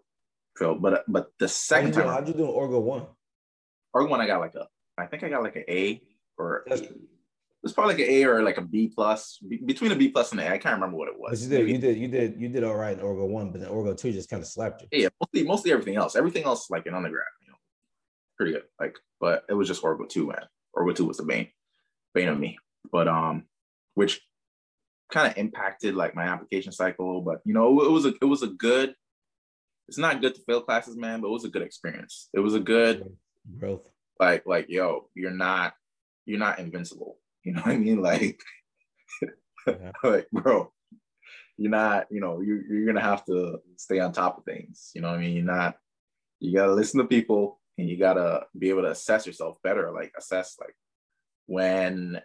failed. 0.58 0.82
But 0.82 1.04
but 1.08 1.32
the 1.40 1.48
second 1.48 1.94
how'd 1.96 2.06
time 2.06 2.14
how'd 2.14 2.28
you 2.28 2.34
do 2.34 2.46
Orgo 2.46 2.82
one? 2.82 3.06
Orgo 3.96 4.10
one 4.10 4.22
I 4.22 4.28
got 4.28 4.40
like 4.40 4.56
a 4.56 4.68
I 4.98 5.08
think 5.08 5.24
I 5.24 5.30
got 5.30 5.44
like 5.44 5.56
an 5.56 5.66
A 5.68 6.02
or 6.38 6.64
a, 6.70 6.80
it's 7.64 7.72
probably 7.72 7.94
like 7.94 8.04
an 8.04 8.10
A 8.14 8.24
or 8.26 8.44
like 8.44 8.58
a 8.58 8.62
B 8.62 8.92
plus, 8.94 9.40
between 9.66 9.92
a 9.94 9.96
B 9.96 10.10
plus 10.10 10.32
and 10.32 10.42
an 10.42 10.48
A. 10.48 10.56
I 10.56 10.58
can't 10.58 10.76
remember 10.76 10.98
what 10.98 11.08
it 11.08 11.18
was. 11.18 11.48
But 11.48 11.50
you 11.52 11.58
did, 11.58 11.66
Maybe. 11.66 11.72
you 11.72 11.78
did, 11.78 11.98
you 11.98 12.08
did, 12.08 12.42
you 12.42 12.50
did 12.50 12.64
all 12.64 12.76
right 12.76 12.98
in 12.98 13.04
Orgo 13.04 13.28
one, 13.28 13.52
but 13.52 13.62
then 13.62 13.70
Orgo 13.70 13.98
two 13.98 14.12
just 14.12 14.30
kind 14.30 14.42
of 14.42 14.48
slapped 14.48 14.82
you. 14.82 14.88
Yeah, 14.92 15.10
mostly, 15.22 15.48
mostly 15.48 15.72
everything 15.72 15.96
else. 15.96 16.16
Everything 16.16 16.44
else 16.44 16.70
like 16.70 16.86
in 16.88 16.94
undergrad, 16.94 17.26
pretty 18.38 18.54
good. 18.54 18.64
Like, 18.80 18.98
but 19.20 19.44
it 19.50 19.54
was 19.54 19.68
just 19.68 19.84
Orgo 19.84 20.08
two, 20.08 20.28
man. 20.28 20.46
Orgo 20.76 20.96
two 20.96 21.06
was 21.06 21.18
the 21.18 21.24
bane, 21.24 21.50
bane 22.14 22.30
of 22.30 22.40
me. 22.40 22.58
But 22.92 23.08
um, 23.08 23.46
which 23.96 24.22
kind 25.12 25.32
of 25.32 25.38
impacted 25.38 25.96
like 25.96 26.16
my 26.16 26.24
application 26.24 26.72
cycle. 26.72 27.22
But 27.22 27.42
you 27.46 27.54
know, 27.54 27.82
it 27.82 27.92
was 27.92 28.06
a 28.06 28.14
it 28.22 28.26
was 28.26 28.44
a 28.44 28.48
good. 28.48 28.96
It's 29.90 29.98
not 29.98 30.22
good 30.22 30.34
to 30.36 30.42
fail 30.42 30.62
classes, 30.62 30.96
man, 30.96 31.20
but 31.20 31.28
it 31.28 31.32
was 31.32 31.44
a 31.44 31.50
good 31.50 31.62
experience. 31.62 32.30
It 32.34 32.40
was 32.40 32.56
a 32.56 32.60
good 32.60 33.04
growth. 33.60 33.82
Like 34.20 34.44
like 34.46 34.68
yo, 34.70 35.10
you're 35.14 35.32
not 35.32 35.74
you're 36.26 36.40
not 36.40 36.60
invincible 36.60 37.18
you 37.44 37.54
know 37.54 37.62
what 37.62 37.72
I 37.72 37.78
mean? 37.78 38.02
Like, 38.02 38.42
yeah. 39.68 39.92
like, 40.04 40.28
bro, 40.32 40.72
you're 41.58 41.72
not, 41.72 42.08
you 42.10 42.20
know, 42.20 42.42
you're, 42.42 42.62
you're 42.66 42.86
gonna 42.86 43.06
have 43.06 43.24
to 43.26 43.60
stay 43.78 44.00
on 44.00 44.12
top 44.12 44.38
of 44.38 44.44
things. 44.44 44.92
You 44.94 45.02
know 45.02 45.10
what 45.10 45.20
I 45.20 45.22
mean? 45.22 45.36
You're 45.36 45.46
not, 45.46 45.78
you 46.40 46.58
gotta 46.58 46.74
listen 46.74 47.00
to 47.00 47.08
people 47.08 47.62
and 47.78 47.90
you 47.90 47.98
gotta 47.98 48.46
be 48.58 48.70
able 48.70 48.84
to 48.84 48.92
assess 48.92 49.26
yourself 49.26 49.58
better, 49.64 49.92
like 49.92 50.14
assess 50.18 50.58
like 50.60 50.76
when 51.46 52.22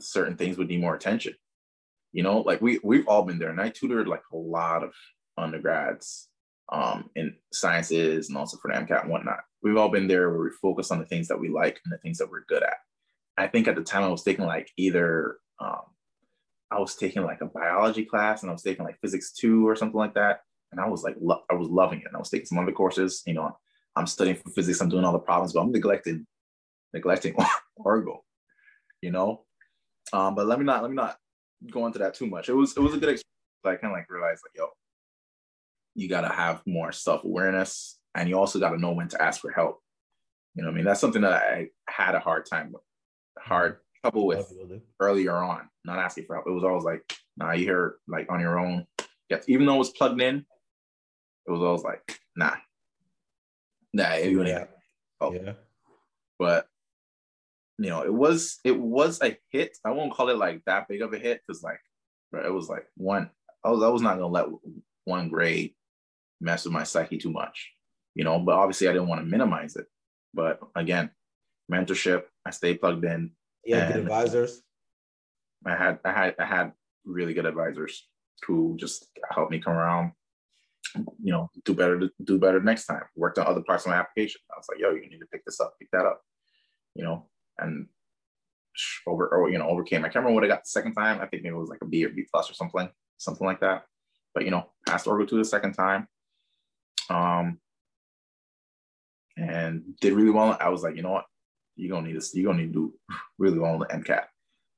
certain 0.00 0.36
things 0.36 0.56
would 0.56 0.68
need 0.68 0.80
more 0.80 0.94
attention. 0.94 1.34
You 2.12 2.22
know, 2.22 2.40
like 2.40 2.60
we 2.60 2.80
we've 2.82 3.06
all 3.06 3.22
been 3.22 3.38
there, 3.38 3.50
and 3.50 3.60
I 3.60 3.68
tutored 3.68 4.08
like 4.08 4.22
a 4.32 4.36
lot 4.36 4.82
of 4.82 4.92
undergrads 5.36 6.28
um, 6.70 7.10
in 7.14 7.34
sciences 7.52 8.28
and 8.28 8.38
also 8.38 8.56
for 8.58 8.70
the 8.70 8.78
MCAT 8.78 9.02
and 9.02 9.10
whatnot. 9.10 9.40
We've 9.62 9.76
all 9.76 9.90
been 9.90 10.08
there 10.08 10.30
where 10.30 10.42
we 10.42 10.50
focus 10.62 10.90
on 10.90 10.98
the 10.98 11.04
things 11.04 11.28
that 11.28 11.38
we 11.38 11.48
like 11.48 11.80
and 11.84 11.92
the 11.92 11.98
things 11.98 12.18
that 12.18 12.30
we're 12.30 12.44
good 12.46 12.62
at. 12.62 12.76
I 13.36 13.46
think 13.46 13.68
at 13.68 13.76
the 13.76 13.82
time 13.82 14.02
I 14.02 14.08
was 14.08 14.22
taking 14.22 14.46
like 14.46 14.70
either 14.76 15.38
um, 15.60 15.82
I 16.70 16.78
was 16.78 16.94
taking 16.94 17.24
like 17.24 17.40
a 17.40 17.46
biology 17.46 18.04
class 18.04 18.42
and 18.42 18.50
I 18.50 18.52
was 18.52 18.62
taking 18.62 18.84
like 18.84 19.00
physics 19.00 19.32
two 19.32 19.68
or 19.68 19.76
something 19.76 19.98
like 19.98 20.14
that, 20.14 20.40
and 20.72 20.80
I 20.80 20.88
was 20.88 21.02
like 21.02 21.16
lo- 21.20 21.42
I 21.50 21.54
was 21.54 21.68
loving 21.68 22.00
it. 22.00 22.06
And 22.06 22.16
I 22.16 22.18
was 22.18 22.30
taking 22.30 22.46
some 22.46 22.58
other 22.58 22.72
courses. 22.72 23.22
You 23.26 23.34
know, 23.34 23.56
I'm 24.00 24.06
studying 24.06 24.36
for 24.36 24.50
physics. 24.50 24.80
I'm 24.80 24.88
doing 24.88 25.04
all 25.04 25.12
the 25.12 25.18
problems, 25.18 25.52
but 25.52 25.60
I'm 25.60 25.72
neglecting 25.72 26.26
neglecting 26.92 27.34
Orgo. 27.78 28.18
You 29.02 29.10
know, 29.10 29.44
um, 30.12 30.34
but 30.34 30.46
let 30.46 30.58
me 30.58 30.64
not 30.64 30.82
let 30.82 30.90
me 30.90 30.96
not 30.96 31.16
go 31.70 31.86
into 31.86 31.98
that 31.98 32.14
too 32.14 32.26
much. 32.26 32.48
It 32.48 32.54
was 32.54 32.76
it 32.76 32.80
was 32.80 32.94
a 32.94 32.98
good 32.98 33.10
experience. 33.10 33.26
I 33.64 33.76
kind 33.76 33.92
of 33.92 33.98
like 33.98 34.10
realized 34.10 34.42
like 34.44 34.56
yo, 34.56 34.68
you 35.94 36.08
gotta 36.08 36.28
have 36.28 36.62
more 36.66 36.92
self 36.92 37.24
awareness, 37.24 37.98
and 38.14 38.28
you 38.28 38.38
also 38.38 38.58
gotta 38.58 38.78
know 38.78 38.92
when 38.92 39.08
to 39.08 39.22
ask 39.22 39.40
for 39.40 39.50
help. 39.50 39.80
You 40.54 40.64
know, 40.64 40.70
I 40.70 40.72
mean 40.72 40.84
that's 40.84 41.00
something 41.00 41.22
that 41.22 41.34
I 41.34 41.68
had 41.88 42.14
a 42.14 42.20
hard 42.20 42.46
time 42.46 42.72
with 42.72 42.82
hard 43.38 43.78
couple 44.02 44.26
with 44.26 44.50
earlier 44.98 45.36
on, 45.36 45.68
not 45.84 45.98
asking 45.98 46.24
for 46.24 46.36
help. 46.36 46.46
It 46.46 46.52
was 46.52 46.64
always 46.64 46.84
like, 46.84 47.02
nah, 47.36 47.52
you 47.52 47.64
hear 47.64 47.96
like 48.08 48.30
on 48.30 48.40
your 48.40 48.58
own. 48.58 48.86
Yes, 49.28 49.44
even 49.46 49.66
though 49.66 49.76
it 49.76 49.78
was 49.78 49.90
plugged 49.90 50.20
in, 50.20 50.44
it 51.46 51.50
was 51.50 51.60
always 51.60 51.82
like, 51.82 52.18
nah, 52.36 52.56
nah, 53.92 54.14
yeah. 54.14 54.64
Oh, 55.20 55.32
yeah. 55.32 55.52
But 56.38 56.66
you 57.78 57.88
know, 57.88 58.02
it 58.02 58.12
was 58.12 58.58
it 58.64 58.78
was 58.78 59.20
a 59.22 59.36
hit. 59.50 59.76
I 59.84 59.90
won't 59.90 60.12
call 60.12 60.28
it 60.28 60.36
like 60.36 60.62
that 60.66 60.88
big 60.88 61.02
of 61.02 61.12
a 61.12 61.18
hit 61.18 61.40
because 61.46 61.62
like, 61.62 61.80
it 62.32 62.52
was 62.52 62.68
like 62.68 62.86
one. 62.96 63.30
I 63.64 63.70
was 63.70 63.82
I 63.82 63.88
was 63.88 64.02
not 64.02 64.14
gonna 64.14 64.28
let 64.28 64.46
one 65.04 65.28
grade 65.28 65.74
mess 66.40 66.64
with 66.64 66.72
my 66.72 66.84
psyche 66.84 67.18
too 67.18 67.30
much, 67.30 67.70
you 68.14 68.24
know. 68.24 68.38
But 68.38 68.56
obviously, 68.56 68.88
I 68.88 68.92
didn't 68.92 69.08
want 69.08 69.22
to 69.22 69.26
minimize 69.26 69.76
it. 69.76 69.86
But 70.34 70.60
again, 70.76 71.10
mentorship. 71.72 72.24
I 72.44 72.50
stayed 72.50 72.80
plugged 72.80 73.04
in. 73.04 73.32
Yeah, 73.64 73.92
good 73.92 74.02
advisors. 74.02 74.62
I 75.64 75.76
had 75.76 75.98
I 76.04 76.12
had 76.12 76.34
I 76.38 76.44
had 76.44 76.72
really 77.04 77.34
good 77.34 77.46
advisors 77.46 78.06
who 78.46 78.76
just 78.78 79.08
helped 79.30 79.50
me 79.50 79.58
come 79.58 79.74
around, 79.74 80.12
you 80.94 81.32
know, 81.32 81.50
do 81.64 81.74
better 81.74 82.10
do 82.24 82.38
better 82.38 82.60
next 82.60 82.86
time. 82.86 83.02
Worked 83.16 83.38
on 83.38 83.46
other 83.46 83.62
parts 83.62 83.84
of 83.84 83.90
my 83.90 83.96
application. 83.96 84.40
I 84.50 84.58
was 84.58 84.66
like, 84.68 84.80
yo, 84.80 84.90
you 84.90 85.08
need 85.08 85.20
to 85.20 85.26
pick 85.26 85.44
this 85.44 85.60
up, 85.60 85.74
pick 85.78 85.90
that 85.92 86.06
up, 86.06 86.22
you 86.94 87.04
know, 87.04 87.26
and 87.58 87.86
over 89.06 89.28
or 89.28 89.50
you 89.50 89.58
know 89.58 89.68
overcame. 89.68 90.04
I 90.04 90.08
can't 90.08 90.16
remember 90.16 90.34
what 90.34 90.44
I 90.44 90.48
got 90.48 90.64
the 90.64 90.70
second 90.70 90.94
time. 90.94 91.20
I 91.20 91.26
think 91.26 91.42
maybe 91.42 91.54
it 91.54 91.58
was 91.58 91.70
like 91.70 91.82
a 91.82 91.86
B 91.86 92.04
or 92.04 92.10
B 92.10 92.26
plus 92.30 92.50
or 92.50 92.54
something, 92.54 92.88
something 93.18 93.46
like 93.46 93.60
that. 93.60 93.84
But 94.34 94.44
you 94.44 94.50
know, 94.50 94.70
passed 94.86 95.06
Orgo 95.06 95.28
two 95.28 95.38
the 95.38 95.44
second 95.44 95.74
time. 95.74 96.06
Um, 97.08 97.58
and 99.36 99.96
did 100.00 100.12
really 100.12 100.30
well. 100.30 100.56
I 100.60 100.68
was 100.68 100.82
like, 100.82 100.96
you 100.96 101.02
know 101.02 101.10
what, 101.10 101.26
you're 101.76 101.94
gonna 101.94 102.08
need 102.08 102.20
to 102.20 102.38
you're 102.38 102.52
gonna 102.52 102.62
need 102.62 102.72
to 102.72 102.90
do 102.90 102.94
really 103.38 103.58
well 103.58 103.74
on 103.74 103.80
the 103.80 103.86
MCAT. 103.86 104.24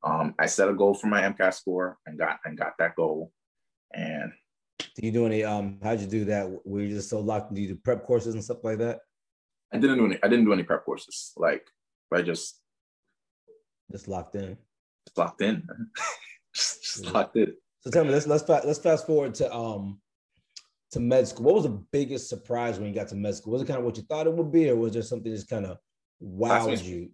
Um, 0.04 0.34
I 0.38 0.46
set 0.46 0.68
a 0.68 0.74
goal 0.74 0.94
for 0.94 1.06
my 1.06 1.22
MCAT 1.22 1.54
score 1.54 1.98
and 2.06 2.18
got 2.18 2.38
and 2.44 2.56
got 2.56 2.74
that 2.78 2.96
goal. 2.96 3.32
And 3.94 4.32
do 4.94 5.06
you 5.06 5.12
do 5.12 5.26
any 5.26 5.44
um 5.44 5.78
how'd 5.82 6.00
you 6.00 6.06
do 6.06 6.24
that? 6.26 6.50
Were 6.64 6.80
you 6.80 6.94
just 6.94 7.08
so 7.08 7.20
locked? 7.20 7.54
Do 7.54 7.60
you 7.60 7.68
do 7.68 7.76
prep 7.76 8.04
courses 8.04 8.34
and 8.34 8.44
stuff 8.44 8.62
like 8.62 8.78
that? 8.78 9.00
I 9.72 9.78
didn't 9.78 9.98
do 9.98 10.06
any 10.06 10.18
I 10.22 10.28
didn't 10.28 10.44
do 10.44 10.52
any 10.52 10.62
prep 10.62 10.84
courses. 10.84 11.32
Like 11.36 11.66
I 12.12 12.22
just 12.22 12.60
just 13.90 14.08
locked 14.08 14.34
in. 14.34 14.56
Just 15.06 15.18
locked 15.18 15.42
in. 15.42 15.66
just, 16.54 16.82
just 16.82 17.06
locked 17.06 17.36
in. 17.36 17.54
So 17.80 17.90
tell 17.90 18.04
me, 18.04 18.10
let's 18.10 18.26
let's 18.26 18.48
let's 18.48 18.78
fast 18.78 19.06
forward 19.06 19.34
to 19.36 19.52
um 19.52 20.00
to 20.92 21.00
med 21.00 21.26
school. 21.26 21.46
What 21.46 21.54
was 21.54 21.64
the 21.64 21.82
biggest 21.90 22.28
surprise 22.28 22.78
when 22.78 22.88
you 22.88 22.94
got 22.94 23.08
to 23.08 23.16
med 23.16 23.34
school? 23.34 23.54
Was 23.54 23.62
it 23.62 23.66
kind 23.66 23.78
of 23.78 23.84
what 23.84 23.96
you 23.96 24.02
thought 24.04 24.26
it 24.26 24.32
would 24.32 24.52
be, 24.52 24.70
or 24.70 24.76
was 24.76 24.92
there 24.92 25.02
something 25.02 25.32
just 25.32 25.48
kind 25.48 25.66
of 25.66 25.78
wowed 26.22 26.48
classmates, 26.48 26.82
you? 26.84 27.10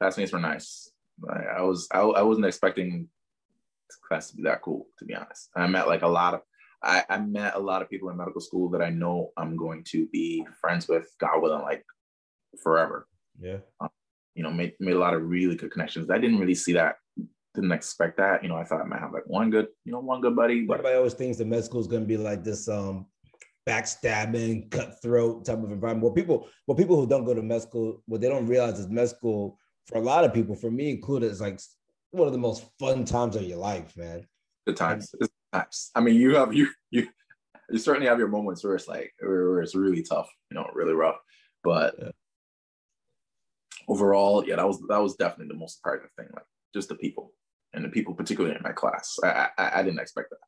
Classmates 0.00 0.32
were 0.32 0.38
nice. 0.38 0.90
I, 1.28 1.58
I 1.58 1.62
was 1.62 1.88
I, 1.92 2.00
I 2.00 2.22
wasn't 2.22 2.46
expecting 2.46 3.08
class 4.06 4.30
to 4.30 4.36
be 4.36 4.42
that 4.44 4.62
cool, 4.62 4.86
to 4.98 5.04
be 5.04 5.14
honest. 5.14 5.50
I 5.56 5.66
met 5.66 5.88
like 5.88 6.02
a 6.02 6.08
lot 6.08 6.34
of 6.34 6.40
I, 6.82 7.02
I 7.08 7.18
met 7.18 7.54
a 7.54 7.58
lot 7.58 7.80
of 7.80 7.88
people 7.88 8.10
in 8.10 8.16
medical 8.16 8.42
school 8.42 8.68
that 8.70 8.82
I 8.82 8.90
know 8.90 9.30
I'm 9.38 9.56
going 9.56 9.84
to 9.88 10.06
be 10.12 10.46
friends 10.60 10.86
with, 10.86 11.08
God 11.18 11.40
willing, 11.40 11.62
like 11.62 11.82
forever. 12.62 13.08
Yeah. 13.40 13.58
Um, 13.80 13.88
you 14.34 14.42
know, 14.42 14.50
made 14.50 14.74
made 14.80 14.94
a 14.94 14.98
lot 14.98 15.14
of 15.14 15.22
really 15.22 15.56
good 15.56 15.70
connections. 15.70 16.10
I 16.10 16.18
didn't 16.18 16.38
really 16.38 16.54
see 16.54 16.72
that. 16.74 16.96
Didn't 17.54 17.72
expect 17.72 18.18
that. 18.18 18.42
You 18.42 18.48
know, 18.48 18.56
I 18.56 18.64
thought 18.64 18.80
I 18.80 18.84
might 18.84 19.00
have 19.00 19.12
like 19.12 19.26
one 19.26 19.50
good, 19.50 19.68
you 19.84 19.92
know, 19.92 20.00
one 20.00 20.20
good 20.20 20.36
buddy. 20.36 20.66
But 20.66 20.80
Everybody 20.80 20.96
always 20.96 21.14
thinks 21.14 21.38
the 21.38 21.44
med 21.44 21.64
school 21.64 21.80
is 21.80 21.86
going 21.86 22.02
to 22.02 22.08
be 22.08 22.16
like 22.16 22.44
this 22.44 22.68
um 22.68 23.06
backstabbing, 23.66 24.70
cutthroat 24.70 25.44
type 25.44 25.62
of 25.62 25.70
environment. 25.70 26.02
Well, 26.04 26.12
people, 26.12 26.48
well, 26.66 26.76
people 26.76 26.96
who 26.96 27.06
don't 27.06 27.24
go 27.24 27.32
to 27.32 27.42
med 27.42 27.62
school, 27.62 28.02
what 28.06 28.20
they 28.20 28.28
don't 28.28 28.46
realize 28.46 28.78
is 28.78 28.88
med 28.88 29.08
school 29.08 29.58
for 29.86 29.98
a 29.98 30.02
lot 30.02 30.24
of 30.24 30.34
people, 30.34 30.54
for 30.54 30.70
me 30.70 30.90
included, 30.90 31.30
is 31.30 31.40
like 31.40 31.60
one 32.14 32.28
of 32.28 32.32
the 32.32 32.38
most 32.38 32.64
fun 32.78 33.04
times 33.04 33.36
of 33.36 33.42
your 33.42 33.58
life, 33.58 33.96
man. 33.96 34.26
The 34.66 34.72
times. 34.72 35.14
It's 35.20 35.32
times. 35.52 35.90
I 35.94 36.00
mean, 36.00 36.14
you 36.14 36.36
have 36.36 36.54
you 36.54 36.68
you 36.90 37.08
you 37.70 37.78
certainly 37.78 38.08
have 38.08 38.18
your 38.18 38.28
moments 38.28 38.62
where 38.64 38.74
it's 38.74 38.88
like 38.88 39.12
where, 39.20 39.60
it's 39.60 39.74
really 39.74 40.02
tough, 40.02 40.28
you 40.50 40.54
know, 40.54 40.68
really 40.74 40.92
rough. 40.94 41.16
But 41.62 41.94
Yeah. 41.98 42.10
overall, 43.88 44.44
yeah, 44.46 44.56
that 44.56 44.66
was 44.66 44.80
that 44.88 44.98
was 44.98 45.16
definitely 45.16 45.48
the 45.52 45.58
most 45.58 45.76
surprising 45.76 46.08
thing. 46.16 46.28
Like 46.32 46.44
just 46.72 46.88
the 46.88 46.94
people 46.94 47.32
and 47.72 47.84
the 47.84 47.88
people, 47.88 48.14
particularly 48.14 48.56
in 48.56 48.62
my 48.62 48.72
class. 48.72 49.18
I 49.24 49.48
I, 49.58 49.80
I 49.80 49.82
didn't 49.82 50.00
expect 50.00 50.30
that, 50.30 50.38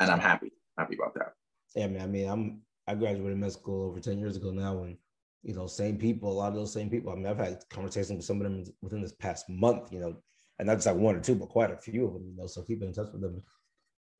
and 0.00 0.10
I'm 0.10 0.20
happy 0.20 0.52
happy 0.78 0.96
about 0.96 1.14
that. 1.14 1.32
Yeah, 1.76 1.86
man. 1.88 2.02
I 2.02 2.06
mean, 2.06 2.28
I'm 2.28 2.62
I 2.88 2.94
graduated 2.96 3.38
med 3.38 3.52
school 3.52 3.88
over 3.88 4.00
10 4.00 4.18
years 4.18 4.36
ago 4.36 4.50
now, 4.50 4.82
and 4.82 4.96
you 5.42 5.54
know, 5.54 5.66
same 5.66 5.96
people, 5.96 6.30
a 6.30 6.34
lot 6.34 6.48
of 6.48 6.54
those 6.54 6.72
same 6.72 6.90
people. 6.90 7.12
I 7.12 7.16
mean, 7.16 7.26
I've 7.26 7.38
had 7.38 7.62
conversations 7.70 8.16
with 8.16 8.24
some 8.24 8.40
of 8.40 8.44
them 8.44 8.64
within 8.80 9.00
this 9.02 9.12
past 9.12 9.48
month, 9.48 9.92
you 9.92 10.00
know, 10.00 10.16
and 10.62 10.68
not 10.68 10.76
just 10.76 10.86
like 10.86 10.94
one 10.94 11.16
or 11.16 11.20
two, 11.20 11.34
but 11.34 11.48
quite 11.48 11.72
a 11.72 11.76
few 11.76 12.06
of 12.06 12.12
them, 12.12 12.22
you 12.24 12.36
know. 12.36 12.46
So 12.46 12.62
keeping 12.62 12.86
in 12.86 12.94
touch 12.94 13.08
with 13.12 13.20
them. 13.20 13.42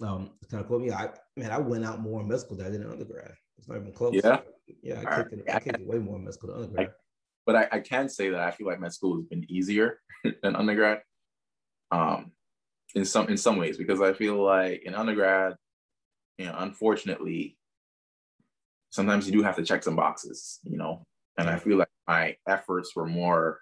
Um, 0.03 0.31
it's 0.43 0.51
kind 0.51 0.61
of 0.61 0.69
cool. 0.69 0.85
Yeah, 0.85 0.97
I 0.97 1.11
man, 1.37 1.53
I 1.53 1.59
went 1.59 1.85
out 1.85 2.01
more 2.01 2.21
in 2.21 2.27
med 2.27 2.41
school 2.41 2.57
than 2.57 2.67
I 2.67 2.71
did 2.71 2.81
in 2.81 2.91
undergrad. 2.91 3.33
It's 3.59 3.69
not 3.69 3.77
even 3.77 3.93
close. 3.93 4.15
Yeah? 4.15 4.41
Yeah, 4.83 5.05
I 5.07 5.23
kicked 5.23 5.35
it, 5.35 5.45
I 5.49 5.61
kicked 5.61 5.79
it 5.79 5.87
way 5.87 5.99
more 5.99 6.17
in 6.17 6.25
med 6.25 6.35
school 6.35 6.53
than 6.53 6.65
undergrad. 6.65 6.91
But 7.47 7.55
I, 7.55 7.69
I 7.71 7.79
can 7.79 8.09
say 8.09 8.29
that 8.31 8.41
I 8.41 8.51
feel 8.51 8.67
like 8.67 8.81
med 8.81 8.93
school 8.93 9.19
has 9.19 9.27
been 9.27 9.47
easier 9.49 10.01
than 10.43 10.57
undergrad. 10.57 11.03
Um, 11.93 12.33
in 12.97 13.05
some 13.05 13.29
in 13.29 13.37
some 13.37 13.57
ways 13.57 13.79
because 13.79 14.01
I 14.01 14.13
feel 14.13 14.43
like 14.43 14.83
in 14.83 14.97
undergrad, 14.97 15.55
you 16.39 16.47
know, 16.47 16.57
unfortunately, 16.59 17.57
sometimes 18.91 19.27
you 19.27 19.33
do 19.33 19.45
have 19.45 19.55
to 19.57 19.65
check 19.65 19.85
some 19.85 19.95
boxes, 19.95 20.59
you 20.65 20.77
know, 20.77 21.07
and 21.39 21.49
I 21.49 21.61
feel 21.61 21.77
like 21.77 21.89
my 22.09 22.35
efforts 22.49 22.97
were 22.97 23.07
more 23.07 23.61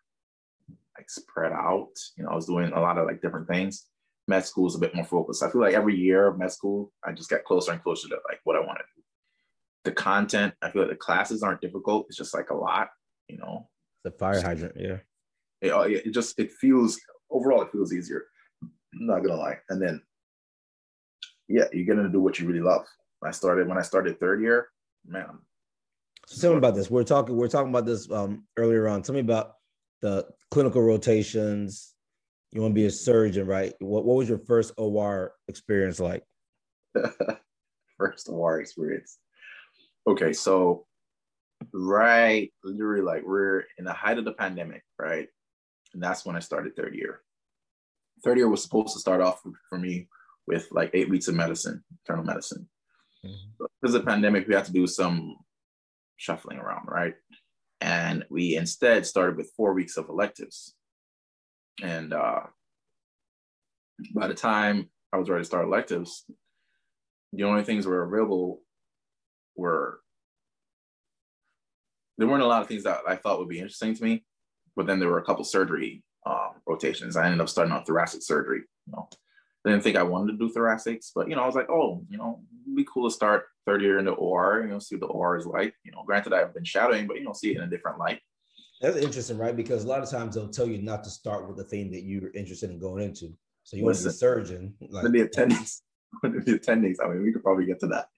like 1.01 1.11
spread 1.11 1.53
out. 1.53 1.93
You 2.17 2.25
know, 2.25 2.31
I 2.31 2.35
was 2.35 2.47
doing 2.47 2.73
a 2.73 2.81
lot 2.81 2.99
of 2.99 3.07
like 3.07 3.23
different 3.23 3.49
things. 3.49 3.87
Med 4.29 4.45
school 4.45 4.69
is 4.69 4.75
a 4.75 4.79
bit 4.79 4.95
more 4.95 5.05
focused. 5.05 5.43
I 5.43 5.51
feel 5.51 5.61
like 5.61 5.75
every 5.75 5.97
year 5.97 6.29
of 6.29 6.39
med 6.39 6.53
school, 6.53 6.93
I 7.05 7.13
just 7.13 7.31
get 7.31 7.45
closer 7.45 7.73
and 7.73 7.83
closer 7.83 8.09
to 8.09 8.19
like 8.29 8.41
what 8.45 8.57
I 8.57 8.61
want 8.61 8.79
to 8.79 8.85
do. 8.97 9.03
The 9.85 9.93
content, 9.93 10.55
I 10.63 10.71
feel 10.71 10.83
like 10.83 10.91
the 10.91 10.97
classes 10.97 11.43
aren't 11.43 11.63
difficult. 11.63 12.07
It's 12.09 12.19
just 12.19 12.35
like 12.35 12.51
a 12.51 12.55
lot, 12.55 12.89
you 13.29 13.39
know. 13.39 13.69
The 14.05 14.11
fire 14.11 14.41
hydrant, 14.41 14.75
yeah. 14.77 14.99
It, 15.63 15.73
uh, 15.73 15.81
it 15.81 16.13
just 16.13 16.39
it 16.39 16.53
feels 16.53 17.01
overall 17.31 17.63
it 17.63 17.73
feels 17.73 17.93
easier. 17.93 18.25
I'm 18.63 19.07
not 19.07 19.21
gonna 19.21 19.41
lie. 19.41 19.59
And 19.71 19.81
then 19.83 20.03
yeah, 21.49 21.65
you're 21.73 21.87
gonna 21.87 22.11
do 22.11 22.21
what 22.21 22.39
you 22.39 22.47
really 22.47 22.61
love. 22.61 22.87
I 23.25 23.31
started 23.31 23.69
when 23.69 23.79
I 23.79 23.83
started 23.83 24.21
third 24.21 24.43
year, 24.43 24.69
man. 25.07 25.39
So 26.27 26.41
tell 26.41 26.53
me 26.53 26.59
about 26.59 26.75
this. 26.75 26.91
We're 26.91 27.05
talking. 27.05 27.37
We're 27.37 27.49
talking 27.49 27.71
about 27.71 27.87
this 27.87 28.11
um, 28.11 28.45
earlier 28.57 28.87
on. 28.89 29.03
Tell 29.03 29.15
me 29.15 29.21
about 29.21 29.55
the 30.03 30.27
clinical 30.51 30.83
rotations. 30.83 31.95
You 32.53 32.61
want 32.61 32.73
to 32.73 32.81
be 32.81 32.87
a 32.87 32.91
surgeon, 32.91 33.47
right? 33.47 33.73
What 33.79 34.05
What 34.05 34.17
was 34.17 34.29
your 34.29 34.39
first 34.39 34.73
OR 34.77 35.33
experience 35.49 36.01
like? 36.01 36.25
first 37.99 38.29
OR 38.29 38.61
experience. 38.61 39.19
Okay, 40.07 40.33
so 40.33 40.87
right, 41.73 42.51
literally 42.65 43.03
like 43.03 43.23
we're 43.25 43.65
in 43.79 43.85
the 43.85 43.93
height 43.93 44.19
of 44.19 44.25
the 44.25 44.33
pandemic, 44.33 44.83
right? 44.99 45.29
And 45.93 46.03
that's 46.03 46.25
when 46.25 46.37
I 46.37 46.41
started 46.41 46.75
third 46.75 46.95
year. 46.95 47.21
Third 48.25 48.39
year 48.39 48.49
was 48.49 48.63
supposed 48.63 48.95
to 48.95 49.01
start 49.01 49.21
off 49.21 49.43
for 49.69 49.79
me 49.79 50.09
with 50.47 50.69
like 50.73 50.91
eight 50.95 51.09
weeks 51.09 51.29
of 51.29 51.35
medicine, 51.35 51.85
internal 52.01 52.25
medicine. 52.25 52.69
But 53.59 53.71
because 53.81 53.95
of 53.95 54.03
the 54.03 54.11
pandemic, 54.11 54.49
we 54.49 54.55
had 54.55 54.65
to 54.65 54.73
do 54.73 54.87
some 54.87 55.37
shuffling 56.17 56.59
around, 56.59 56.87
right? 56.89 57.15
And 57.81 58.25
we 58.31 58.57
instead 58.57 59.07
started 59.07 59.37
with 59.37 59.53
four 59.57 59.73
weeks 59.73 59.97
of 59.97 60.09
electives. 60.09 60.75
And 61.83 62.13
uh, 62.13 62.43
by 64.15 64.29
the 64.29 64.35
time 64.35 64.91
I 65.13 65.17
was 65.17 65.29
ready 65.29 65.43
to 65.43 65.47
start 65.47 65.67
electives, 65.67 66.25
the 67.33 67.45
only 67.45 67.65
things 67.65 67.85
that 67.85 67.91
were 67.91 68.05
available 68.05 68.61
were 69.57 70.01
there 72.19 72.29
weren't 72.29 72.43
a 72.43 72.47
lot 72.47 72.61
of 72.61 72.69
things 72.69 72.83
that 72.83 73.01
I 73.09 73.17
thought 73.17 73.39
would 73.39 73.49
be 73.49 73.61
interesting 73.61 73.95
to 73.95 74.05
me, 74.05 74.25
but 74.77 74.87
then 74.87 74.99
there 74.99 75.09
were 75.09 75.21
a 75.21 75.25
couple 75.25 75.43
surgery 75.43 76.03
um, 76.27 76.51
rotations. 76.67 77.17
I 77.17 77.25
ended 77.25 77.41
up 77.41 77.49
starting 77.49 77.73
on 77.73 77.83
thoracic 77.85 78.23
surgery. 78.23 78.63
You 78.87 78.93
know, 78.93 79.09
I 79.65 79.71
didn't 79.71 79.83
think 79.83 79.97
I 79.97 80.03
wanted 80.03 80.33
to 80.33 80.39
do 80.39 80.53
thoracics, 80.53 81.11
but 81.15 81.29
you 81.29 81.37
know, 81.37 81.43
I 81.43 81.47
was 81.47 81.55
like, 81.55 81.69
oh, 81.69 82.03
you 82.09 82.17
know, 82.17 82.41
it'd 82.65 82.77
be 82.77 82.87
cool 82.93 83.09
to 83.09 83.15
start 83.15 83.47
third 83.67 83.83
year 83.83 83.99
in 83.99 84.07
the 84.07 84.13
OR. 84.13 84.63
You 84.63 84.73
know, 84.73 84.79
see 84.79 84.97
what 84.97 85.01
the 85.01 85.07
OR 85.07 85.37
is 85.37 85.47
like. 85.47 85.75
You 85.85 85.93
know, 85.93 86.03
granted, 86.05 86.33
I've 86.33 86.55
been 86.55 86.65
shadowing, 86.65 87.07
but 87.07 87.19
you 87.19 87.25
know, 87.25 87.33
see 87.33 87.51
it 87.51 87.59
in 87.59 87.63
a 87.65 87.67
different 87.67 87.99
light. 87.99 88.21
That's 88.81 88.97
interesting, 88.97 89.37
right? 89.37 89.55
Because 89.55 89.85
a 89.85 89.89
lot 89.89 90.03
of 90.03 90.09
times 90.09 90.35
they'll 90.35 90.49
tell 90.49 90.67
you 90.67 90.81
not 90.81 91.05
to 91.05 91.11
start 91.11 91.47
with 91.47 91.59
the 91.59 91.65
thing 91.65 91.91
that 91.91 92.03
you're 92.03 92.31
interested 92.33 92.71
in 92.71 92.79
going 92.79 93.05
into. 93.05 93.35
So 93.65 93.77
you 93.77 93.85
want 93.85 93.99
to 93.99 94.05
be 94.05 94.09
a 94.09 94.13
surgeon. 94.13 94.75
Like, 94.81 95.13
the 95.13 95.27
attendings, 95.27 95.83
one 96.21 96.37
of 96.37 96.45
the 96.47 96.59
attendings. 96.59 96.97
I 97.05 97.09
mean, 97.09 97.23
we 97.23 97.33
could 97.33 97.43
probably 97.43 97.67
get 97.67 97.81
to 97.81 97.87
that. 97.89 98.09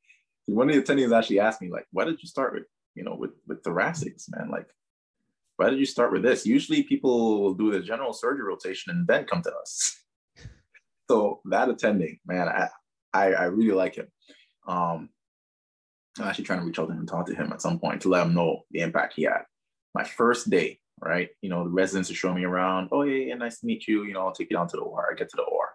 One 0.46 0.70
of 0.70 0.76
the 0.76 0.82
attendings 0.82 1.16
actually 1.16 1.40
asked 1.40 1.60
me, 1.60 1.70
like, 1.70 1.86
why 1.90 2.04
did 2.04 2.22
you 2.22 2.28
start 2.28 2.54
with, 2.54 2.64
you 2.94 3.02
know, 3.02 3.16
with 3.16 3.32
with 3.48 3.62
thoracics, 3.64 4.30
man? 4.30 4.50
Like, 4.50 4.68
why 5.56 5.70
did 5.70 5.80
you 5.80 5.86
start 5.86 6.12
with 6.12 6.22
this? 6.22 6.46
Usually, 6.46 6.84
people 6.84 7.42
will 7.42 7.54
do 7.54 7.72
the 7.72 7.80
general 7.80 8.12
surgery 8.12 8.44
rotation 8.44 8.92
and 8.92 9.06
then 9.06 9.24
come 9.24 9.42
to 9.42 9.52
us. 9.52 10.01
So 11.08 11.40
that 11.46 11.68
attending, 11.68 12.18
man, 12.26 12.48
I 12.48 12.68
I, 13.12 13.32
I 13.32 13.44
really 13.44 13.72
like 13.72 13.94
him. 13.94 14.08
Um, 14.66 15.10
I'm 16.18 16.28
actually 16.28 16.44
trying 16.44 16.60
to 16.60 16.66
reach 16.66 16.78
out 16.78 16.86
to 16.86 16.92
him 16.92 17.00
and 17.00 17.08
talk 17.08 17.26
to 17.26 17.34
him 17.34 17.52
at 17.52 17.62
some 17.62 17.78
point 17.78 18.02
to 18.02 18.08
let 18.08 18.26
him 18.26 18.34
know 18.34 18.62
the 18.70 18.80
impact 18.80 19.14
he 19.14 19.22
had. 19.24 19.42
My 19.94 20.04
first 20.04 20.50
day, 20.50 20.78
right? 21.00 21.30
You 21.40 21.50
know, 21.50 21.64
the 21.64 21.70
residents 21.70 22.10
are 22.10 22.14
showing 22.14 22.36
me 22.36 22.44
around. 22.44 22.88
Oh, 22.92 23.02
yeah, 23.02 23.26
yeah, 23.26 23.34
nice 23.34 23.60
to 23.60 23.66
meet 23.66 23.86
you. 23.86 24.04
You 24.04 24.14
know, 24.14 24.26
I'll 24.26 24.32
take 24.32 24.50
you 24.50 24.56
down 24.56 24.68
to 24.68 24.76
the 24.76 24.82
OR. 24.82 25.08
I 25.10 25.14
get 25.14 25.28
to 25.30 25.36
the 25.36 25.42
OR. 25.42 25.68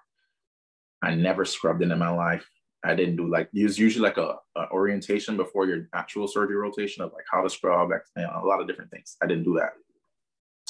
I 1.04 1.16
never 1.16 1.46
scrubbed 1.46 1.84
in 1.84 1.92
in 1.92 2.00
my 2.00 2.10
life. 2.10 2.48
I 2.84 2.96
didn't 2.96 3.18
do 3.18 3.28
like 3.28 3.50
there's 3.52 3.78
usually 3.78 4.04
like 4.04 4.18
a, 4.18 4.36
a 4.56 4.70
orientation 4.72 5.36
before 5.36 5.68
your 5.68 5.90
actual 5.94 6.28
surgery 6.28 6.56
rotation 6.56 7.04
of 7.04 7.12
like 7.12 7.26
how 7.32 7.42
to 7.42 7.50
scrub, 7.50 7.90
you 8.16 8.24
know, 8.24 8.40
a 8.42 8.46
lot 8.46 8.62
of 8.62 8.68
different 8.68 8.92
things. 8.92 9.18
I 9.22 9.26
didn't 9.26 9.44
do 9.44 9.56
that 9.56 9.72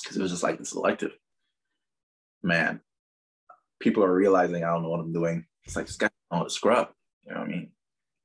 because 0.01 0.17
it 0.17 0.21
was 0.21 0.31
just 0.31 0.43
like 0.43 0.57
this 0.57 0.73
elective. 0.73 1.11
Man, 2.43 2.81
people 3.79 4.03
are 4.03 4.13
realizing 4.13 4.63
I 4.63 4.67
don't 4.67 4.83
know 4.83 4.89
what 4.89 4.99
I'm 4.99 5.13
doing. 5.13 5.45
It's 5.65 5.75
like 5.75 5.87
this 5.87 5.97
guy 5.97 6.09
how 6.31 6.43
to 6.43 6.49
scrub. 6.49 6.89
You 7.25 7.33
know 7.33 7.41
what 7.41 7.49
I 7.49 7.51
mean? 7.51 7.71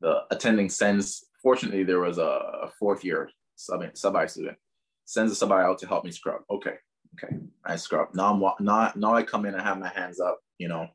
The 0.00 0.22
attending 0.30 0.68
sends. 0.68 1.24
Fortunately, 1.42 1.82
there 1.82 2.00
was 2.00 2.18
a, 2.18 2.22
a 2.62 2.70
fourth 2.78 3.04
year 3.04 3.30
sub 3.56 3.82
sub 3.94 4.30
student 4.30 4.56
sends 5.04 5.32
a 5.32 5.34
sub 5.34 5.52
out 5.52 5.78
to 5.78 5.86
help 5.86 6.04
me 6.04 6.10
scrub. 6.10 6.42
Okay, 6.50 6.74
okay, 7.14 7.36
I 7.64 7.76
scrub. 7.76 8.08
Now 8.14 8.32
I'm 8.32 8.64
now 8.64 8.92
now 8.96 9.14
I 9.14 9.22
come 9.22 9.46
in 9.46 9.54
and 9.54 9.62
have 9.62 9.78
my 9.78 9.88
hands 9.88 10.20
up. 10.20 10.38
You 10.58 10.68
know, 10.68 10.88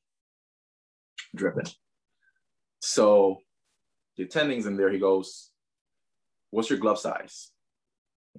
dripping. 1.35 1.67
So 2.79 3.37
the 4.17 4.23
attending's 4.23 4.65
in 4.65 4.77
there. 4.77 4.91
He 4.91 4.99
goes, 4.99 5.51
"What's 6.51 6.69
your 6.69 6.79
glove 6.79 6.99
size?" 6.99 7.51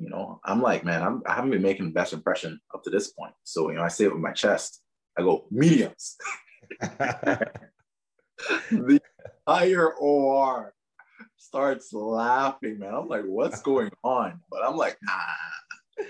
You 0.00 0.10
know, 0.10 0.40
I'm 0.44 0.62
like, 0.62 0.84
man, 0.84 1.02
I'm, 1.02 1.22
I 1.26 1.34
haven't 1.34 1.50
been 1.50 1.62
making 1.62 1.86
the 1.86 1.92
best 1.92 2.12
impression 2.12 2.60
up 2.72 2.84
to 2.84 2.90
this 2.90 3.12
point. 3.12 3.34
So 3.44 3.70
you 3.70 3.76
know, 3.76 3.82
I 3.82 3.88
say 3.88 4.04
it 4.04 4.12
with 4.12 4.22
my 4.22 4.32
chest. 4.32 4.82
I 5.18 5.22
go 5.22 5.46
mediums. 5.50 6.16
the 6.80 7.50
entire 9.46 9.92
OR 9.94 10.72
starts 11.36 11.92
laughing, 11.92 12.78
man. 12.78 12.94
I'm 12.94 13.08
like, 13.08 13.24
what's 13.24 13.60
going 13.60 13.90
on? 14.04 14.40
But 14.48 14.64
I'm 14.64 14.76
like, 14.76 14.96
nah, 15.02 16.04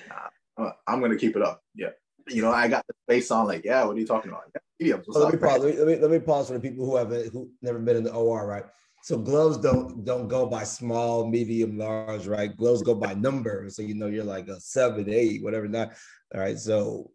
nah, 0.59 0.73
I'm 0.87 1.01
gonna 1.01 1.17
keep 1.17 1.37
it 1.37 1.43
up. 1.43 1.63
Yeah. 1.75 1.91
You 2.29 2.43
know, 2.43 2.53
I 2.53 2.69
got 2.69 2.85
the 2.87 2.95
face 3.09 3.31
on, 3.31 3.47
like, 3.47 3.65
yeah, 3.65 3.85
what 3.85 3.97
are 3.97 3.99
you 3.99 4.07
talking 4.07 4.31
about? 4.31 4.43
Yeah, 4.79 4.97
mediums. 4.97 5.07
Let 5.09 5.33
me 5.33 5.39
pause. 5.39 5.65
Let 5.65 5.75
me, 5.75 5.79
let 5.79 5.87
me 5.87 5.97
let 5.97 6.11
me 6.11 6.19
pause 6.19 6.49
for 6.49 6.55
the 6.55 6.61
people 6.61 6.85
who 6.85 6.97
haven't 6.97 7.33
who 7.33 7.51
never 7.63 7.79
been 7.79 7.97
in 7.97 8.05
the 8.05 8.13
OR, 8.13 8.47
right? 8.47 8.65
So 9.03 9.17
gloves 9.17 9.57
don't 9.57 10.05
don't 10.05 10.29
go 10.29 10.45
by 10.45 10.65
small, 10.65 11.27
medium, 11.27 11.79
large, 11.79 12.27
right? 12.27 12.55
Gloves 12.55 12.83
go 12.83 12.95
by 12.95 13.15
number. 13.15 13.71
So 13.71 13.81
you 13.81 13.95
know 13.95 14.09
you're 14.09 14.25
like 14.25 14.49
a 14.49 14.61
seven, 14.61 15.09
eight, 15.09 15.43
whatever. 15.43 15.67
Not 15.67 15.93
all 16.35 16.41
right. 16.43 16.59
So 16.59 17.11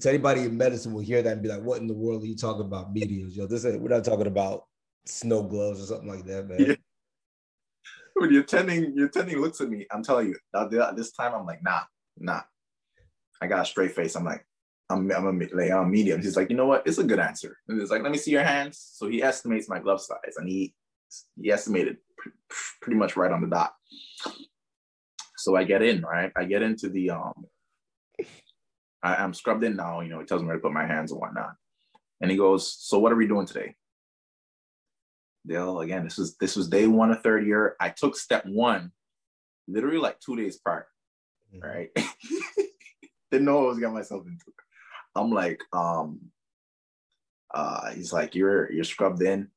to 0.00 0.08
anybody 0.08 0.42
in 0.42 0.56
medicine 0.56 0.92
will 0.92 1.02
hear 1.02 1.22
that 1.22 1.32
and 1.32 1.42
be 1.42 1.48
like, 1.48 1.62
"What 1.62 1.80
in 1.80 1.86
the 1.86 1.94
world 1.94 2.22
are 2.22 2.26
you 2.26 2.36
talking 2.36 2.66
about 2.66 2.92
mediums?" 2.92 3.36
Yo, 3.36 3.46
this 3.46 3.64
is, 3.64 3.76
we're 3.76 3.88
not 3.88 4.04
talking 4.04 4.26
about 4.26 4.64
snow 5.06 5.42
gloves 5.42 5.82
or 5.82 5.86
something 5.86 6.08
like 6.08 6.24
that, 6.26 6.48
man. 6.48 6.60
Yeah. 6.60 6.74
when 8.14 8.32
the 8.32 8.40
attending, 8.40 8.94
the 8.94 9.04
attending 9.04 9.40
looks 9.40 9.60
at 9.60 9.68
me, 9.68 9.86
I'm 9.90 10.02
telling 10.02 10.28
you, 10.28 10.36
this 10.96 11.12
time 11.12 11.34
I'm 11.34 11.46
like, 11.46 11.62
nah, 11.62 11.82
nah. 12.18 12.42
I 13.40 13.46
got 13.46 13.62
a 13.62 13.64
straight 13.64 13.94
face. 13.94 14.16
I'm 14.16 14.24
like, 14.24 14.44
I'm, 14.90 15.10
I'm 15.12 15.26
a 15.26 15.46
like, 15.54 15.70
I'm 15.70 15.90
medium. 15.90 16.20
He's 16.20 16.36
like, 16.36 16.50
you 16.50 16.56
know 16.56 16.66
what? 16.66 16.86
It's 16.86 16.98
a 16.98 17.04
good 17.04 17.20
answer. 17.20 17.56
And 17.68 17.80
he's 17.80 17.90
like, 17.90 18.02
let 18.02 18.10
me 18.10 18.18
see 18.18 18.30
your 18.30 18.42
hands. 18.42 18.90
So 18.94 19.08
he 19.08 19.22
estimates 19.22 19.68
my 19.68 19.78
glove 19.78 20.00
size, 20.00 20.34
and 20.36 20.48
he 20.48 20.74
he 21.40 21.50
estimated 21.50 21.98
pretty 22.80 22.98
much 22.98 23.16
right 23.16 23.30
on 23.30 23.40
the 23.40 23.46
dot. 23.46 23.74
So 25.36 25.56
I 25.56 25.64
get 25.64 25.82
in, 25.82 26.02
right? 26.02 26.32
I 26.36 26.44
get 26.44 26.62
into 26.62 26.88
the 26.88 27.10
um 27.10 27.46
I, 29.02 29.16
I'm 29.16 29.34
scrubbed 29.34 29.64
in 29.64 29.76
now. 29.76 30.00
You 30.00 30.08
know, 30.08 30.20
he 30.20 30.26
tells 30.26 30.42
me 30.42 30.48
where 30.48 30.56
to 30.56 30.62
put 30.62 30.72
my 30.72 30.86
hands 30.86 31.12
and 31.12 31.20
whatnot. 31.20 31.54
And 32.20 32.30
he 32.30 32.36
goes, 32.36 32.76
"So 32.78 32.98
what 32.98 33.12
are 33.12 33.16
we 33.16 33.26
doing 33.26 33.46
today?" 33.46 33.74
Dale, 35.46 35.80
again, 35.80 36.04
this 36.04 36.18
was 36.18 36.36
this 36.36 36.56
was 36.56 36.68
day 36.68 36.86
one 36.86 37.10
of 37.10 37.22
third 37.22 37.46
year. 37.46 37.76
I 37.80 37.90
took 37.90 38.16
step 38.16 38.44
one, 38.46 38.92
literally 39.66 39.98
like 39.98 40.20
two 40.20 40.36
days 40.36 40.58
prior. 40.58 40.86
Mhm. 41.54 41.62
Right, 41.62 41.90
didn't 43.30 43.46
know 43.46 43.56
what 43.56 43.64
I 43.64 43.68
was 43.68 43.78
getting 43.78 43.94
myself 43.94 44.26
into. 44.26 44.52
I'm 45.14 45.30
like, 45.30 45.60
um, 45.72 46.20
uh, 47.54 47.90
he's 47.92 48.12
like, 48.12 48.34
you're 48.34 48.70
you're 48.72 48.84
scrubbed 48.84 49.22
in, 49.22 49.48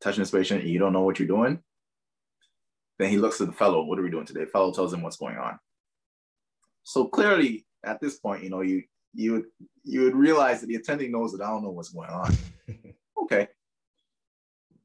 touching 0.00 0.22
this 0.22 0.30
patient, 0.30 0.62
and 0.62 0.70
you 0.70 0.78
don't 0.78 0.92
know 0.92 1.02
what 1.02 1.18
you're 1.18 1.28
doing. 1.28 1.62
Then 2.98 3.10
he 3.10 3.16
looks 3.18 3.40
at 3.40 3.46
the 3.46 3.52
fellow. 3.52 3.84
What 3.84 3.98
are 3.98 4.02
we 4.02 4.10
doing 4.10 4.26
today? 4.26 4.44
Fellow 4.44 4.72
tells 4.72 4.92
him 4.92 5.02
what's 5.02 5.16
going 5.16 5.36
on. 5.36 5.58
So 6.84 7.06
clearly, 7.06 7.66
at 7.84 8.00
this 8.00 8.18
point, 8.18 8.42
you 8.42 8.50
know, 8.50 8.60
you 8.60 8.82
you 9.14 9.32
would 9.32 9.44
you 9.84 10.02
would 10.02 10.16
realize 10.16 10.60
that 10.60 10.66
the 10.66 10.74
attending 10.74 11.12
knows 11.12 11.32
that 11.32 11.42
I 11.42 11.48
don't 11.48 11.62
know 11.62 11.70
what's 11.70 11.90
going 11.90 12.10
on. 12.10 12.36
okay. 13.22 13.48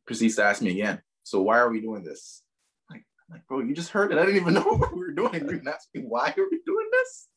Proceeds 0.05 0.35
to 0.35 0.43
ask 0.43 0.61
me 0.61 0.71
again. 0.71 1.01
So 1.23 1.41
why 1.41 1.59
are 1.59 1.69
we 1.69 1.81
doing 1.81 2.03
this? 2.03 2.43
Like, 2.89 3.03
I'm 3.29 3.35
like, 3.35 3.47
bro, 3.47 3.59
you 3.59 3.73
just 3.73 3.91
heard 3.91 4.11
it. 4.11 4.17
I 4.17 4.25
didn't 4.25 4.41
even 4.41 4.53
know 4.53 4.61
what 4.77 4.93
we 4.93 4.99
were 4.99 5.11
doing. 5.11 5.33
You 5.33 5.39
didn't 5.51 5.67
ask 5.67 5.87
me 5.93 6.01
why 6.01 6.33
are 6.35 6.47
we 6.49 6.59
doing 6.65 6.87
this? 6.91 7.27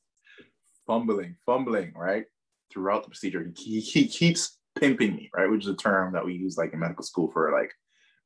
Fumbling, 0.86 1.36
fumbling, 1.46 1.92
right? 1.94 2.24
Throughout 2.70 3.04
the 3.04 3.10
procedure. 3.10 3.50
He, 3.56 3.80
he 3.80 4.06
keeps 4.06 4.58
pimping 4.78 5.14
me, 5.14 5.30
right? 5.36 5.50
Which 5.50 5.62
is 5.62 5.68
a 5.68 5.76
term 5.76 6.14
that 6.14 6.24
we 6.24 6.34
use 6.34 6.56
like 6.56 6.72
in 6.72 6.80
medical 6.80 7.04
school 7.04 7.30
for 7.30 7.52
like 7.52 7.72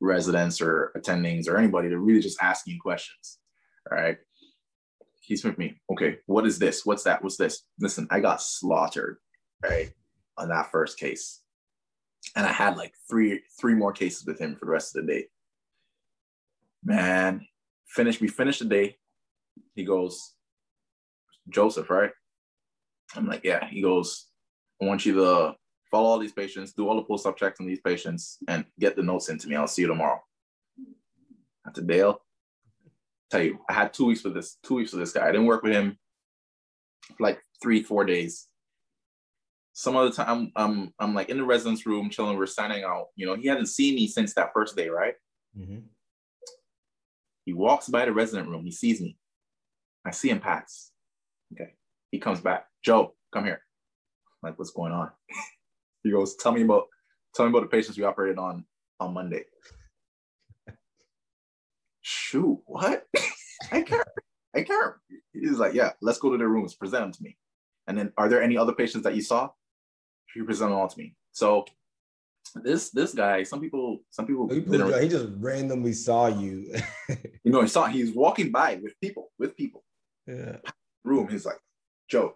residents 0.00 0.60
or 0.60 0.92
attendings 0.96 1.48
or 1.48 1.56
anybody 1.56 1.88
to 1.88 1.98
really 1.98 2.20
just 2.20 2.40
ask 2.40 2.66
you 2.66 2.78
questions. 2.80 3.38
Right. 3.90 4.18
He's 5.26 5.44
with 5.44 5.58
me. 5.58 5.80
Okay, 5.90 6.18
what 6.26 6.46
is 6.46 6.56
this? 6.56 6.86
What's 6.86 7.02
that? 7.02 7.20
What's 7.20 7.36
this? 7.36 7.64
Listen, 7.80 8.06
I 8.10 8.20
got 8.20 8.40
slaughtered, 8.40 9.16
right, 9.60 9.90
on 10.38 10.50
that 10.50 10.70
first 10.70 11.00
case. 11.00 11.40
And 12.36 12.46
I 12.46 12.52
had 12.52 12.76
like 12.76 12.94
three, 13.10 13.42
three 13.60 13.74
more 13.74 13.92
cases 13.92 14.24
with 14.24 14.38
him 14.40 14.54
for 14.54 14.66
the 14.66 14.70
rest 14.70 14.94
of 14.94 15.04
the 15.04 15.12
day. 15.12 15.26
Man, 16.84 17.44
finished, 17.88 18.20
we 18.20 18.28
finished 18.28 18.60
the 18.60 18.66
day. 18.66 18.98
He 19.74 19.84
goes, 19.84 20.34
Joseph, 21.48 21.90
right? 21.90 22.12
I'm 23.16 23.26
like, 23.26 23.42
yeah. 23.42 23.66
He 23.68 23.82
goes, 23.82 24.26
I 24.80 24.84
want 24.84 25.04
you 25.04 25.14
to 25.14 25.56
follow 25.90 26.06
all 26.08 26.20
these 26.20 26.32
patients, 26.32 26.72
do 26.72 26.88
all 26.88 26.94
the 26.94 27.02
post-op 27.02 27.36
checks 27.36 27.58
on 27.58 27.66
these 27.66 27.80
patients, 27.80 28.38
and 28.46 28.64
get 28.78 28.94
the 28.94 29.02
notes 29.02 29.28
into 29.28 29.48
me. 29.48 29.56
I'll 29.56 29.66
see 29.66 29.82
you 29.82 29.88
tomorrow. 29.88 30.20
After 31.66 31.82
Dale, 31.82 32.20
tell 33.30 33.42
you, 33.42 33.58
I 33.68 33.72
had 33.72 33.92
two 33.92 34.06
weeks 34.06 34.24
with 34.24 34.34
this, 34.34 34.58
two 34.64 34.74
weeks 34.74 34.92
with 34.92 35.00
this 35.00 35.12
guy. 35.12 35.24
I 35.26 35.32
didn't 35.32 35.46
work 35.46 35.62
with 35.62 35.72
him 35.72 35.98
for 37.16 37.24
like 37.24 37.40
three, 37.62 37.82
four 37.82 38.04
days. 38.04 38.48
Some 39.72 39.96
other 39.96 40.10
time, 40.10 40.26
I'm, 40.28 40.52
I'm, 40.56 40.94
I'm 40.98 41.14
like 41.14 41.28
in 41.28 41.36
the 41.36 41.44
residence 41.44 41.84
room 41.86 42.08
chilling. 42.08 42.38
We're 42.38 42.46
signing 42.46 42.84
out. 42.84 43.06
You 43.14 43.26
know, 43.26 43.34
he 43.34 43.48
hadn't 43.48 43.66
seen 43.66 43.94
me 43.94 44.06
since 44.06 44.34
that 44.34 44.52
first 44.54 44.76
day, 44.76 44.88
right? 44.88 45.14
Mhm. 45.58 45.82
He 47.44 47.52
walks 47.52 47.88
by 47.88 48.04
the 48.04 48.12
resident 48.12 48.48
room. 48.48 48.64
He 48.64 48.72
sees 48.72 49.00
me. 49.00 49.16
I 50.04 50.10
see 50.10 50.30
him 50.30 50.40
pass. 50.40 50.92
Okay. 51.52 51.74
He 52.10 52.18
comes 52.18 52.40
back. 52.40 52.66
Joe, 52.82 53.14
come 53.32 53.44
here. 53.44 53.60
I'm 54.42 54.50
like, 54.50 54.58
what's 54.58 54.70
going 54.72 54.92
on? 54.92 55.10
he 56.02 56.10
goes, 56.10 56.36
tell 56.36 56.52
me 56.52 56.62
about 56.62 56.84
tell 57.34 57.46
me 57.46 57.50
about 57.50 57.62
the 57.62 57.76
patients 57.76 57.98
we 57.98 58.04
operated 58.04 58.38
on 58.38 58.64
on 58.98 59.12
Monday. 59.12 59.44
Shoot, 62.36 62.60
what? 62.66 63.06
I 63.72 63.80
can't. 63.80 64.08
I 64.54 64.62
can't. 64.62 64.94
He's 65.32 65.58
like, 65.58 65.72
yeah, 65.72 65.92
let's 66.02 66.18
go 66.18 66.30
to 66.30 66.36
their 66.36 66.48
rooms, 66.48 66.74
present 66.74 67.02
them 67.04 67.12
to 67.12 67.22
me. 67.22 67.38
And 67.86 67.96
then 67.96 68.12
are 68.18 68.28
there 68.28 68.42
any 68.42 68.58
other 68.58 68.74
patients 68.74 69.04
that 69.04 69.14
you 69.14 69.22
saw? 69.22 69.48
You 70.34 70.44
present 70.44 70.70
them 70.70 70.78
all 70.78 70.88
to 70.88 70.98
me. 70.98 71.14
So 71.32 71.64
this 72.54 72.90
this 72.90 73.14
guy, 73.14 73.42
some 73.42 73.60
people, 73.60 74.00
some 74.10 74.26
people 74.26 74.48
He, 74.50 74.60
didn't 74.60 75.02
he 75.02 75.08
just 75.08 75.28
randomly 75.38 75.94
saw 75.94 76.26
you. 76.26 76.74
you 77.08 77.52
know, 77.52 77.62
he 77.62 77.68
saw 77.68 77.86
he's 77.86 78.14
walking 78.14 78.52
by 78.52 78.80
with 78.82 78.92
people, 79.00 79.30
with 79.38 79.56
people. 79.56 79.82
yeah. 80.26 80.56
Room, 81.04 81.28
he's 81.28 81.46
like, 81.46 81.58
Joe. 82.10 82.34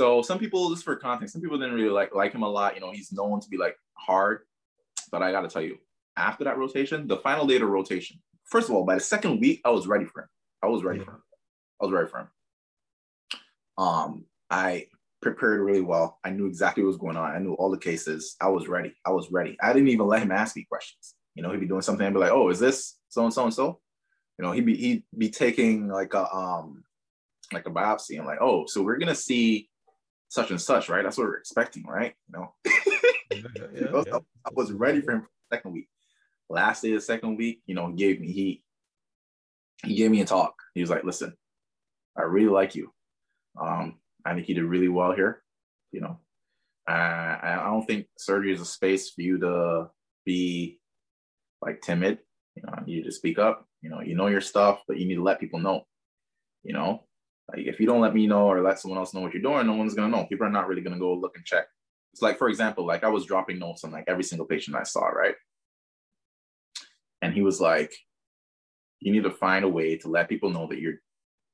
So 0.00 0.22
some 0.22 0.38
people, 0.38 0.70
just 0.70 0.84
for 0.84 0.96
context, 0.96 1.34
some 1.34 1.42
people 1.42 1.58
didn't 1.58 1.74
really 1.74 1.90
like 1.90 2.14
like 2.14 2.32
him 2.32 2.42
a 2.44 2.48
lot. 2.48 2.76
You 2.76 2.80
know, 2.80 2.92
he's 2.92 3.12
known 3.12 3.40
to 3.40 3.48
be 3.50 3.58
like 3.58 3.76
hard. 3.92 4.40
But 5.10 5.22
I 5.22 5.32
gotta 5.32 5.48
tell 5.48 5.62
you, 5.62 5.76
after 6.16 6.44
that 6.44 6.58
rotation, 6.58 7.06
the 7.06 7.18
final 7.18 7.46
day 7.46 7.56
of 7.56 7.60
the 7.60 7.66
rotation, 7.66 8.20
first 8.44 8.68
of 8.68 8.74
all, 8.74 8.84
by 8.84 8.94
the 8.94 9.00
second 9.00 9.40
week, 9.40 9.60
I 9.64 9.70
was 9.70 9.86
ready 9.86 10.04
for 10.04 10.22
him. 10.22 10.28
I 10.62 10.66
was 10.68 10.82
ready 10.82 11.00
for 11.00 11.12
him. 11.12 11.22
I 11.80 11.84
was 11.84 11.92
ready 11.92 12.08
for 12.08 12.18
him. 12.20 12.28
Um, 13.78 14.24
I 14.50 14.86
prepared 15.20 15.60
really 15.60 15.82
well. 15.82 16.18
I 16.24 16.30
knew 16.30 16.46
exactly 16.46 16.82
what 16.82 16.88
was 16.88 16.96
going 16.96 17.16
on. 17.16 17.34
I 17.34 17.38
knew 17.38 17.54
all 17.54 17.70
the 17.70 17.78
cases. 17.78 18.36
I 18.40 18.48
was 18.48 18.68
ready. 18.68 18.94
I 19.04 19.10
was 19.10 19.30
ready. 19.30 19.56
I 19.60 19.72
didn't 19.72 19.88
even 19.88 20.06
let 20.06 20.22
him 20.22 20.32
ask 20.32 20.56
me 20.56 20.66
questions. 20.68 21.14
You 21.34 21.42
know, 21.42 21.50
he'd 21.50 21.60
be 21.60 21.66
doing 21.68 21.82
something 21.82 22.06
and 22.06 22.14
be 22.14 22.20
like, 22.20 22.32
"Oh, 22.32 22.48
is 22.48 22.58
this 22.58 22.98
so 23.08 23.24
and 23.24 23.34
so 23.34 23.44
and 23.44 23.52
so?" 23.52 23.80
You 24.38 24.44
know, 24.44 24.52
he'd 24.52 24.64
be 24.64 24.76
he'd 24.76 25.04
be 25.16 25.28
taking 25.28 25.88
like 25.88 26.14
a 26.14 26.34
um 26.34 26.84
like 27.52 27.66
a 27.66 27.70
biopsy 27.70 28.16
and 28.16 28.26
like, 28.26 28.40
"Oh, 28.40 28.64
so 28.66 28.82
we're 28.82 28.96
gonna 28.96 29.14
see 29.14 29.68
such 30.28 30.50
and 30.50 30.60
such, 30.60 30.88
right? 30.88 31.02
That's 31.02 31.18
what 31.18 31.26
we're 31.26 31.36
expecting, 31.36 31.84
right?" 31.84 32.14
You 32.28 32.38
know, 32.38 32.54
Yeah, 33.30 33.42
You 33.74 33.80
know, 33.90 34.04
yeah. 34.06 34.18
I 34.44 34.50
was 34.54 34.72
ready 34.72 35.00
for 35.00 35.12
him 35.12 35.20
for 35.22 35.28
the 35.50 35.56
second 35.56 35.72
week. 35.72 35.88
Last 36.48 36.82
day 36.82 36.90
of 36.90 36.96
the 36.96 37.00
second 37.00 37.36
week, 37.36 37.62
you 37.66 37.74
know, 37.74 37.88
he 37.88 37.94
gave 37.94 38.20
me 38.20 38.32
he 38.32 38.62
he 39.84 39.94
gave 39.94 40.10
me 40.10 40.20
a 40.20 40.24
talk. 40.24 40.54
He 40.74 40.80
was 40.80 40.90
like, 40.90 41.04
"Listen, 41.04 41.34
I 42.16 42.22
really 42.22 42.48
like 42.48 42.74
you. 42.74 42.92
Um, 43.60 43.98
I 44.24 44.34
think 44.34 44.48
you 44.48 44.54
did 44.54 44.64
really 44.64 44.88
well 44.88 45.12
here. 45.12 45.42
You 45.92 46.00
know, 46.00 46.20
I 46.86 47.38
I 47.42 47.64
don't 47.66 47.86
think 47.86 48.06
surgery 48.18 48.52
is 48.52 48.60
a 48.60 48.64
space 48.64 49.10
for 49.10 49.22
you 49.22 49.38
to 49.38 49.90
be 50.24 50.78
like 51.62 51.80
timid. 51.80 52.18
You 52.54 52.62
know, 52.62 52.74
you 52.86 52.96
need 52.96 53.04
to 53.04 53.12
speak 53.12 53.38
up. 53.38 53.66
You 53.82 53.90
know, 53.90 54.00
you 54.00 54.14
know 54.14 54.28
your 54.28 54.40
stuff, 54.40 54.82
but 54.88 54.98
you 54.98 55.06
need 55.06 55.16
to 55.16 55.22
let 55.22 55.40
people 55.40 55.58
know. 55.58 55.86
You 56.62 56.72
know, 56.72 57.04
like 57.50 57.66
if 57.66 57.80
you 57.80 57.86
don't 57.86 58.00
let 58.00 58.14
me 58.14 58.26
know 58.26 58.46
or 58.46 58.62
let 58.62 58.78
someone 58.78 58.98
else 58.98 59.14
know 59.14 59.20
what 59.20 59.34
you're 59.34 59.42
doing, 59.42 59.66
no 59.66 59.74
one's 59.74 59.94
gonna 59.94 60.14
know. 60.14 60.26
People 60.26 60.46
are 60.46 60.50
not 60.50 60.68
really 60.68 60.82
gonna 60.82 60.98
go 60.98 61.14
look 61.14 61.36
and 61.36 61.44
check. 61.44 61.66
It's 62.12 62.22
like, 62.22 62.38
for 62.38 62.48
example, 62.48 62.86
like 62.86 63.04
I 63.04 63.08
was 63.08 63.26
dropping 63.26 63.58
notes 63.58 63.84
on 63.84 63.92
like 63.92 64.04
every 64.08 64.24
single 64.24 64.46
patient 64.46 64.76
I 64.76 64.84
saw, 64.84 65.06
right? 65.06 65.34
And 67.22 67.32
he 67.32 67.42
was 67.42 67.60
like, 67.60 67.92
you 69.00 69.12
need 69.12 69.24
to 69.24 69.30
find 69.30 69.64
a 69.64 69.68
way 69.68 69.96
to 69.98 70.08
let 70.08 70.28
people 70.28 70.50
know 70.50 70.66
that 70.68 70.80
you're 70.80 71.00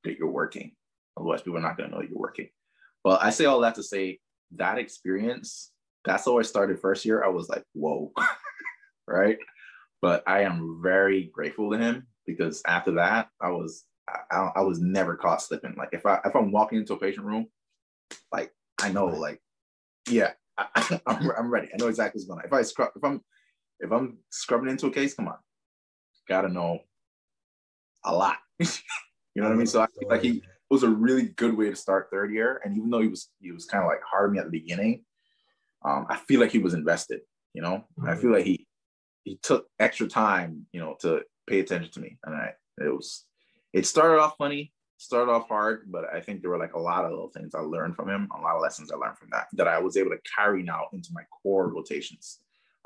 that 0.05 0.17
you're 0.19 0.31
working. 0.31 0.73
Otherwise, 1.17 1.43
people 1.43 1.59
are 1.59 1.63
not 1.63 1.77
gonna 1.77 1.91
know 1.91 2.03
you're 2.03 2.19
working. 2.19 2.49
But 3.05 3.23
I 3.23 3.31
say 3.31 3.45
all 3.47 3.61
that 3.61 3.75
to 3.77 3.83
say 3.83 4.21
that 4.57 4.79
experience, 4.79 5.73
that's 6.05 6.25
how 6.25 6.39
I 6.39 6.43
started 6.43 6.81
first 6.81 7.05
year. 7.05 7.25
I 7.25 7.29
was 7.29 7.49
like, 7.49 7.65
whoa, 7.75 8.13
right? 9.07 9.39
But 10.01 10.23
I 10.27 10.43
am 10.43 10.81
very 10.83 11.31
grateful 11.33 11.71
to 11.71 11.79
him 11.79 12.07
because 12.27 12.63
after 12.67 12.93
that, 12.93 13.29
I 13.41 13.51
was 13.51 13.85
I, 14.31 14.51
I 14.57 14.61
was 14.63 14.81
never 14.81 15.17
caught 15.17 15.43
slipping. 15.43 15.75
Like 15.77 15.91
if 15.93 16.07
I 16.07 16.21
if 16.25 16.35
I'm 16.35 16.53
walking 16.53 16.79
into 16.79 16.95
a 16.95 16.99
patient 16.99 17.27
room, 17.27 17.47
like 18.33 18.53
I 18.81 18.91
know, 18.91 19.07
like 19.07 19.41
yeah, 20.09 20.33
I, 20.59 21.01
I'm, 21.07 21.31
I'm 21.39 21.51
ready. 21.51 21.69
I 21.73 21.77
know 21.79 21.89
exactly 21.89 22.19
what's 22.19 22.29
going 22.29 22.41
on. 22.41 22.47
If 22.47 22.53
I 22.53 22.63
scrub, 22.63 22.91
if 22.97 23.05
I'm 23.05 23.21
if 23.81 23.91
I'm 23.93 24.19
scrubbing 24.31 24.71
into 24.71 24.87
a 24.87 24.91
case, 24.91 25.15
come 25.15 25.29
on, 25.29 25.37
gotta 26.29 26.49
know 26.49 26.81
a 28.05 28.15
lot. 28.15 28.37
you 28.59 28.67
know 29.37 29.45
what 29.45 29.53
I 29.53 29.57
mean? 29.57 29.67
So 29.67 29.81
I 29.81 29.87
feel 29.87 30.09
like 30.09 30.23
he 30.23 30.43
was 30.71 30.83
a 30.83 30.89
really 30.89 31.29
good 31.29 31.57
way 31.57 31.69
to 31.69 31.77
start 31.77 32.09
third 32.11 32.33
year. 32.33 32.61
And 32.65 32.77
even 32.77 32.91
though 32.91 33.01
he 33.01 33.09
was 33.09 33.29
he 33.41 33.53
was 33.53 33.67
kind 33.67 33.85
of 33.85 33.89
like 33.89 34.01
hard 34.09 34.29
on 34.29 34.33
me 34.33 34.39
at 34.39 34.47
the 34.47 34.51
beginning, 34.51 35.05
um, 35.85 36.07
I 36.09 36.17
feel 36.17 36.41
like 36.41 36.51
he 36.51 36.59
was 36.59 36.75
invested. 36.75 37.21
You 37.55 37.63
know, 37.63 37.85
I 38.07 38.17
feel 38.17 38.33
like 38.33 38.47
he 38.47 38.67
he 39.25 39.39
took 39.43 39.67
extra 39.79 40.09
time, 40.09 40.67
you 40.73 40.81
know, 40.81 40.97
to 41.01 41.23
pay 41.47 41.61
attention 41.61 41.93
to 41.93 42.01
me, 42.01 42.19
and 42.25 42.35
I 42.35 42.53
it 42.79 42.89
was 42.89 43.27
it 43.73 43.87
started 43.87 44.21
off 44.21 44.37
funny, 44.39 44.73
started 44.97 45.31
off 45.31 45.49
hard, 45.49 45.91
but 45.91 46.05
I 46.13 46.21
think 46.21 46.41
there 46.41 46.51
were 46.51 46.59
like 46.59 46.75
a 46.75 46.81
lot 46.81 47.05
of 47.05 47.11
little 47.11 47.31
things 47.31 47.55
I 47.55 47.61
learned 47.61 47.97
from 47.97 48.09
him, 48.09 48.29
a 48.35 48.41
lot 48.41 48.57
of 48.57 48.63
lessons 48.63 48.91
I 48.91 48.97
learned 48.97 49.19
from 49.19 49.29
that 49.33 49.49
that 49.53 49.69
I 49.69 49.79
was 49.79 49.97
able 49.97 50.11
to 50.11 50.21
carry 50.35 50.63
now 50.63 50.87
into 50.93 51.11
my 51.13 51.23
core 51.43 51.69
rotations 51.69 52.39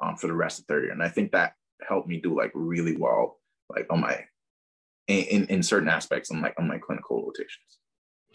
um, 0.02 0.16
for 0.16 0.26
the 0.26 0.34
rest 0.34 0.58
of 0.58 0.66
third 0.66 0.84
year, 0.84 0.92
and 0.92 1.02
I 1.02 1.08
think 1.08 1.32
that 1.32 1.54
helped 1.86 2.08
me 2.08 2.20
do 2.20 2.36
like 2.36 2.52
really 2.54 2.96
well, 2.96 3.38
like 3.68 3.86
on 3.90 4.00
my 4.00 4.24
in 5.08 5.24
in, 5.24 5.46
in 5.46 5.62
certain 5.62 5.88
aspects 5.88 6.30
on 6.30 6.40
like 6.40 6.54
on 6.58 6.68
my 6.68 6.78
clinical 6.78 7.24
rotations. 7.24 7.78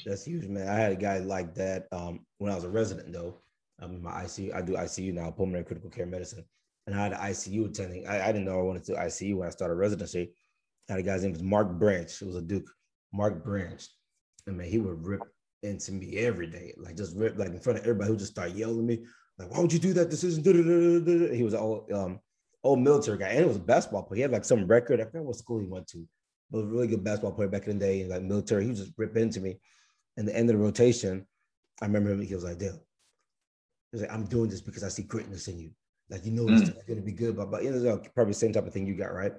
That's 0.06 0.26
huge, 0.26 0.48
man. 0.48 0.68
I 0.68 0.76
had 0.76 0.92
a 0.92 0.96
guy 0.96 1.20
like 1.20 1.54
that 1.56 1.88
um, 1.92 2.26
when 2.40 2.52
I 2.52 2.56
was 2.56 2.64
a 2.64 2.70
resident, 2.70 3.14
though. 3.14 3.42
In 3.82 4.02
my 4.02 4.12
ICU. 4.24 4.54
I 4.54 4.62
do 4.62 4.74
ICU 4.74 5.14
now, 5.14 5.32
pulmonary 5.32 5.64
critical 5.64 5.90
care 5.90 6.06
medicine. 6.06 6.46
And 6.86 6.96
I 6.96 7.02
had 7.02 7.14
an 7.14 7.20
ICU 7.20 7.70
attending. 7.70 8.08
I, 8.08 8.22
I 8.22 8.28
didn't 8.28 8.46
know 8.46 8.60
I 8.60 8.64
wanted 8.64 8.84
to 8.86 8.94
ICU 8.94 9.38
when 9.38 9.48
I 9.48 9.52
started 9.52 9.76
residency. 9.76 10.34
I 10.90 10.94
had 10.94 11.00
a 11.00 11.04
guy's 11.04 11.24
name 11.24 11.32
was 11.32 11.44
Mark 11.44 11.80
Branch. 11.80 12.22
It 12.22 12.26
was 12.26 12.36
a 12.36 12.42
Duke, 12.42 12.70
Mark 13.14 13.44
Branch. 13.44 13.84
And 14.46 14.58
man, 14.58 14.68
he 14.68 14.78
would 14.78 15.04
rip 15.06 15.22
into 15.64 15.92
me 15.92 16.18
every 16.18 16.48
day, 16.48 16.74
like 16.78 16.98
just 16.98 17.16
rip, 17.16 17.38
like 17.38 17.50
in 17.50 17.60
front 17.60 17.80
of 17.80 17.86
everybody. 17.86 18.08
He 18.08 18.12
would 18.12 18.20
just 18.20 18.32
start 18.32 18.52
yelling 18.52 18.80
at 18.80 18.86
me, 18.86 19.06
like, 19.38 19.52
"Why 19.52 19.60
would 19.60 19.72
you 19.72 19.80
do 19.80 19.94
that 19.94 20.10
decision?" 20.10 20.44
He 21.34 21.44
was 21.44 21.54
all 21.54 21.88
um, 21.94 22.20
old 22.64 22.80
military 22.80 23.18
guy, 23.18 23.30
and 23.30 23.40
it 23.40 23.48
was 23.48 23.58
a 23.58 23.62
basketball 23.62 24.04
player. 24.04 24.18
He 24.18 24.22
had 24.22 24.32
like 24.32 24.46
some 24.46 24.68
record. 24.68 25.02
I 25.02 25.06
forget 25.06 25.24
what 25.24 25.36
school 25.36 25.60
he 25.60 25.68
went 25.68 25.88
to, 25.90 26.08
but 26.50 26.60
a 26.60 26.66
really 26.66 26.88
good 26.88 27.04
basketball 27.04 27.32
player 27.34 27.48
back 27.50 27.68
in 27.68 27.80
the 27.80 27.86
day, 27.86 28.06
like 28.06 28.22
military. 28.22 28.64
He 28.64 28.70
would 28.70 28.78
just 28.78 28.94
rip 28.98 29.18
into 29.18 29.40
me. 29.40 29.58
And 30.18 30.28
the 30.28 30.36
end 30.36 30.50
of 30.50 30.58
the 30.58 30.62
rotation, 30.64 31.26
I 31.82 31.86
remember 31.86 32.12
him. 32.12 32.22
He 32.22 32.36
was 32.36 32.44
like, 32.44 32.58
"Dale, 32.60 32.84
he 33.92 33.98
was 33.98 34.02
like, 34.02 34.12
I'm 34.12 34.26
doing 34.26 34.50
this 34.50 34.62
because 34.62 34.84
I 34.84 34.90
see 34.90 35.04
greatness 35.04 35.48
in 35.48 35.60
you. 35.60 35.72
Like 36.10 36.26
you 36.26 36.32
know 36.32 36.50
this 36.50 36.64
Mm. 36.64 36.78
is 36.78 36.84
going 36.84 37.00
to 37.00 37.06
be 37.06 37.14
good, 37.14 37.38
but 37.38 37.50
but 37.50 37.64
you 37.64 37.72
know 37.72 37.98
probably 38.14 38.34
the 38.34 38.40
same 38.40 38.52
type 38.54 38.68
of 38.68 38.74
thing 38.74 38.86
you 38.86 38.96
got 38.96 39.14
right, 39.14 39.34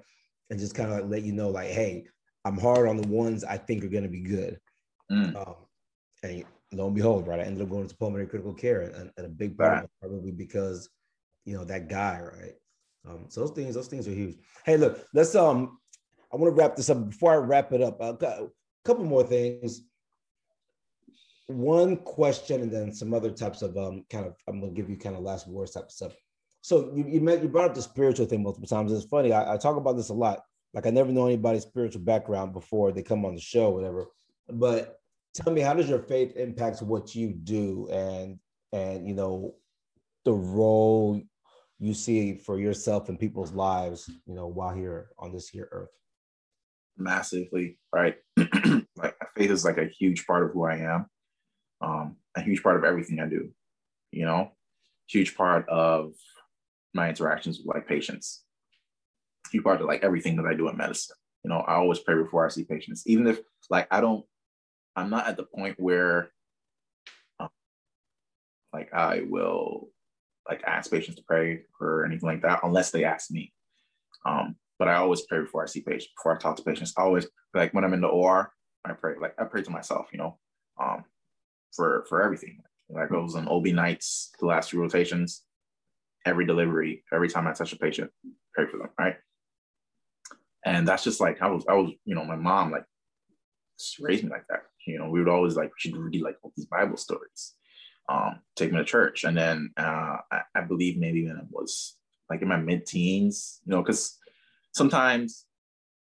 and 0.49 0.59
just 0.59 0.75
kind 0.75 0.91
of 0.91 0.97
like 0.99 1.09
let 1.09 1.21
you 1.23 1.31
know 1.33 1.49
like, 1.49 1.69
hey, 1.69 2.05
I'm 2.45 2.57
hard 2.59 2.87
on 2.89 2.97
the 2.97 3.07
ones 3.07 3.43
I 3.43 3.57
think 3.57 3.83
are 3.83 3.89
going 3.89 4.03
to 4.03 4.09
be 4.09 4.21
good. 4.21 4.59
Mm. 5.11 5.35
Um, 5.35 5.55
and 6.23 6.43
lo 6.73 6.87
and 6.87 6.95
behold, 6.95 7.27
right, 7.27 7.39
I 7.39 7.43
ended 7.43 7.61
up 7.61 7.69
going 7.69 7.87
to 7.87 7.95
pulmonary 7.95 8.27
critical 8.27 8.53
care, 8.53 8.81
and, 8.81 9.11
and 9.17 9.25
a 9.25 9.29
big 9.29 9.55
part 9.57 9.71
of 9.71 9.77
Right. 9.77 9.83
it 9.85 9.91
probably 10.01 10.31
because 10.31 10.89
you 11.45 11.55
know 11.55 11.63
that 11.65 11.87
guy, 11.89 12.19
right. 12.19 12.53
Um, 13.07 13.25
so 13.29 13.41
those 13.41 13.51
things, 13.51 13.75
those 13.75 13.87
things 13.87 14.07
are 14.07 14.11
huge. 14.11 14.37
Hey, 14.65 14.77
look, 14.77 15.05
let's 15.13 15.35
um, 15.35 15.77
I 16.31 16.37
want 16.37 16.55
to 16.55 16.59
wrap 16.59 16.75
this 16.75 16.89
up. 16.89 17.09
Before 17.09 17.33
I 17.33 17.37
wrap 17.37 17.71
it 17.73 17.81
up, 17.81 18.01
a 18.01 18.47
couple 18.85 19.05
more 19.05 19.23
things. 19.23 19.81
One 21.47 21.97
question, 21.97 22.61
and 22.61 22.71
then 22.71 22.93
some 22.93 23.13
other 23.13 23.29
types 23.29 23.61
of 23.61 23.77
um, 23.77 24.05
kind 24.09 24.25
of. 24.25 24.35
I'm 24.47 24.61
gonna 24.61 24.71
give 24.71 24.89
you 24.89 24.97
kind 24.97 25.15
of 25.15 25.21
last 25.21 25.47
words 25.47 25.71
type 25.71 25.85
of 25.85 25.91
stuff. 25.91 26.13
So 26.61 26.91
you 26.95 27.05
you, 27.05 27.19
met, 27.19 27.43
you 27.43 27.49
brought 27.49 27.69
up 27.69 27.75
the 27.75 27.81
spiritual 27.81 28.25
thing 28.25 28.43
multiple 28.43 28.67
times. 28.67 28.91
It's 28.91 29.05
funny. 29.05 29.33
I, 29.33 29.53
I 29.53 29.57
talk 29.57 29.75
about 29.75 29.97
this 29.97 30.09
a 30.09 30.13
lot. 30.13 30.43
Like 30.73 30.87
I 30.87 30.89
never 30.89 31.11
know 31.11 31.27
anybody's 31.27 31.63
spiritual 31.63 32.01
background 32.01 32.53
before 32.53 32.91
they 32.91 33.03
come 33.03 33.25
on 33.25 33.35
the 33.35 33.41
show, 33.41 33.69
whatever. 33.69 34.07
But 34.49 34.99
tell 35.33 35.53
me, 35.53 35.61
how 35.61 35.73
does 35.73 35.89
your 35.89 35.99
faith 35.99 36.35
impact 36.37 36.81
what 36.81 37.13
you 37.13 37.33
do, 37.33 37.89
and 37.91 38.39
and 38.71 39.07
you 39.07 39.13
know, 39.13 39.55
the 40.23 40.33
role 40.33 41.21
you 41.83 41.93
see 41.93 42.35
for 42.35 42.57
yourself 42.57 43.09
and 43.09 43.19
people's 43.19 43.51
lives, 43.51 44.09
you 44.25 44.33
know, 44.33 44.47
while 44.47 44.73
here 44.73 45.09
on 45.19 45.33
this 45.33 45.49
here 45.49 45.67
earth. 45.71 45.89
massively, 46.97 47.77
right? 47.93 48.15
like 48.95 49.15
faith 49.35 49.51
is 49.51 49.65
like 49.65 49.77
a 49.77 49.87
huge 49.87 50.25
part 50.25 50.45
of 50.45 50.51
who 50.51 50.63
I 50.63 50.77
am, 50.77 51.07
um, 51.81 52.15
a 52.37 52.41
huge 52.41 52.63
part 52.63 52.77
of 52.77 52.85
everything 52.85 53.19
I 53.19 53.27
do, 53.27 53.49
you 54.11 54.25
know, 54.25 54.51
huge 55.07 55.35
part 55.35 55.67
of 55.67 56.13
my 56.93 57.09
interactions 57.09 57.57
with 57.57 57.75
like 57.75 57.85
patients, 57.85 58.45
huge 59.51 59.65
part 59.65 59.81
of 59.81 59.87
like 59.87 60.03
everything 60.03 60.37
that 60.37 60.45
I 60.45 60.53
do 60.53 60.69
in 60.69 60.77
medicine. 60.77 61.17
You 61.43 61.49
know, 61.49 61.59
I 61.67 61.73
always 61.73 61.99
pray 61.99 62.15
before 62.15 62.45
I 62.45 62.49
see 62.49 62.63
patients, 62.63 63.03
even 63.07 63.27
if 63.27 63.41
like 63.69 63.89
I 63.91 63.99
don't, 63.99 64.23
I'm 64.95 65.09
not 65.09 65.27
at 65.27 65.35
the 65.35 65.43
point 65.43 65.77
where 65.77 66.31
um, 67.41 67.49
like 68.71 68.93
I 68.93 69.23
will 69.27 69.89
like 70.49 70.63
ask 70.65 70.91
patients 70.91 71.15
to 71.15 71.23
pray 71.23 71.61
or 71.79 72.05
anything 72.05 72.27
like 72.27 72.41
that 72.41 72.59
unless 72.63 72.91
they 72.91 73.03
ask 73.03 73.31
me. 73.31 73.53
Um, 74.25 74.55
but 74.79 74.87
I 74.87 74.95
always 74.95 75.21
pray 75.21 75.39
before 75.39 75.63
I 75.63 75.67
see 75.67 75.81
patients, 75.81 76.13
before 76.17 76.35
I 76.35 76.39
talk 76.39 76.57
to 76.57 76.63
patients. 76.63 76.93
I 76.97 77.03
always 77.03 77.27
like 77.53 77.73
when 77.73 77.83
I'm 77.83 77.93
in 77.93 78.01
the 78.01 78.07
OR, 78.07 78.51
I 78.85 78.93
pray 78.93 79.15
like 79.19 79.35
I 79.39 79.45
pray 79.45 79.61
to 79.61 79.71
myself, 79.71 80.07
you 80.11 80.19
know, 80.19 80.37
um, 80.81 81.05
for 81.75 82.05
for 82.09 82.23
everything. 82.23 82.59
Like 82.89 83.05
I 83.05 83.07
goes 83.07 83.35
on 83.35 83.47
OB 83.47 83.67
nights, 83.67 84.31
the 84.39 84.45
last 84.45 84.69
few 84.69 84.81
rotations, 84.81 85.43
every 86.25 86.45
delivery, 86.45 87.03
every 87.13 87.29
time 87.29 87.47
I 87.47 87.53
touch 87.53 87.73
a 87.73 87.77
patient, 87.77 88.11
pray 88.53 88.65
for 88.67 88.77
them, 88.77 88.89
right? 88.99 89.15
And 90.65 90.87
that's 90.87 91.03
just 91.03 91.19
like 91.19 91.41
I 91.41 91.47
was, 91.47 91.65
I 91.67 91.73
was, 91.73 91.91
you 92.05 92.15
know, 92.15 92.23
my 92.23 92.35
mom 92.35 92.71
like 92.71 92.85
raised 93.99 94.23
me 94.23 94.29
like 94.29 94.45
that. 94.49 94.63
You 94.87 94.99
know, 94.99 95.09
we 95.09 95.19
would 95.19 95.29
always 95.29 95.55
like 95.55 95.71
she'd 95.77 95.95
read 95.95 96.21
like 96.21 96.37
all 96.41 96.53
these 96.55 96.65
Bible 96.65 96.97
stories, 96.97 97.53
um, 98.09 98.39
take 98.55 98.71
me 98.71 98.77
to 98.77 98.83
church, 98.85 99.23
and 99.23 99.37
then 99.37 99.71
uh, 99.77 100.17
I, 100.31 100.41
I 100.55 100.61
believe 100.61 100.97
maybe 100.97 101.25
when 101.25 101.37
I 101.37 101.43
was 101.49 101.95
like 102.29 102.41
in 102.41 102.47
my 102.47 102.57
mid-teens, 102.57 103.61
you 103.65 103.71
know, 103.71 103.81
because 103.81 104.17
sometimes 104.73 105.45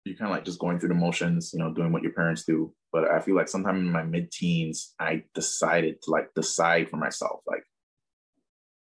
you're 0.04 0.16
kind 0.16 0.30
of 0.30 0.36
like 0.36 0.44
just 0.44 0.58
going 0.58 0.78
through 0.78 0.90
the 0.90 0.94
motions, 0.94 1.52
you 1.52 1.58
know, 1.58 1.72
doing 1.72 1.92
what 1.92 2.02
your 2.02 2.12
parents 2.12 2.44
do. 2.44 2.72
But 2.92 3.10
I 3.10 3.20
feel 3.20 3.34
like 3.34 3.48
sometime 3.48 3.76
in 3.76 3.90
my 3.90 4.04
mid-teens, 4.04 4.94
I 5.00 5.24
decided 5.34 6.02
to 6.02 6.10
like 6.10 6.28
decide 6.34 6.88
for 6.88 6.96
myself, 6.96 7.40
like, 7.46 7.64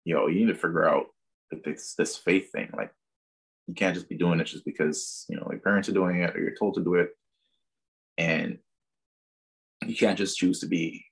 yo, 0.06 0.28
you 0.28 0.46
need 0.46 0.54
to 0.54 0.56
figure 0.56 0.88
out 0.88 1.06
like, 1.52 1.64
this 1.64 1.96
this 1.96 2.18
faith 2.18 2.52
thing. 2.52 2.70
Like, 2.76 2.92
you 3.68 3.74
can't 3.74 3.96
just 3.96 4.10
be 4.10 4.18
doing 4.18 4.40
it 4.40 4.46
just 4.46 4.66
because 4.66 5.26
you 5.30 5.38
know 5.38 5.48
your 5.50 5.60
parents 5.60 5.90
are 5.90 5.94
doing 5.94 6.22
it 6.22 6.36
or 6.36 6.40
you're 6.40 6.56
told 6.56 6.76
to 6.76 6.84
do 6.84 6.96
it, 6.96 7.10
and 8.18 8.60
you 9.86 9.96
can't 9.96 10.18
just 10.18 10.38
choose 10.38 10.60
to 10.60 10.68
be 10.68 11.06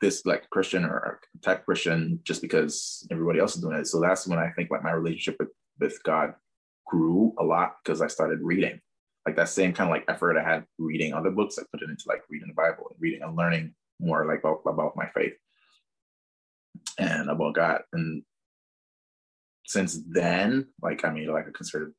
this 0.00 0.26
like 0.26 0.48
Christian 0.50 0.84
or 0.84 1.20
type 1.42 1.64
Christian 1.64 2.20
just 2.24 2.42
because 2.42 3.06
everybody 3.10 3.38
else 3.38 3.56
is 3.56 3.62
doing 3.62 3.76
it. 3.76 3.86
So 3.86 4.00
that's 4.00 4.26
when 4.26 4.38
I 4.38 4.50
think 4.50 4.70
like 4.70 4.82
my 4.82 4.92
relationship 4.92 5.36
with 5.38 5.48
with 5.78 6.02
God 6.02 6.34
grew 6.86 7.34
a 7.38 7.44
lot 7.44 7.76
because 7.82 8.00
I 8.00 8.06
started 8.06 8.40
reading. 8.42 8.80
Like 9.26 9.36
that 9.36 9.48
same 9.48 9.72
kind 9.72 9.90
of 9.90 9.94
like 9.94 10.04
effort 10.08 10.38
I 10.38 10.48
had 10.48 10.64
reading 10.78 11.12
other 11.12 11.30
books, 11.30 11.58
I 11.58 11.62
put 11.72 11.82
it 11.82 11.90
into 11.90 12.04
like 12.06 12.22
reading 12.30 12.48
the 12.48 12.54
Bible 12.54 12.86
and 12.90 13.00
reading 13.00 13.22
and 13.22 13.36
learning 13.36 13.74
more 13.98 14.24
like 14.26 14.40
about, 14.40 14.62
about 14.66 14.96
my 14.96 15.08
faith 15.14 15.34
and 16.98 17.28
about 17.28 17.54
God. 17.54 17.82
And 17.92 18.22
since 19.66 19.98
then, 20.08 20.68
like 20.80 21.04
I 21.04 21.10
made 21.10 21.28
like 21.28 21.48
a 21.48 21.52
concerted 21.52 21.92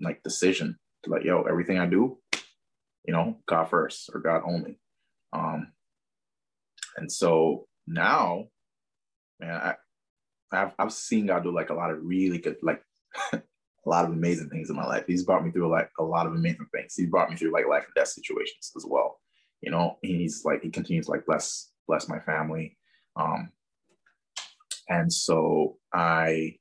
like 0.00 0.22
decision 0.22 0.76
to 1.04 1.10
like, 1.10 1.24
yo, 1.24 1.42
everything 1.42 1.78
I 1.78 1.86
do, 1.86 2.18
you 3.06 3.12
know, 3.14 3.38
God 3.46 3.68
first 3.68 4.10
or 4.12 4.20
God 4.20 4.42
only. 4.44 4.78
Um, 5.32 5.72
and 6.96 7.10
so 7.10 7.66
now, 7.86 8.46
man, 9.40 9.54
I, 9.54 9.74
I've 10.52 10.72
I've 10.78 10.92
seen 10.92 11.26
God 11.26 11.42
do 11.42 11.52
like 11.52 11.70
a 11.70 11.74
lot 11.74 11.90
of 11.90 11.98
really 12.02 12.38
good, 12.38 12.56
like 12.62 12.82
a 13.32 13.40
lot 13.84 14.04
of 14.04 14.12
amazing 14.12 14.48
things 14.48 14.70
in 14.70 14.76
my 14.76 14.86
life. 14.86 15.04
He's 15.06 15.24
brought 15.24 15.44
me 15.44 15.50
through 15.50 15.70
like 15.70 15.90
a 15.98 16.02
lot 16.02 16.26
of 16.26 16.32
amazing 16.32 16.66
things. 16.74 16.94
He's 16.94 17.10
brought 17.10 17.30
me 17.30 17.36
through 17.36 17.52
like 17.52 17.66
life 17.68 17.84
and 17.84 17.94
death 17.94 18.08
situations 18.08 18.72
as 18.76 18.84
well. 18.86 19.20
You 19.60 19.70
know, 19.70 19.98
he's 20.02 20.44
like 20.44 20.62
he 20.62 20.70
continues 20.70 21.08
like 21.08 21.26
bless 21.26 21.70
bless 21.86 22.08
my 22.08 22.20
family. 22.20 22.76
Um, 23.16 23.50
and 24.88 25.12
so 25.12 25.78
I 25.92 26.56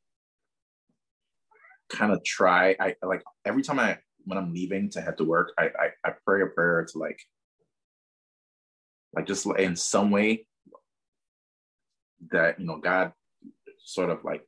kind 1.90 2.12
of 2.12 2.24
try. 2.24 2.76
I 2.80 2.96
like 3.04 3.24
every 3.46 3.64
time 3.64 3.80
I 3.80 4.00
when 4.26 4.38
I'm 4.38 4.54
leaving 4.54 4.90
to 4.92 5.02
head 5.02 5.18
to 5.18 5.24
work, 5.24 5.54
I 5.58 5.66
I, 5.66 6.10
I 6.10 6.12
pray 6.26 6.42
a 6.42 6.48
prayer 6.48 6.86
to 6.92 6.98
like 6.98 7.20
like 9.16 9.26
just 9.28 9.46
in 9.58 9.76
some 9.76 10.12
way 10.12 10.46
that 12.32 12.60
you 12.60 12.66
know 12.66 12.78
God 12.78 13.14
sort 13.80 14.10
of 14.10 14.24
like 14.24 14.44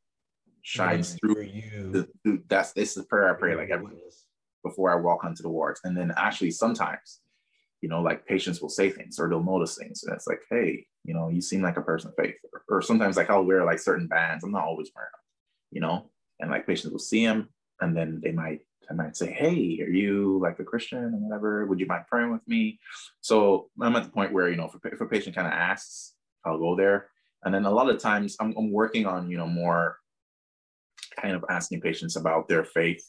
shines 0.61 1.13
For 1.13 1.33
through. 1.33 1.43
you. 1.43 1.91
The, 1.91 2.07
through- 2.23 2.43
that's 2.47 2.73
this 2.73 2.89
is 2.89 2.95
the 2.95 3.03
prayer 3.03 3.33
I 3.33 3.39
pray 3.39 3.55
like 3.55 3.69
every 3.69 3.87
before 4.63 4.91
I 4.91 4.95
walk 4.99 5.23
onto 5.23 5.43
the 5.43 5.49
wards, 5.49 5.79
and 5.85 5.95
then 5.95 6.11
actually 6.17 6.51
sometimes, 6.51 7.21
you 7.81 7.87
know, 7.87 8.01
like 8.01 8.25
patients 8.25 8.61
will 8.61 8.69
say 8.69 8.89
things 8.89 9.17
or 9.19 9.29
they'll 9.29 9.43
notice 9.43 9.77
things, 9.77 10.03
and 10.03 10.13
it's 10.13 10.27
like, 10.27 10.41
hey, 10.49 10.85
you 11.05 11.13
know, 11.13 11.29
you 11.29 11.39
seem 11.41 11.61
like 11.61 11.77
a 11.77 11.81
person 11.81 12.09
of 12.09 12.15
faith, 12.21 12.35
or, 12.51 12.63
or 12.77 12.81
sometimes 12.81 13.15
like 13.15 13.29
I'll 13.29 13.45
wear 13.45 13.63
like 13.63 13.79
certain 13.79 14.07
bands. 14.07 14.43
I'm 14.43 14.51
not 14.51 14.65
always 14.65 14.91
wearing 14.93 15.11
them, 15.13 15.21
you 15.71 15.81
know, 15.81 16.09
and 16.39 16.51
like 16.51 16.67
patients 16.67 16.91
will 16.91 16.99
see 16.99 17.25
them, 17.25 17.49
and 17.79 17.95
then 17.95 18.19
they 18.21 18.31
might 18.33 18.61
I 18.89 18.93
might 18.93 19.17
say, 19.17 19.31
hey, 19.31 19.79
are 19.81 19.89
you 19.89 20.39
like 20.41 20.59
a 20.59 20.63
Christian 20.63 21.03
or 21.03 21.17
whatever? 21.17 21.65
Would 21.65 21.79
you 21.79 21.85
mind 21.87 22.05
praying 22.09 22.31
with 22.31 22.47
me? 22.47 22.79
So 23.21 23.69
I'm 23.81 23.95
at 23.95 24.03
the 24.03 24.09
point 24.09 24.33
where 24.33 24.49
you 24.49 24.55
know, 24.55 24.71
if 24.73 24.75
a, 24.75 24.93
if 24.93 25.01
a 25.01 25.05
patient 25.05 25.35
kind 25.35 25.47
of 25.47 25.53
asks, 25.53 26.13
I'll 26.45 26.59
go 26.59 26.75
there, 26.75 27.09
and 27.43 27.53
then 27.53 27.65
a 27.65 27.71
lot 27.71 27.89
of 27.89 27.99
times 27.99 28.37
I'm, 28.39 28.53
I'm 28.57 28.71
working 28.71 29.05
on 29.05 29.29
you 29.29 29.37
know 29.37 29.47
more 29.47 29.97
kind 31.19 31.35
of 31.35 31.43
asking 31.49 31.81
patients 31.81 32.15
about 32.15 32.47
their 32.47 32.63
faith 32.63 33.03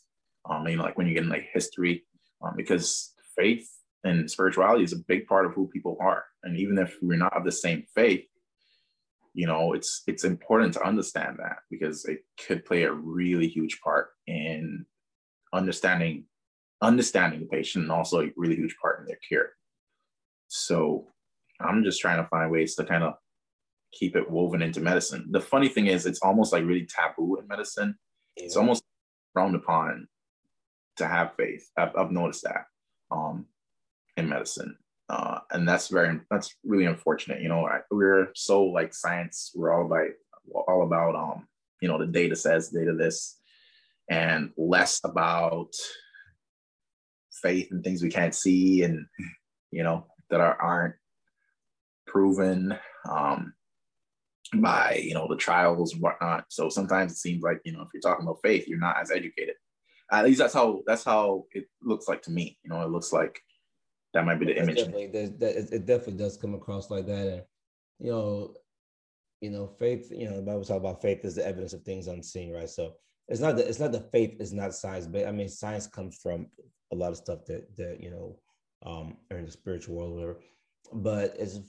um, 0.48 0.66
you 0.66 0.76
know, 0.76 0.82
like 0.82 0.96
when 0.96 1.06
you 1.06 1.14
get 1.14 1.24
in 1.24 1.28
like 1.28 1.48
history, 1.52 2.04
um, 2.42 2.54
because 2.56 3.14
faith 3.36 3.68
and 4.04 4.30
spirituality 4.30 4.84
is 4.84 4.92
a 4.92 5.04
big 5.06 5.26
part 5.26 5.46
of 5.46 5.52
who 5.52 5.68
people 5.68 5.96
are. 6.00 6.24
And 6.42 6.56
even 6.56 6.78
if 6.78 6.96
we're 7.02 7.18
not 7.18 7.36
of 7.36 7.44
the 7.44 7.52
same 7.52 7.84
faith, 7.94 8.24
you 9.34 9.46
know, 9.46 9.72
it's 9.72 10.02
it's 10.06 10.24
important 10.24 10.74
to 10.74 10.82
understand 10.82 11.36
that 11.38 11.58
because 11.70 12.04
it 12.06 12.24
could 12.46 12.64
play 12.64 12.84
a 12.84 12.92
really 12.92 13.46
huge 13.46 13.80
part 13.80 14.08
in 14.26 14.86
understanding 15.52 16.24
understanding 16.80 17.40
the 17.40 17.46
patient 17.46 17.84
and 17.84 17.92
also 17.92 18.20
a 18.20 18.30
really 18.36 18.54
huge 18.54 18.76
part 18.80 19.00
in 19.00 19.06
their 19.06 19.18
care. 19.28 19.50
So 20.46 21.08
I'm 21.60 21.82
just 21.82 22.00
trying 22.00 22.22
to 22.22 22.28
find 22.28 22.50
ways 22.50 22.76
to 22.76 22.84
kind 22.84 23.02
of 23.02 23.14
keep 23.92 24.16
it 24.16 24.30
woven 24.30 24.62
into 24.62 24.80
medicine. 24.80 25.26
The 25.30 25.40
funny 25.40 25.68
thing 25.68 25.86
is 25.86 26.06
it's 26.06 26.20
almost 26.22 26.52
like 26.52 26.64
really 26.64 26.86
taboo 26.86 27.36
in 27.36 27.48
medicine. 27.48 27.96
It's 28.36 28.56
almost 28.56 28.84
frowned 29.32 29.56
upon 29.56 30.06
to 30.96 31.06
have 31.06 31.34
faith. 31.36 31.68
I've, 31.76 31.96
I've 31.96 32.12
noticed 32.12 32.44
that 32.44 32.66
um, 33.10 33.46
in 34.16 34.28
medicine, 34.28 34.76
uh, 35.08 35.40
and 35.50 35.66
that's 35.66 35.88
very 35.88 36.20
that's 36.30 36.54
really 36.64 36.84
unfortunate. 36.84 37.42
You 37.42 37.48
know, 37.48 37.66
I, 37.66 37.80
we're 37.90 38.28
so 38.34 38.64
like 38.64 38.94
science. 38.94 39.52
We're 39.54 39.72
all 39.72 39.86
about 39.86 40.08
all 40.52 40.82
about 40.84 41.14
um, 41.14 41.46
you 41.80 41.88
know 41.88 41.98
the 41.98 42.06
data 42.06 42.36
says 42.36 42.68
data 42.68 42.92
this, 42.92 43.37
and 44.10 44.50
less 44.56 45.00
about 45.04 45.72
faith 47.42 47.68
and 47.70 47.84
things 47.84 48.02
we 48.02 48.10
can't 48.10 48.34
see 48.34 48.82
and 48.82 49.06
you 49.70 49.82
know 49.82 50.06
that 50.30 50.40
are, 50.40 50.60
aren't 50.60 50.94
proven 52.06 52.76
um, 53.08 53.52
by 54.54 55.00
you 55.02 55.14
know 55.14 55.28
the 55.28 55.36
trials 55.36 55.92
and 55.92 56.02
whatnot. 56.02 56.44
So 56.48 56.68
sometimes 56.68 57.12
it 57.12 57.18
seems 57.18 57.42
like 57.42 57.60
you 57.64 57.72
know 57.72 57.82
if 57.82 57.88
you're 57.92 58.00
talking 58.00 58.24
about 58.24 58.40
faith, 58.42 58.66
you're 58.66 58.78
not 58.78 58.98
as 59.00 59.10
educated 59.10 59.54
at 60.10 60.24
least 60.24 60.38
that's 60.38 60.54
how 60.54 60.80
that's 60.86 61.04
how 61.04 61.44
it 61.52 61.66
looks 61.82 62.08
like 62.08 62.22
to 62.22 62.30
me 62.30 62.56
you 62.64 62.70
know 62.70 62.80
it 62.80 62.88
looks 62.88 63.12
like 63.12 63.38
that 64.14 64.24
might 64.24 64.40
be 64.40 64.46
the 64.46 64.58
image. 64.58 64.76
Definitely, 64.76 65.06
that, 65.08 65.72
it 65.72 65.86
definitely 65.86 66.14
does 66.14 66.36
come 66.36 66.54
across 66.54 66.90
like 66.90 67.06
that, 67.06 67.26
and 67.26 67.42
you 67.98 68.10
know, 68.10 68.54
you 69.40 69.50
know, 69.50 69.66
faith. 69.78 70.10
You 70.10 70.28
know, 70.28 70.36
the 70.36 70.42
Bible 70.42 70.64
talks 70.64 70.80
about 70.80 71.02
faith 71.02 71.24
is 71.24 71.34
the 71.34 71.46
evidence 71.46 71.72
of 71.72 71.82
things 71.82 72.06
unseen, 72.06 72.52
right? 72.52 72.68
So 72.68 72.94
it's 73.28 73.40
not 73.40 73.56
that 73.56 73.68
it's 73.68 73.80
not 73.80 73.92
the 73.92 74.08
faith 74.12 74.36
is 74.40 74.52
not 74.52 74.74
science, 74.74 75.06
but 75.06 75.26
I 75.26 75.32
mean, 75.32 75.48
science 75.48 75.86
comes 75.86 76.16
from 76.16 76.46
a 76.92 76.96
lot 76.96 77.10
of 77.10 77.16
stuff 77.18 77.44
that 77.46 77.76
that 77.76 77.98
you 78.00 78.10
know, 78.10 78.38
um, 78.84 79.16
are 79.30 79.38
in 79.38 79.44
the 79.44 79.52
spiritual 79.52 79.96
world, 79.96 80.14
whatever. 80.14 80.38
But 80.92 81.36
as 81.36 81.60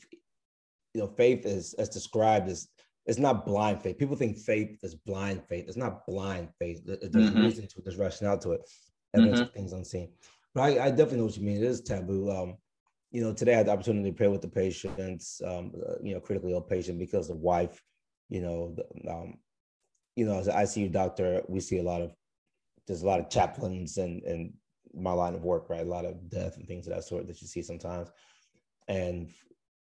you 0.93 1.01
know, 1.01 1.07
faith 1.07 1.45
is 1.45 1.74
as 1.76 1.89
described 1.89 2.49
as 2.49 2.70
it's 3.05 3.20
not 3.20 3.45
blind 3.45 3.82
faith. 3.82 3.97
People 3.97 4.16
think 4.16 4.38
faith 4.38 4.78
is 4.84 4.95
blind 4.95 5.43
faith. 5.49 5.66
It's 5.68 5.78
not 5.78 6.05
blind 6.05 6.49
faith. 6.60 6.82
There's 6.86 7.12
mm-hmm. 7.12 7.41
reason 7.41 7.68
to 7.68 7.80
it. 7.80 7.84
There's 7.84 7.97
rationale 7.97 8.38
to 8.39 8.51
it. 8.51 8.62
Evidence 9.16 9.39
mm-hmm. 9.39 9.47
of 9.47 9.53
things 9.53 9.74
unseen. 9.74 10.10
But 10.53 10.62
I, 10.62 10.86
I, 10.86 10.89
definitely 10.89 11.18
know 11.18 11.26
what 11.26 11.38
you 11.38 11.43
mean. 11.43 11.57
It 11.57 11.64
is 11.64 11.82
taboo. 11.82 12.30
Um, 12.32 12.57
you 13.12 13.24
know, 13.24 13.34
today 13.34 13.53
I 13.53 13.57
had 13.57 13.66
the 13.66 13.72
opportunity 13.72 14.12
to 14.12 14.16
pray 14.16 14.28
with 14.28 14.41
the 14.41 14.47
patients, 14.47 15.41
um, 15.43 15.72
uh, 15.88 15.93
you 16.03 16.14
know, 16.14 16.20
critically 16.20 16.51
ill 16.51 16.62
patient 16.62 16.99
because 16.99 17.28
the 17.28 17.36
wife, 17.36 17.82
you 18.30 18.41
know, 18.41 18.76
the, 18.76 19.12
um, 19.12 19.39
you 20.20 20.26
know, 20.26 20.38
as 20.38 20.48
an 20.48 20.56
ICU 20.56 20.92
doctor, 20.92 21.42
we 21.48 21.62
see 21.62 21.78
a 21.78 21.84
lot 21.84 22.02
of 22.02 22.14
there's 22.86 23.04
a 23.04 23.08
lot 23.08 23.22
of 23.22 23.30
chaplains 23.30 23.98
and 23.98 24.22
and 24.24 24.54
my 24.94 25.14
line 25.14 25.34
of 25.34 25.46
work, 25.46 25.70
right? 25.70 25.86
A 25.86 25.90
lot 25.90 26.04
of 26.04 26.30
death 26.30 26.58
and 26.58 26.68
things 26.68 26.88
of 26.88 26.94
that 26.94 27.06
sort 27.06 27.26
that 27.28 27.42
you 27.42 27.48
see 27.48 27.62
sometimes. 27.62 28.10
And 28.90 29.30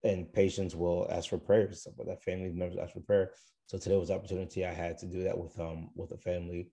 and 0.05 0.31
patients 0.31 0.73
will 0.73 1.05
ask 1.11 1.29
for 1.29 1.37
prayers. 1.37 1.85
But 1.97 2.07
that 2.07 2.23
family 2.23 2.49
members 2.49 2.77
ask 2.81 2.93
for 2.93 3.01
prayer. 3.01 3.31
So 3.65 3.77
today 3.77 3.97
was 3.97 4.09
opportunity 4.09 4.65
I 4.65 4.73
had 4.73 4.97
to 4.99 5.05
do 5.05 5.23
that 5.23 5.37
with 5.37 5.59
um 5.59 5.89
with 5.95 6.11
a 6.11 6.17
family 6.17 6.69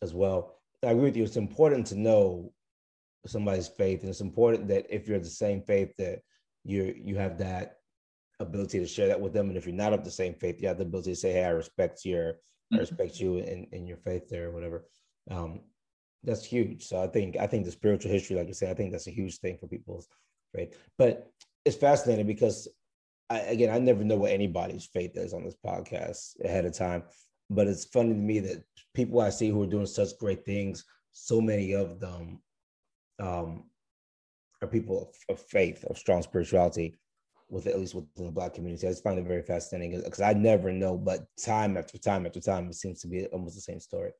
as 0.00 0.14
well. 0.14 0.54
I 0.82 0.92
agree 0.92 1.04
with 1.04 1.16
you. 1.18 1.24
It's 1.24 1.36
important 1.36 1.86
to 1.88 1.98
know 1.98 2.50
somebody's 3.26 3.68
faith, 3.68 4.00
and 4.00 4.08
it's 4.08 4.20
important 4.22 4.68
that 4.68 4.86
if 4.88 5.06
you're 5.06 5.18
the 5.18 5.26
same 5.44 5.60
faith, 5.60 5.92
that 5.98 6.20
you 6.64 6.94
you 6.96 7.16
have 7.16 7.36
that 7.38 7.75
ability 8.40 8.78
to 8.78 8.86
share 8.86 9.08
that 9.08 9.20
with 9.20 9.32
them. 9.32 9.48
And 9.48 9.56
if 9.56 9.66
you're 9.66 9.74
not 9.74 9.92
of 9.92 10.04
the 10.04 10.10
same 10.10 10.34
faith, 10.34 10.60
you 10.60 10.68
have 10.68 10.78
the 10.78 10.84
ability 10.84 11.12
to 11.12 11.16
say, 11.16 11.32
"Hey, 11.32 11.44
I 11.44 11.50
respect 11.50 12.04
your, 12.04 12.32
mm-hmm. 12.32 12.76
I 12.76 12.78
respect 12.80 13.20
you 13.20 13.38
in, 13.38 13.66
in 13.72 13.86
your 13.86 13.96
faith 13.98 14.28
there, 14.28 14.48
or 14.48 14.52
whatever." 14.52 14.84
Um, 15.30 15.60
that's 16.22 16.44
huge. 16.44 16.84
So 16.84 17.02
I 17.02 17.06
think 17.06 17.36
I 17.36 17.46
think 17.46 17.64
the 17.64 17.72
spiritual 17.72 18.10
history, 18.10 18.36
like 18.36 18.48
you 18.48 18.54
said, 18.54 18.70
I 18.70 18.74
think 18.74 18.92
that's 18.92 19.06
a 19.06 19.12
huge 19.12 19.38
thing 19.38 19.56
for 19.58 19.68
people's 19.68 20.08
faith. 20.54 20.76
But 20.98 21.30
it's 21.64 21.76
fascinating 21.76 22.26
because 22.26 22.68
I, 23.30 23.40
again, 23.40 23.74
I 23.74 23.78
never 23.78 24.04
know 24.04 24.16
what 24.16 24.32
anybody's 24.32 24.86
faith 24.86 25.16
is 25.16 25.32
on 25.32 25.44
this 25.44 25.56
podcast 25.64 26.44
ahead 26.44 26.64
of 26.64 26.74
time. 26.74 27.04
But 27.50 27.68
it's 27.68 27.84
funny 27.84 28.10
to 28.10 28.14
me 28.14 28.40
that 28.40 28.64
people 28.94 29.20
I 29.20 29.30
see 29.30 29.48
who 29.50 29.62
are 29.62 29.68
doing 29.68 29.86
such 29.86 30.18
great 30.18 30.44
things, 30.44 30.84
so 31.12 31.40
many 31.40 31.72
of 31.72 32.00
them 32.00 32.40
um, 33.20 33.64
are 34.62 34.68
people 34.68 35.02
of, 35.28 35.34
of 35.34 35.40
faith, 35.40 35.84
of 35.84 35.98
strong 35.98 36.22
spirituality, 36.22 36.96
with 37.48 37.66
at 37.66 37.78
least 37.78 37.94
within 37.94 38.26
the 38.26 38.32
Black 38.32 38.54
community. 38.54 38.86
I 38.86 38.90
just 38.90 39.04
find 39.04 39.18
it 39.18 39.26
very 39.26 39.42
fascinating 39.42 40.00
because 40.02 40.20
I 40.20 40.32
never 40.32 40.72
know, 40.72 40.96
but 40.96 41.26
time 41.42 41.76
after 41.76 41.98
time 41.98 42.26
after 42.26 42.40
time, 42.40 42.68
it 42.68 42.74
seems 42.74 43.00
to 43.02 43.08
be 43.08 43.26
almost 43.26 43.54
the 43.54 43.60
same 43.60 43.80
story. 43.80 44.12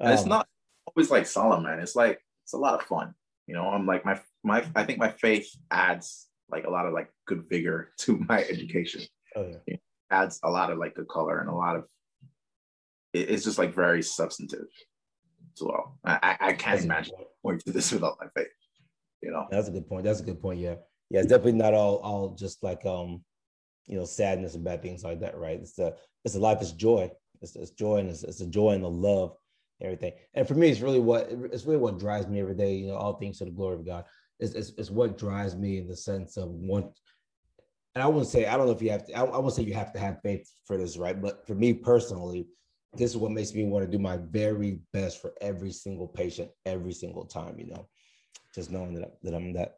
Um, 0.00 0.12
it's 0.12 0.26
not 0.26 0.46
always 0.86 1.10
like 1.10 1.26
solemn, 1.26 1.64
man. 1.64 1.80
It's 1.80 1.96
like 1.96 2.20
it's 2.44 2.52
a 2.52 2.58
lot 2.58 2.74
of 2.74 2.86
fun. 2.86 3.14
You 3.46 3.54
know, 3.54 3.64
I'm 3.64 3.86
like 3.86 4.04
my 4.04 4.20
my 4.42 4.64
I 4.74 4.84
think 4.84 4.98
my 4.98 5.10
faith 5.10 5.48
adds 5.70 6.28
like 6.50 6.66
a 6.66 6.70
lot 6.70 6.86
of 6.86 6.92
like 6.92 7.10
good 7.26 7.44
vigor 7.48 7.92
to 7.98 8.18
my 8.28 8.42
education. 8.44 9.02
Oh, 9.36 9.46
yeah. 9.46 9.56
It 9.66 9.80
adds 10.10 10.40
a 10.42 10.50
lot 10.50 10.70
of 10.70 10.78
like 10.78 10.94
good 10.94 11.08
color 11.08 11.40
and 11.40 11.48
a 11.48 11.54
lot 11.54 11.76
of 11.76 11.84
it, 13.12 13.30
it's 13.30 13.44
just 13.44 13.58
like 13.58 13.74
very 13.74 14.02
substantive 14.02 14.66
as 15.56 15.62
well. 15.62 15.98
I, 16.04 16.36
I 16.40 16.52
can't 16.52 16.76
That's 16.76 16.84
imagine 16.84 17.14
going 17.44 17.58
through 17.58 17.72
this 17.72 17.92
without 17.92 18.18
my 18.20 18.26
faith. 18.36 18.52
You 19.22 19.30
know. 19.30 19.46
That's 19.50 19.68
a 19.68 19.72
good 19.72 19.88
point. 19.88 20.04
That's 20.04 20.20
a 20.20 20.24
good 20.24 20.40
point. 20.40 20.60
Yeah. 20.60 20.76
Yeah. 21.10 21.20
It's 21.20 21.28
definitely 21.28 21.52
not 21.52 21.74
all 21.74 21.96
all 21.96 22.34
just 22.34 22.62
like 22.62 22.84
um, 22.86 23.22
you 23.86 23.98
know, 23.98 24.04
sadness 24.04 24.54
and 24.54 24.64
bad 24.64 24.82
things 24.82 25.02
like 25.02 25.20
that, 25.20 25.36
right? 25.36 25.58
It's 25.58 25.74
the 25.74 25.96
it's 26.24 26.36
a 26.36 26.40
life, 26.40 26.58
it's 26.60 26.72
joy. 26.72 27.10
It's, 27.42 27.56
it's 27.56 27.70
joy 27.70 27.96
and 27.96 28.10
it's, 28.10 28.22
it's 28.22 28.40
a 28.40 28.46
joy 28.46 28.72
and 28.72 28.84
the 28.84 28.90
love 28.90 29.34
everything. 29.82 30.12
And 30.34 30.46
for 30.46 30.54
me, 30.54 30.68
it's 30.68 30.80
really 30.80 31.00
what 31.00 31.28
it's 31.30 31.64
really 31.64 31.78
what 31.78 31.98
drives 31.98 32.26
me 32.28 32.40
every 32.40 32.54
day. 32.54 32.74
You 32.74 32.88
know, 32.88 32.96
all 32.96 33.14
things 33.14 33.38
to 33.38 33.44
the 33.44 33.50
glory 33.50 33.76
of 33.76 33.86
God 33.86 34.04
is, 34.38 34.54
is, 34.54 34.72
is 34.78 34.90
what 34.90 35.18
drives 35.18 35.56
me 35.56 35.78
in 35.78 35.88
the 35.88 35.96
sense 35.96 36.36
of 36.36 36.50
one. 36.50 36.90
And 37.94 38.04
I 38.04 38.06
wouldn't 38.06 38.28
say 38.28 38.46
I 38.46 38.56
don't 38.56 38.66
know 38.66 38.72
if 38.72 38.82
you 38.82 38.90
have 38.90 39.06
to. 39.06 39.14
I, 39.14 39.24
I 39.24 39.38
won't 39.38 39.54
say 39.54 39.62
you 39.62 39.74
have 39.74 39.92
to 39.94 39.98
have 39.98 40.20
faith 40.22 40.48
for 40.64 40.76
this, 40.76 40.96
right? 40.96 41.20
But 41.20 41.46
for 41.46 41.54
me 41.54 41.72
personally, 41.72 42.46
this 42.94 43.10
is 43.10 43.16
what 43.16 43.32
makes 43.32 43.54
me 43.54 43.64
want 43.64 43.84
to 43.84 43.90
do 43.90 43.98
my 43.98 44.18
very 44.18 44.78
best 44.92 45.20
for 45.20 45.32
every 45.40 45.72
single 45.72 46.06
patient 46.06 46.50
every 46.66 46.92
single 46.92 47.24
time. 47.24 47.58
You 47.58 47.66
know, 47.68 47.88
just 48.54 48.70
knowing 48.70 48.94
that 48.94 49.16
that 49.22 49.34
I'm 49.34 49.52
that 49.54 49.76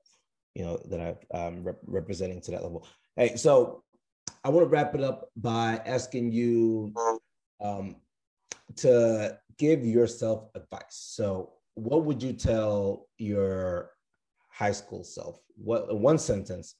you 0.54 0.64
know 0.64 0.80
that 0.88 1.18
I'm 1.34 1.64
rep- 1.64 1.80
representing 1.86 2.40
to 2.42 2.50
that 2.52 2.62
level. 2.62 2.86
Hey, 3.16 3.36
so 3.36 3.82
I 4.44 4.48
want 4.50 4.64
to 4.64 4.68
wrap 4.68 4.94
it 4.94 5.02
up 5.02 5.30
by 5.36 5.80
asking 5.86 6.32
you 6.32 6.92
um, 7.60 7.96
to 8.76 9.38
give 9.58 9.84
yourself 9.84 10.48
advice. 10.54 10.82
So, 10.90 11.52
what 11.74 12.04
would 12.04 12.22
you 12.22 12.32
tell 12.32 13.08
your 13.18 13.90
high 14.48 14.72
school 14.72 15.04
self? 15.04 15.40
What 15.56 15.98
one 15.98 16.18
sentence? 16.18 16.74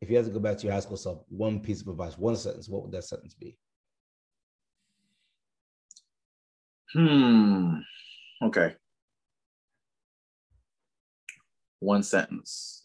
If 0.00 0.08
you 0.08 0.16
had 0.16 0.26
to 0.26 0.30
go 0.30 0.38
back 0.38 0.58
to 0.58 0.64
your 0.64 0.74
high 0.74 0.80
school 0.80 0.96
self, 0.96 1.24
one 1.28 1.58
piece 1.58 1.80
of 1.80 1.88
advice, 1.88 2.16
one 2.16 2.36
sentence, 2.36 2.68
what 2.68 2.82
would 2.82 2.92
that 2.92 3.04
sentence 3.04 3.34
be? 3.34 3.56
Hmm. 6.92 7.78
Okay. 8.42 8.74
One 11.80 12.02
sentence. 12.02 12.77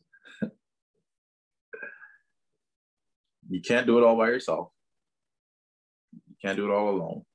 You 3.53 3.61
can't 3.61 3.85
do 3.85 3.99
it 3.99 4.03
all 4.03 4.17
by 4.17 4.29
yourself. 4.29 4.69
You 6.11 6.35
can't 6.41 6.57
do 6.57 6.65
it 6.65 6.73
all 6.73 6.89
alone. 6.89 7.25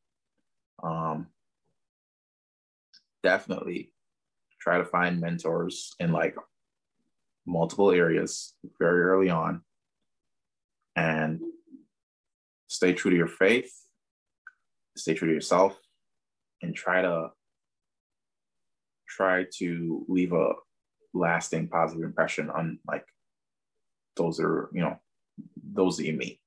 Um, 0.83 1.27
definitely 3.23 3.93
try 4.61 4.79
to 4.79 4.85
find 4.85 5.21
mentors 5.21 5.95
in 6.01 6.11
like 6.11 6.35
multiple 7.47 7.93
areas 7.93 8.55
very 8.81 9.03
early 9.03 9.31
on 9.31 9.63
and 10.97 11.41
stay 12.67 12.93
true 12.93 13.13
to 13.13 13.17
your 13.17 13.29
faith, 13.29 13.73
stay 14.97 15.15
true 15.15 15.29
to 15.29 15.35
yourself, 15.35 15.79
and 16.63 16.75
try 16.75 17.01
to 17.01 17.31
try 19.09 19.47
to 19.59 20.05
leave 20.09 20.33
a 20.33 20.51
lasting 21.15 21.69
positive 21.69 22.05
impression 22.05 22.51
on 22.51 22.81
like 22.89 23.05
those 24.17 24.41
are 24.41 24.69
you 24.73 24.81
know 24.81 24.99
those 25.73 25.97
that 25.97 26.07
you 26.07 26.15
meet. 26.15 26.41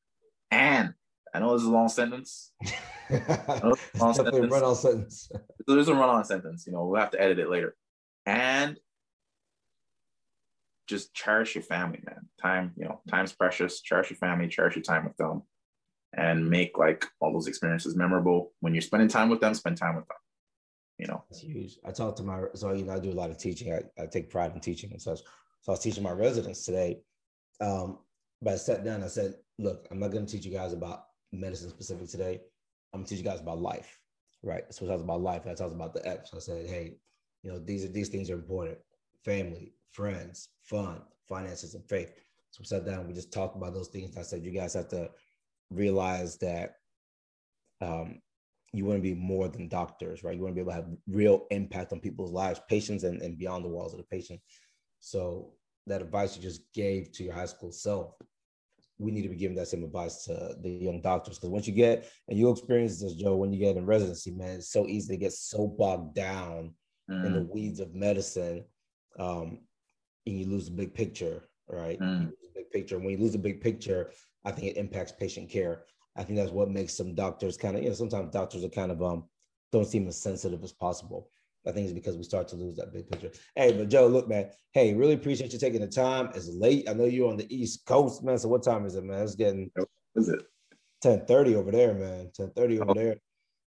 And 0.49 0.93
I 1.33 1.39
know 1.39 1.53
this 1.53 1.61
is 1.61 1.67
a 1.67 1.71
long 1.71 1.89
sentence. 1.89 2.51
long 3.95 4.13
sentence. 4.13 4.51
run 4.51 4.63
on 4.63 4.75
sentence. 4.75 5.31
There's 5.67 5.87
a 5.87 5.93
run 5.93 6.09
on 6.09 6.25
sentence. 6.25 6.65
You 6.67 6.73
know, 6.73 6.85
we'll 6.85 6.99
have 6.99 7.11
to 7.11 7.21
edit 7.21 7.39
it 7.39 7.49
later. 7.49 7.75
And 8.25 8.77
just 10.87 11.13
cherish 11.13 11.55
your 11.55 11.63
family, 11.63 11.99
man. 12.05 12.27
Time, 12.41 12.73
you 12.75 12.83
know, 12.83 13.01
time's 13.09 13.31
precious. 13.31 13.81
Cherish 13.81 14.09
your 14.09 14.17
family, 14.17 14.49
cherish 14.49 14.75
your 14.75 14.83
time 14.83 15.05
with 15.05 15.15
them, 15.15 15.43
and 16.13 16.49
make 16.49 16.77
like 16.77 17.05
all 17.21 17.31
those 17.31 17.47
experiences 17.47 17.95
memorable. 17.95 18.51
When 18.59 18.73
you're 18.73 18.81
spending 18.81 19.07
time 19.07 19.29
with 19.29 19.39
them, 19.39 19.53
spend 19.53 19.77
time 19.77 19.95
with 19.95 20.07
them. 20.07 20.17
You 20.97 21.07
know, 21.07 21.23
that's 21.29 21.41
huge. 21.41 21.79
I 21.85 21.91
talk 21.91 22.17
to 22.17 22.23
my 22.23 22.43
so 22.53 22.73
you 22.73 22.83
know 22.83 22.93
I 22.93 22.99
do 22.99 23.09
a 23.09 23.13
lot 23.13 23.31
of 23.31 23.37
teaching. 23.37 23.73
I, 23.73 23.81
I 24.01 24.05
take 24.05 24.29
pride 24.29 24.51
in 24.53 24.59
teaching 24.59 24.91
and 24.91 25.01
such. 25.01 25.19
So 25.61 25.71
I 25.71 25.71
was 25.71 25.79
teaching 25.79 26.03
my 26.03 26.11
residents 26.11 26.65
today. 26.65 26.99
Um, 27.61 27.99
but 28.41 28.53
I 28.53 28.57
sat 28.57 28.83
down. 28.83 29.03
I 29.03 29.07
said, 29.07 29.35
"Look, 29.59 29.87
I'm 29.91 29.99
not 29.99 30.11
going 30.11 30.25
to 30.25 30.31
teach 30.31 30.45
you 30.45 30.51
guys 30.51 30.73
about 30.73 31.05
medicine 31.31 31.69
specific 31.69 32.07
today. 32.07 32.41
I'm 32.93 32.99
going 32.99 33.05
to 33.05 33.09
teach 33.09 33.23
you 33.23 33.29
guys 33.29 33.39
about 33.39 33.59
life, 33.59 33.99
right? 34.43 34.63
So 34.73 34.85
I 34.85 34.89
talked 34.89 35.03
about 35.03 35.21
life. 35.21 35.47
I 35.47 35.53
talked 35.53 35.73
about 35.73 35.93
the 35.93 36.07
F. 36.07 36.27
So 36.27 36.37
I 36.37 36.39
said, 36.39 36.67
hey, 36.67 36.97
you 37.43 37.51
know, 37.51 37.59
these 37.59 37.85
are 37.85 37.89
these 37.89 38.09
things 38.09 38.29
are 38.29 38.35
important: 38.35 38.77
family, 39.23 39.73
friends, 39.91 40.49
fun, 40.63 41.01
finances, 41.27 41.75
and 41.75 41.87
faith. 41.87 42.11
So 42.51 42.59
we 42.59 42.65
sat 42.65 42.85
down, 42.85 43.07
we 43.07 43.13
just 43.13 43.31
talked 43.31 43.55
about 43.55 43.73
those 43.73 43.87
things. 43.87 44.17
I 44.17 44.23
said, 44.23 44.43
you 44.43 44.51
guys 44.51 44.73
have 44.73 44.89
to 44.89 45.09
realize 45.69 46.37
that 46.39 46.75
um, 47.79 48.19
you 48.73 48.83
want 48.83 48.97
to 48.97 49.01
be 49.01 49.13
more 49.13 49.47
than 49.47 49.69
doctors, 49.69 50.21
right? 50.23 50.35
You 50.35 50.41
want 50.41 50.51
to 50.51 50.55
be 50.55 50.61
able 50.61 50.71
to 50.71 50.75
have 50.75 50.97
real 51.07 51.45
impact 51.49 51.93
on 51.93 52.01
people's 52.01 52.31
lives, 52.31 52.61
patients, 52.69 53.03
and, 53.03 53.21
and 53.21 53.37
beyond 53.37 53.63
the 53.63 53.69
walls 53.69 53.93
of 53.93 53.99
the 53.99 54.05
patient. 54.05 54.41
So 54.99 55.53
that 55.87 56.01
advice 56.01 56.35
you 56.35 56.41
just 56.41 56.61
gave 56.73 57.11
to 57.13 57.23
your 57.23 57.33
high 57.33 57.45
school 57.45 57.71
self, 57.71 58.13
we 58.97 59.11
need 59.11 59.23
to 59.23 59.29
be 59.29 59.35
giving 59.35 59.57
that 59.57 59.67
same 59.67 59.83
advice 59.83 60.23
to 60.25 60.55
the 60.61 60.69
young 60.69 61.01
doctors. 61.01 61.37
Because 61.37 61.49
once 61.49 61.67
you 61.67 61.73
get, 61.73 62.09
and 62.27 62.37
you'll 62.37 62.51
experience 62.51 63.01
this, 63.01 63.15
Joe, 63.15 63.35
when 63.35 63.51
you 63.51 63.59
get 63.59 63.77
in 63.77 63.85
residency, 63.85 64.31
man, 64.31 64.57
it's 64.57 64.71
so 64.71 64.87
easy 64.87 65.13
to 65.13 65.17
get 65.17 65.33
so 65.33 65.67
bogged 65.67 66.15
down 66.15 66.73
mm. 67.09 67.25
in 67.25 67.33
the 67.33 67.39
mm. 67.39 67.49
weeds 67.49 67.79
of 67.79 67.95
medicine 67.95 68.63
um, 69.19 69.59
and 70.25 70.39
you 70.39 70.45
lose 70.45 70.65
the 70.65 70.71
big 70.71 70.93
picture, 70.93 71.43
right? 71.67 71.99
Mm. 71.99 72.31
big 72.55 72.69
picture. 72.71 72.99
When 72.99 73.09
you 73.09 73.17
lose 73.17 73.33
the 73.33 73.39
big 73.39 73.61
picture, 73.61 74.11
I 74.45 74.51
think 74.51 74.67
it 74.67 74.77
impacts 74.77 75.11
patient 75.11 75.49
care. 75.49 75.83
I 76.15 76.23
think 76.23 76.37
that's 76.37 76.51
what 76.51 76.69
makes 76.69 76.93
some 76.95 77.15
doctors 77.15 77.57
kind 77.57 77.75
of, 77.75 77.83
you 77.83 77.89
know, 77.89 77.95
sometimes 77.95 78.31
doctors 78.31 78.63
are 78.63 78.69
kind 78.69 78.91
of 78.91 79.01
um 79.01 79.23
don't 79.71 79.87
seem 79.87 80.07
as 80.07 80.21
sensitive 80.21 80.63
as 80.63 80.73
possible. 80.73 81.29
I 81.67 81.71
think 81.71 81.85
it's 81.85 81.93
because 81.93 82.17
we 82.17 82.23
start 82.23 82.47
to 82.49 82.55
lose 82.55 82.75
that 82.77 82.91
big 82.91 83.09
picture. 83.09 83.31
Hey, 83.55 83.71
but 83.73 83.89
Joe, 83.89 84.07
look, 84.07 84.27
man. 84.27 84.49
Hey, 84.71 84.93
really 84.93 85.13
appreciate 85.13 85.53
you 85.53 85.59
taking 85.59 85.81
the 85.81 85.87
time. 85.87 86.31
It's 86.33 86.49
late. 86.49 86.89
I 86.89 86.93
know 86.93 87.05
you're 87.05 87.29
on 87.29 87.37
the 87.37 87.55
East 87.55 87.85
Coast, 87.85 88.23
man. 88.23 88.37
So 88.37 88.47
what 88.47 88.63
time 88.63 88.85
is 88.85 88.95
it, 88.95 89.03
man? 89.03 89.21
It's 89.23 89.35
getting 89.35 89.69
is 90.15 90.29
it 90.29 90.41
10:30 91.03 91.55
over 91.55 91.71
there, 91.71 91.93
man. 91.93 92.31
10:30 92.37 92.81
over 92.81 92.91
oh. 92.91 92.93
there. 92.93 93.15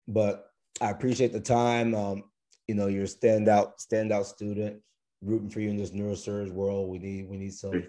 But 0.09 0.47
I 0.80 0.91
appreciate 0.91 1.32
the 1.32 1.41
time. 1.41 1.95
Um, 1.95 2.24
you 2.68 2.74
know, 2.74 2.87
you're 2.87 3.05
a 3.05 3.07
standout, 3.07 3.72
standout 3.78 4.24
student. 4.24 4.80
Rooting 5.22 5.49
for 5.49 5.61
you 5.61 5.70
in 5.70 5.76
this 5.76 5.91
neurosurge 5.91 6.51
world. 6.51 6.91
We 6.91 6.99
need 6.99 7.28
we 7.28 7.39
need 7.39 7.55
some 7.55 7.82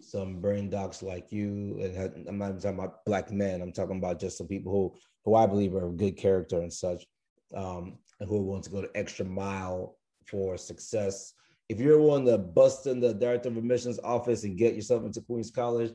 some 0.00 0.40
brain 0.40 0.68
docs 0.68 1.02
like 1.02 1.32
you. 1.32 1.78
And 1.82 2.28
I'm 2.28 2.38
not 2.38 2.60
talking 2.60 2.78
about 2.78 3.04
black 3.06 3.30
men. 3.30 3.62
I'm 3.62 3.72
talking 3.72 3.96
about 3.96 4.20
just 4.20 4.36
some 4.38 4.46
people 4.46 4.72
who 4.72 4.94
who 5.24 5.34
I 5.34 5.46
believe 5.46 5.74
are 5.74 5.86
of 5.86 5.96
good 5.96 6.16
character 6.16 6.60
and 6.60 6.72
such, 6.72 7.06
um, 7.54 7.98
and 8.20 8.28
who 8.28 8.36
are 8.36 8.42
willing 8.42 8.62
to 8.62 8.70
go 8.70 8.80
the 8.80 8.90
extra 8.94 9.24
mile 9.24 9.96
for 10.26 10.56
success. 10.56 11.34
If 11.68 11.80
you're 11.80 12.00
willing 12.00 12.26
to 12.26 12.38
bust 12.38 12.86
in 12.86 13.00
the 13.00 13.12
director 13.12 13.48
of 13.48 13.56
admissions 13.56 13.98
office 14.04 14.44
and 14.44 14.56
get 14.56 14.74
yourself 14.74 15.04
into 15.04 15.20
Queens 15.20 15.50
College, 15.50 15.92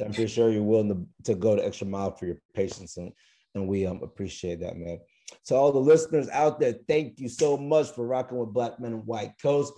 I'm 0.00 0.12
pretty 0.12 0.28
sure 0.28 0.50
you're 0.50 0.62
willing 0.62 0.88
to, 0.88 1.32
to 1.32 1.34
go 1.34 1.56
the 1.56 1.64
extra 1.64 1.86
mile 1.86 2.14
for 2.14 2.26
your 2.26 2.36
patients, 2.54 2.96
and 2.96 3.12
and 3.54 3.66
we 3.66 3.86
um 3.86 4.02
appreciate 4.02 4.60
that, 4.60 4.76
man. 4.76 4.98
To 5.46 5.54
all 5.54 5.72
the 5.72 5.78
listeners 5.78 6.28
out 6.28 6.60
there, 6.60 6.74
thank 6.88 7.18
you 7.18 7.28
so 7.28 7.56
much 7.56 7.88
for 7.90 8.06
rocking 8.06 8.38
with 8.38 8.52
Black 8.52 8.78
Men 8.80 8.92
in 8.92 8.98
White 8.98 9.32
Coats. 9.40 9.72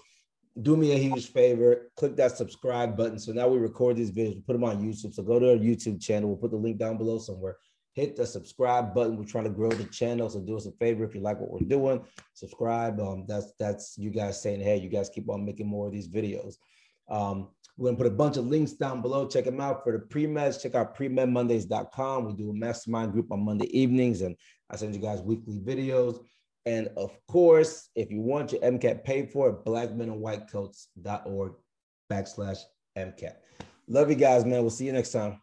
Do 0.61 0.77
me 0.77 0.93
a 0.93 0.99
huge 0.99 1.33
favor, 1.33 1.91
click 1.97 2.17
that 2.17 2.37
subscribe 2.37 2.97
button. 2.97 3.19
So 3.19 3.33
now 3.33 3.49
we 3.49 3.59
record 3.59 3.97
these 3.97 4.11
videos, 4.11 4.35
we 4.35 4.43
put 4.43 4.53
them 4.53 4.65
on 4.65 4.83
YouTube. 4.83 5.15
So 5.15 5.23
go 5.23 5.39
to 5.39 5.53
our 5.53 5.57
YouTube 5.57 6.03
channel. 6.03 6.29
We'll 6.29 6.39
put 6.39 6.51
the 6.51 6.57
link 6.57 6.79
down 6.79 6.99
below 6.99 7.19
somewhere. 7.19 7.57
Hit 7.95 8.17
the 8.17 8.27
subscribe 8.27 8.95
button. 8.95 9.17
We're 9.17 9.25
trying 9.25 9.45
to 9.45 9.51
grow 9.51 9.71
the 9.71 9.85
channel. 9.85 10.31
So 10.31 10.41
do 10.41 10.57
us 10.57 10.67
a 10.67 10.73
favor 10.73 11.05
if 11.05 11.15
you 11.15 11.21
like 11.21 11.39
what 11.39 11.51
we're 11.51 11.69
doing, 11.69 12.03
subscribe. 12.33 13.01
Um, 13.01 13.25
that's 13.29 13.53
that's 13.59 13.99
you 13.99 14.11
guys 14.11 14.41
saying, 14.41 14.61
hey, 14.61 14.79
you 14.79 14.89
guys 14.89 15.11
keep 15.11 15.29
on 15.29 15.45
making 15.45 15.67
more 15.67 15.87
of 15.87 15.93
these 15.93 16.09
videos. 16.09 16.57
Um, 17.09 17.49
we're 17.77 17.91
to 17.91 17.97
put 17.97 18.07
a 18.07 18.11
bunch 18.11 18.37
of 18.37 18.47
links 18.47 18.73
down 18.73 19.03
below. 19.03 19.27
Check 19.27 19.45
them 19.45 19.61
out 19.61 19.83
for 19.83 19.93
the 19.93 19.99
pre-meds. 19.99 20.63
Check 20.63 20.75
out 20.75 20.97
premedmondays.com. 20.97 22.27
We 22.27 22.35
do 22.35 22.51
a 22.51 22.55
mastermind 22.55 23.13
group 23.13 23.33
on 23.33 23.45
Monday 23.45 23.67
evenings, 23.77 24.23
and 24.23 24.37
I 24.71 24.77
send 24.77 24.95
you 24.95 25.01
guys 25.01 25.23
weekly 25.23 25.59
videos. 25.59 26.25
And 26.65 26.89
of 26.97 27.11
course, 27.27 27.89
if 27.97 28.11
you 28.11 28.21
want 28.21 28.53
your 28.53 28.61
MCAT 28.61 29.05
paid 29.05 29.31
for, 29.31 29.63
blackmeninwhitecoats.org 29.65 31.53
backslash 32.11 32.59
MCAT. 32.97 33.35
Love 33.89 34.11
you 34.11 34.17
guys, 34.17 34.45
man. 34.45 34.61
We'll 34.61 34.71
see 34.71 34.87
you 34.87 34.93
next 34.93 35.13
time. 35.13 35.41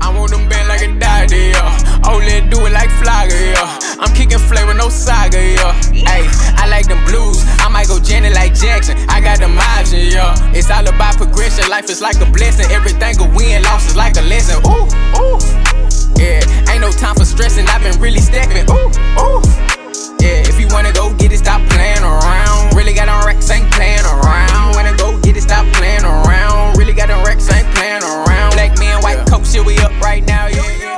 I 0.00 0.14
want 0.16 0.30
them 0.30 0.48
bent 0.48 0.68
like 0.68 0.82
a 0.82 0.88
dog, 0.98 1.30
yeah. 1.30 2.02
Oh, 2.04 2.18
let 2.18 2.50
do 2.50 2.64
it 2.66 2.72
like 2.72 2.90
flogger, 3.02 3.34
yeah. 3.34 3.78
I'm 4.00 4.14
kicking 4.14 4.38
flavor, 4.38 4.74
no 4.74 4.88
saga, 4.88 5.38
yeah. 5.38 5.72
Hey, 5.92 6.24
I 6.56 6.68
like 6.68 6.86
them 6.86 7.02
blues. 7.04 7.42
I 7.60 7.68
might 7.68 7.88
go 7.88 7.98
Janet 7.98 8.32
like 8.34 8.54
Jackson. 8.54 8.96
I 9.08 9.20
got 9.20 9.38
them 9.38 9.58
options, 9.58 10.14
yeah. 10.14 10.34
It's 10.54 10.70
all 10.70 10.86
about 10.86 11.16
progression. 11.16 11.68
Life 11.68 11.90
is 11.90 12.00
like 12.00 12.16
a 12.20 12.30
blessing. 12.30 12.70
Everything 12.70 13.18
a 13.20 13.26
win, 13.36 13.62
loss 13.64 13.88
is 13.88 13.96
like 13.96 14.16
a 14.16 14.22
lesson. 14.22 14.62
Ooh, 14.64 14.86
ooh. 15.18 15.38
Yeah, 16.16 16.42
ain't 16.70 16.80
no 16.80 16.90
time 16.90 17.14
for 17.14 17.24
stressing. 17.24 17.66
I've 17.68 17.82
been 17.82 18.00
really 18.00 18.20
stepping. 18.20 18.64
Ooh, 18.70 18.90
ooh. 19.20 19.42
Yeah, 20.20 20.42
if 20.50 20.58
you 20.58 20.66
wanna 20.70 20.92
go 20.92 21.14
get 21.14 21.32
it, 21.32 21.38
stop 21.38 21.62
playing 21.68 22.02
around. 22.02 22.47
Really 22.74 22.94
got 22.94 23.08
on 23.08 23.24
racks, 23.26 23.50
ain't 23.50 23.70
playing 23.72 24.04
around. 24.04 24.74
Wanna 24.74 24.96
go 24.96 25.18
get 25.20 25.36
it, 25.36 25.42
stop 25.42 25.66
playing 25.74 26.04
around. 26.04 26.76
Really 26.78 26.92
got 26.92 27.10
on 27.10 27.24
racks, 27.24 27.50
ain't 27.52 27.68
playing 27.74 28.02
around. 28.02 28.52
Black 28.52 28.78
man, 28.78 29.02
white 29.02 29.18
yeah. 29.18 29.24
coat, 29.24 29.46
shit, 29.46 29.64
we 29.64 29.78
up 29.78 29.92
right 30.00 30.24
now, 30.26 30.46
yeah. 30.46 30.62
yeah. 30.78 30.97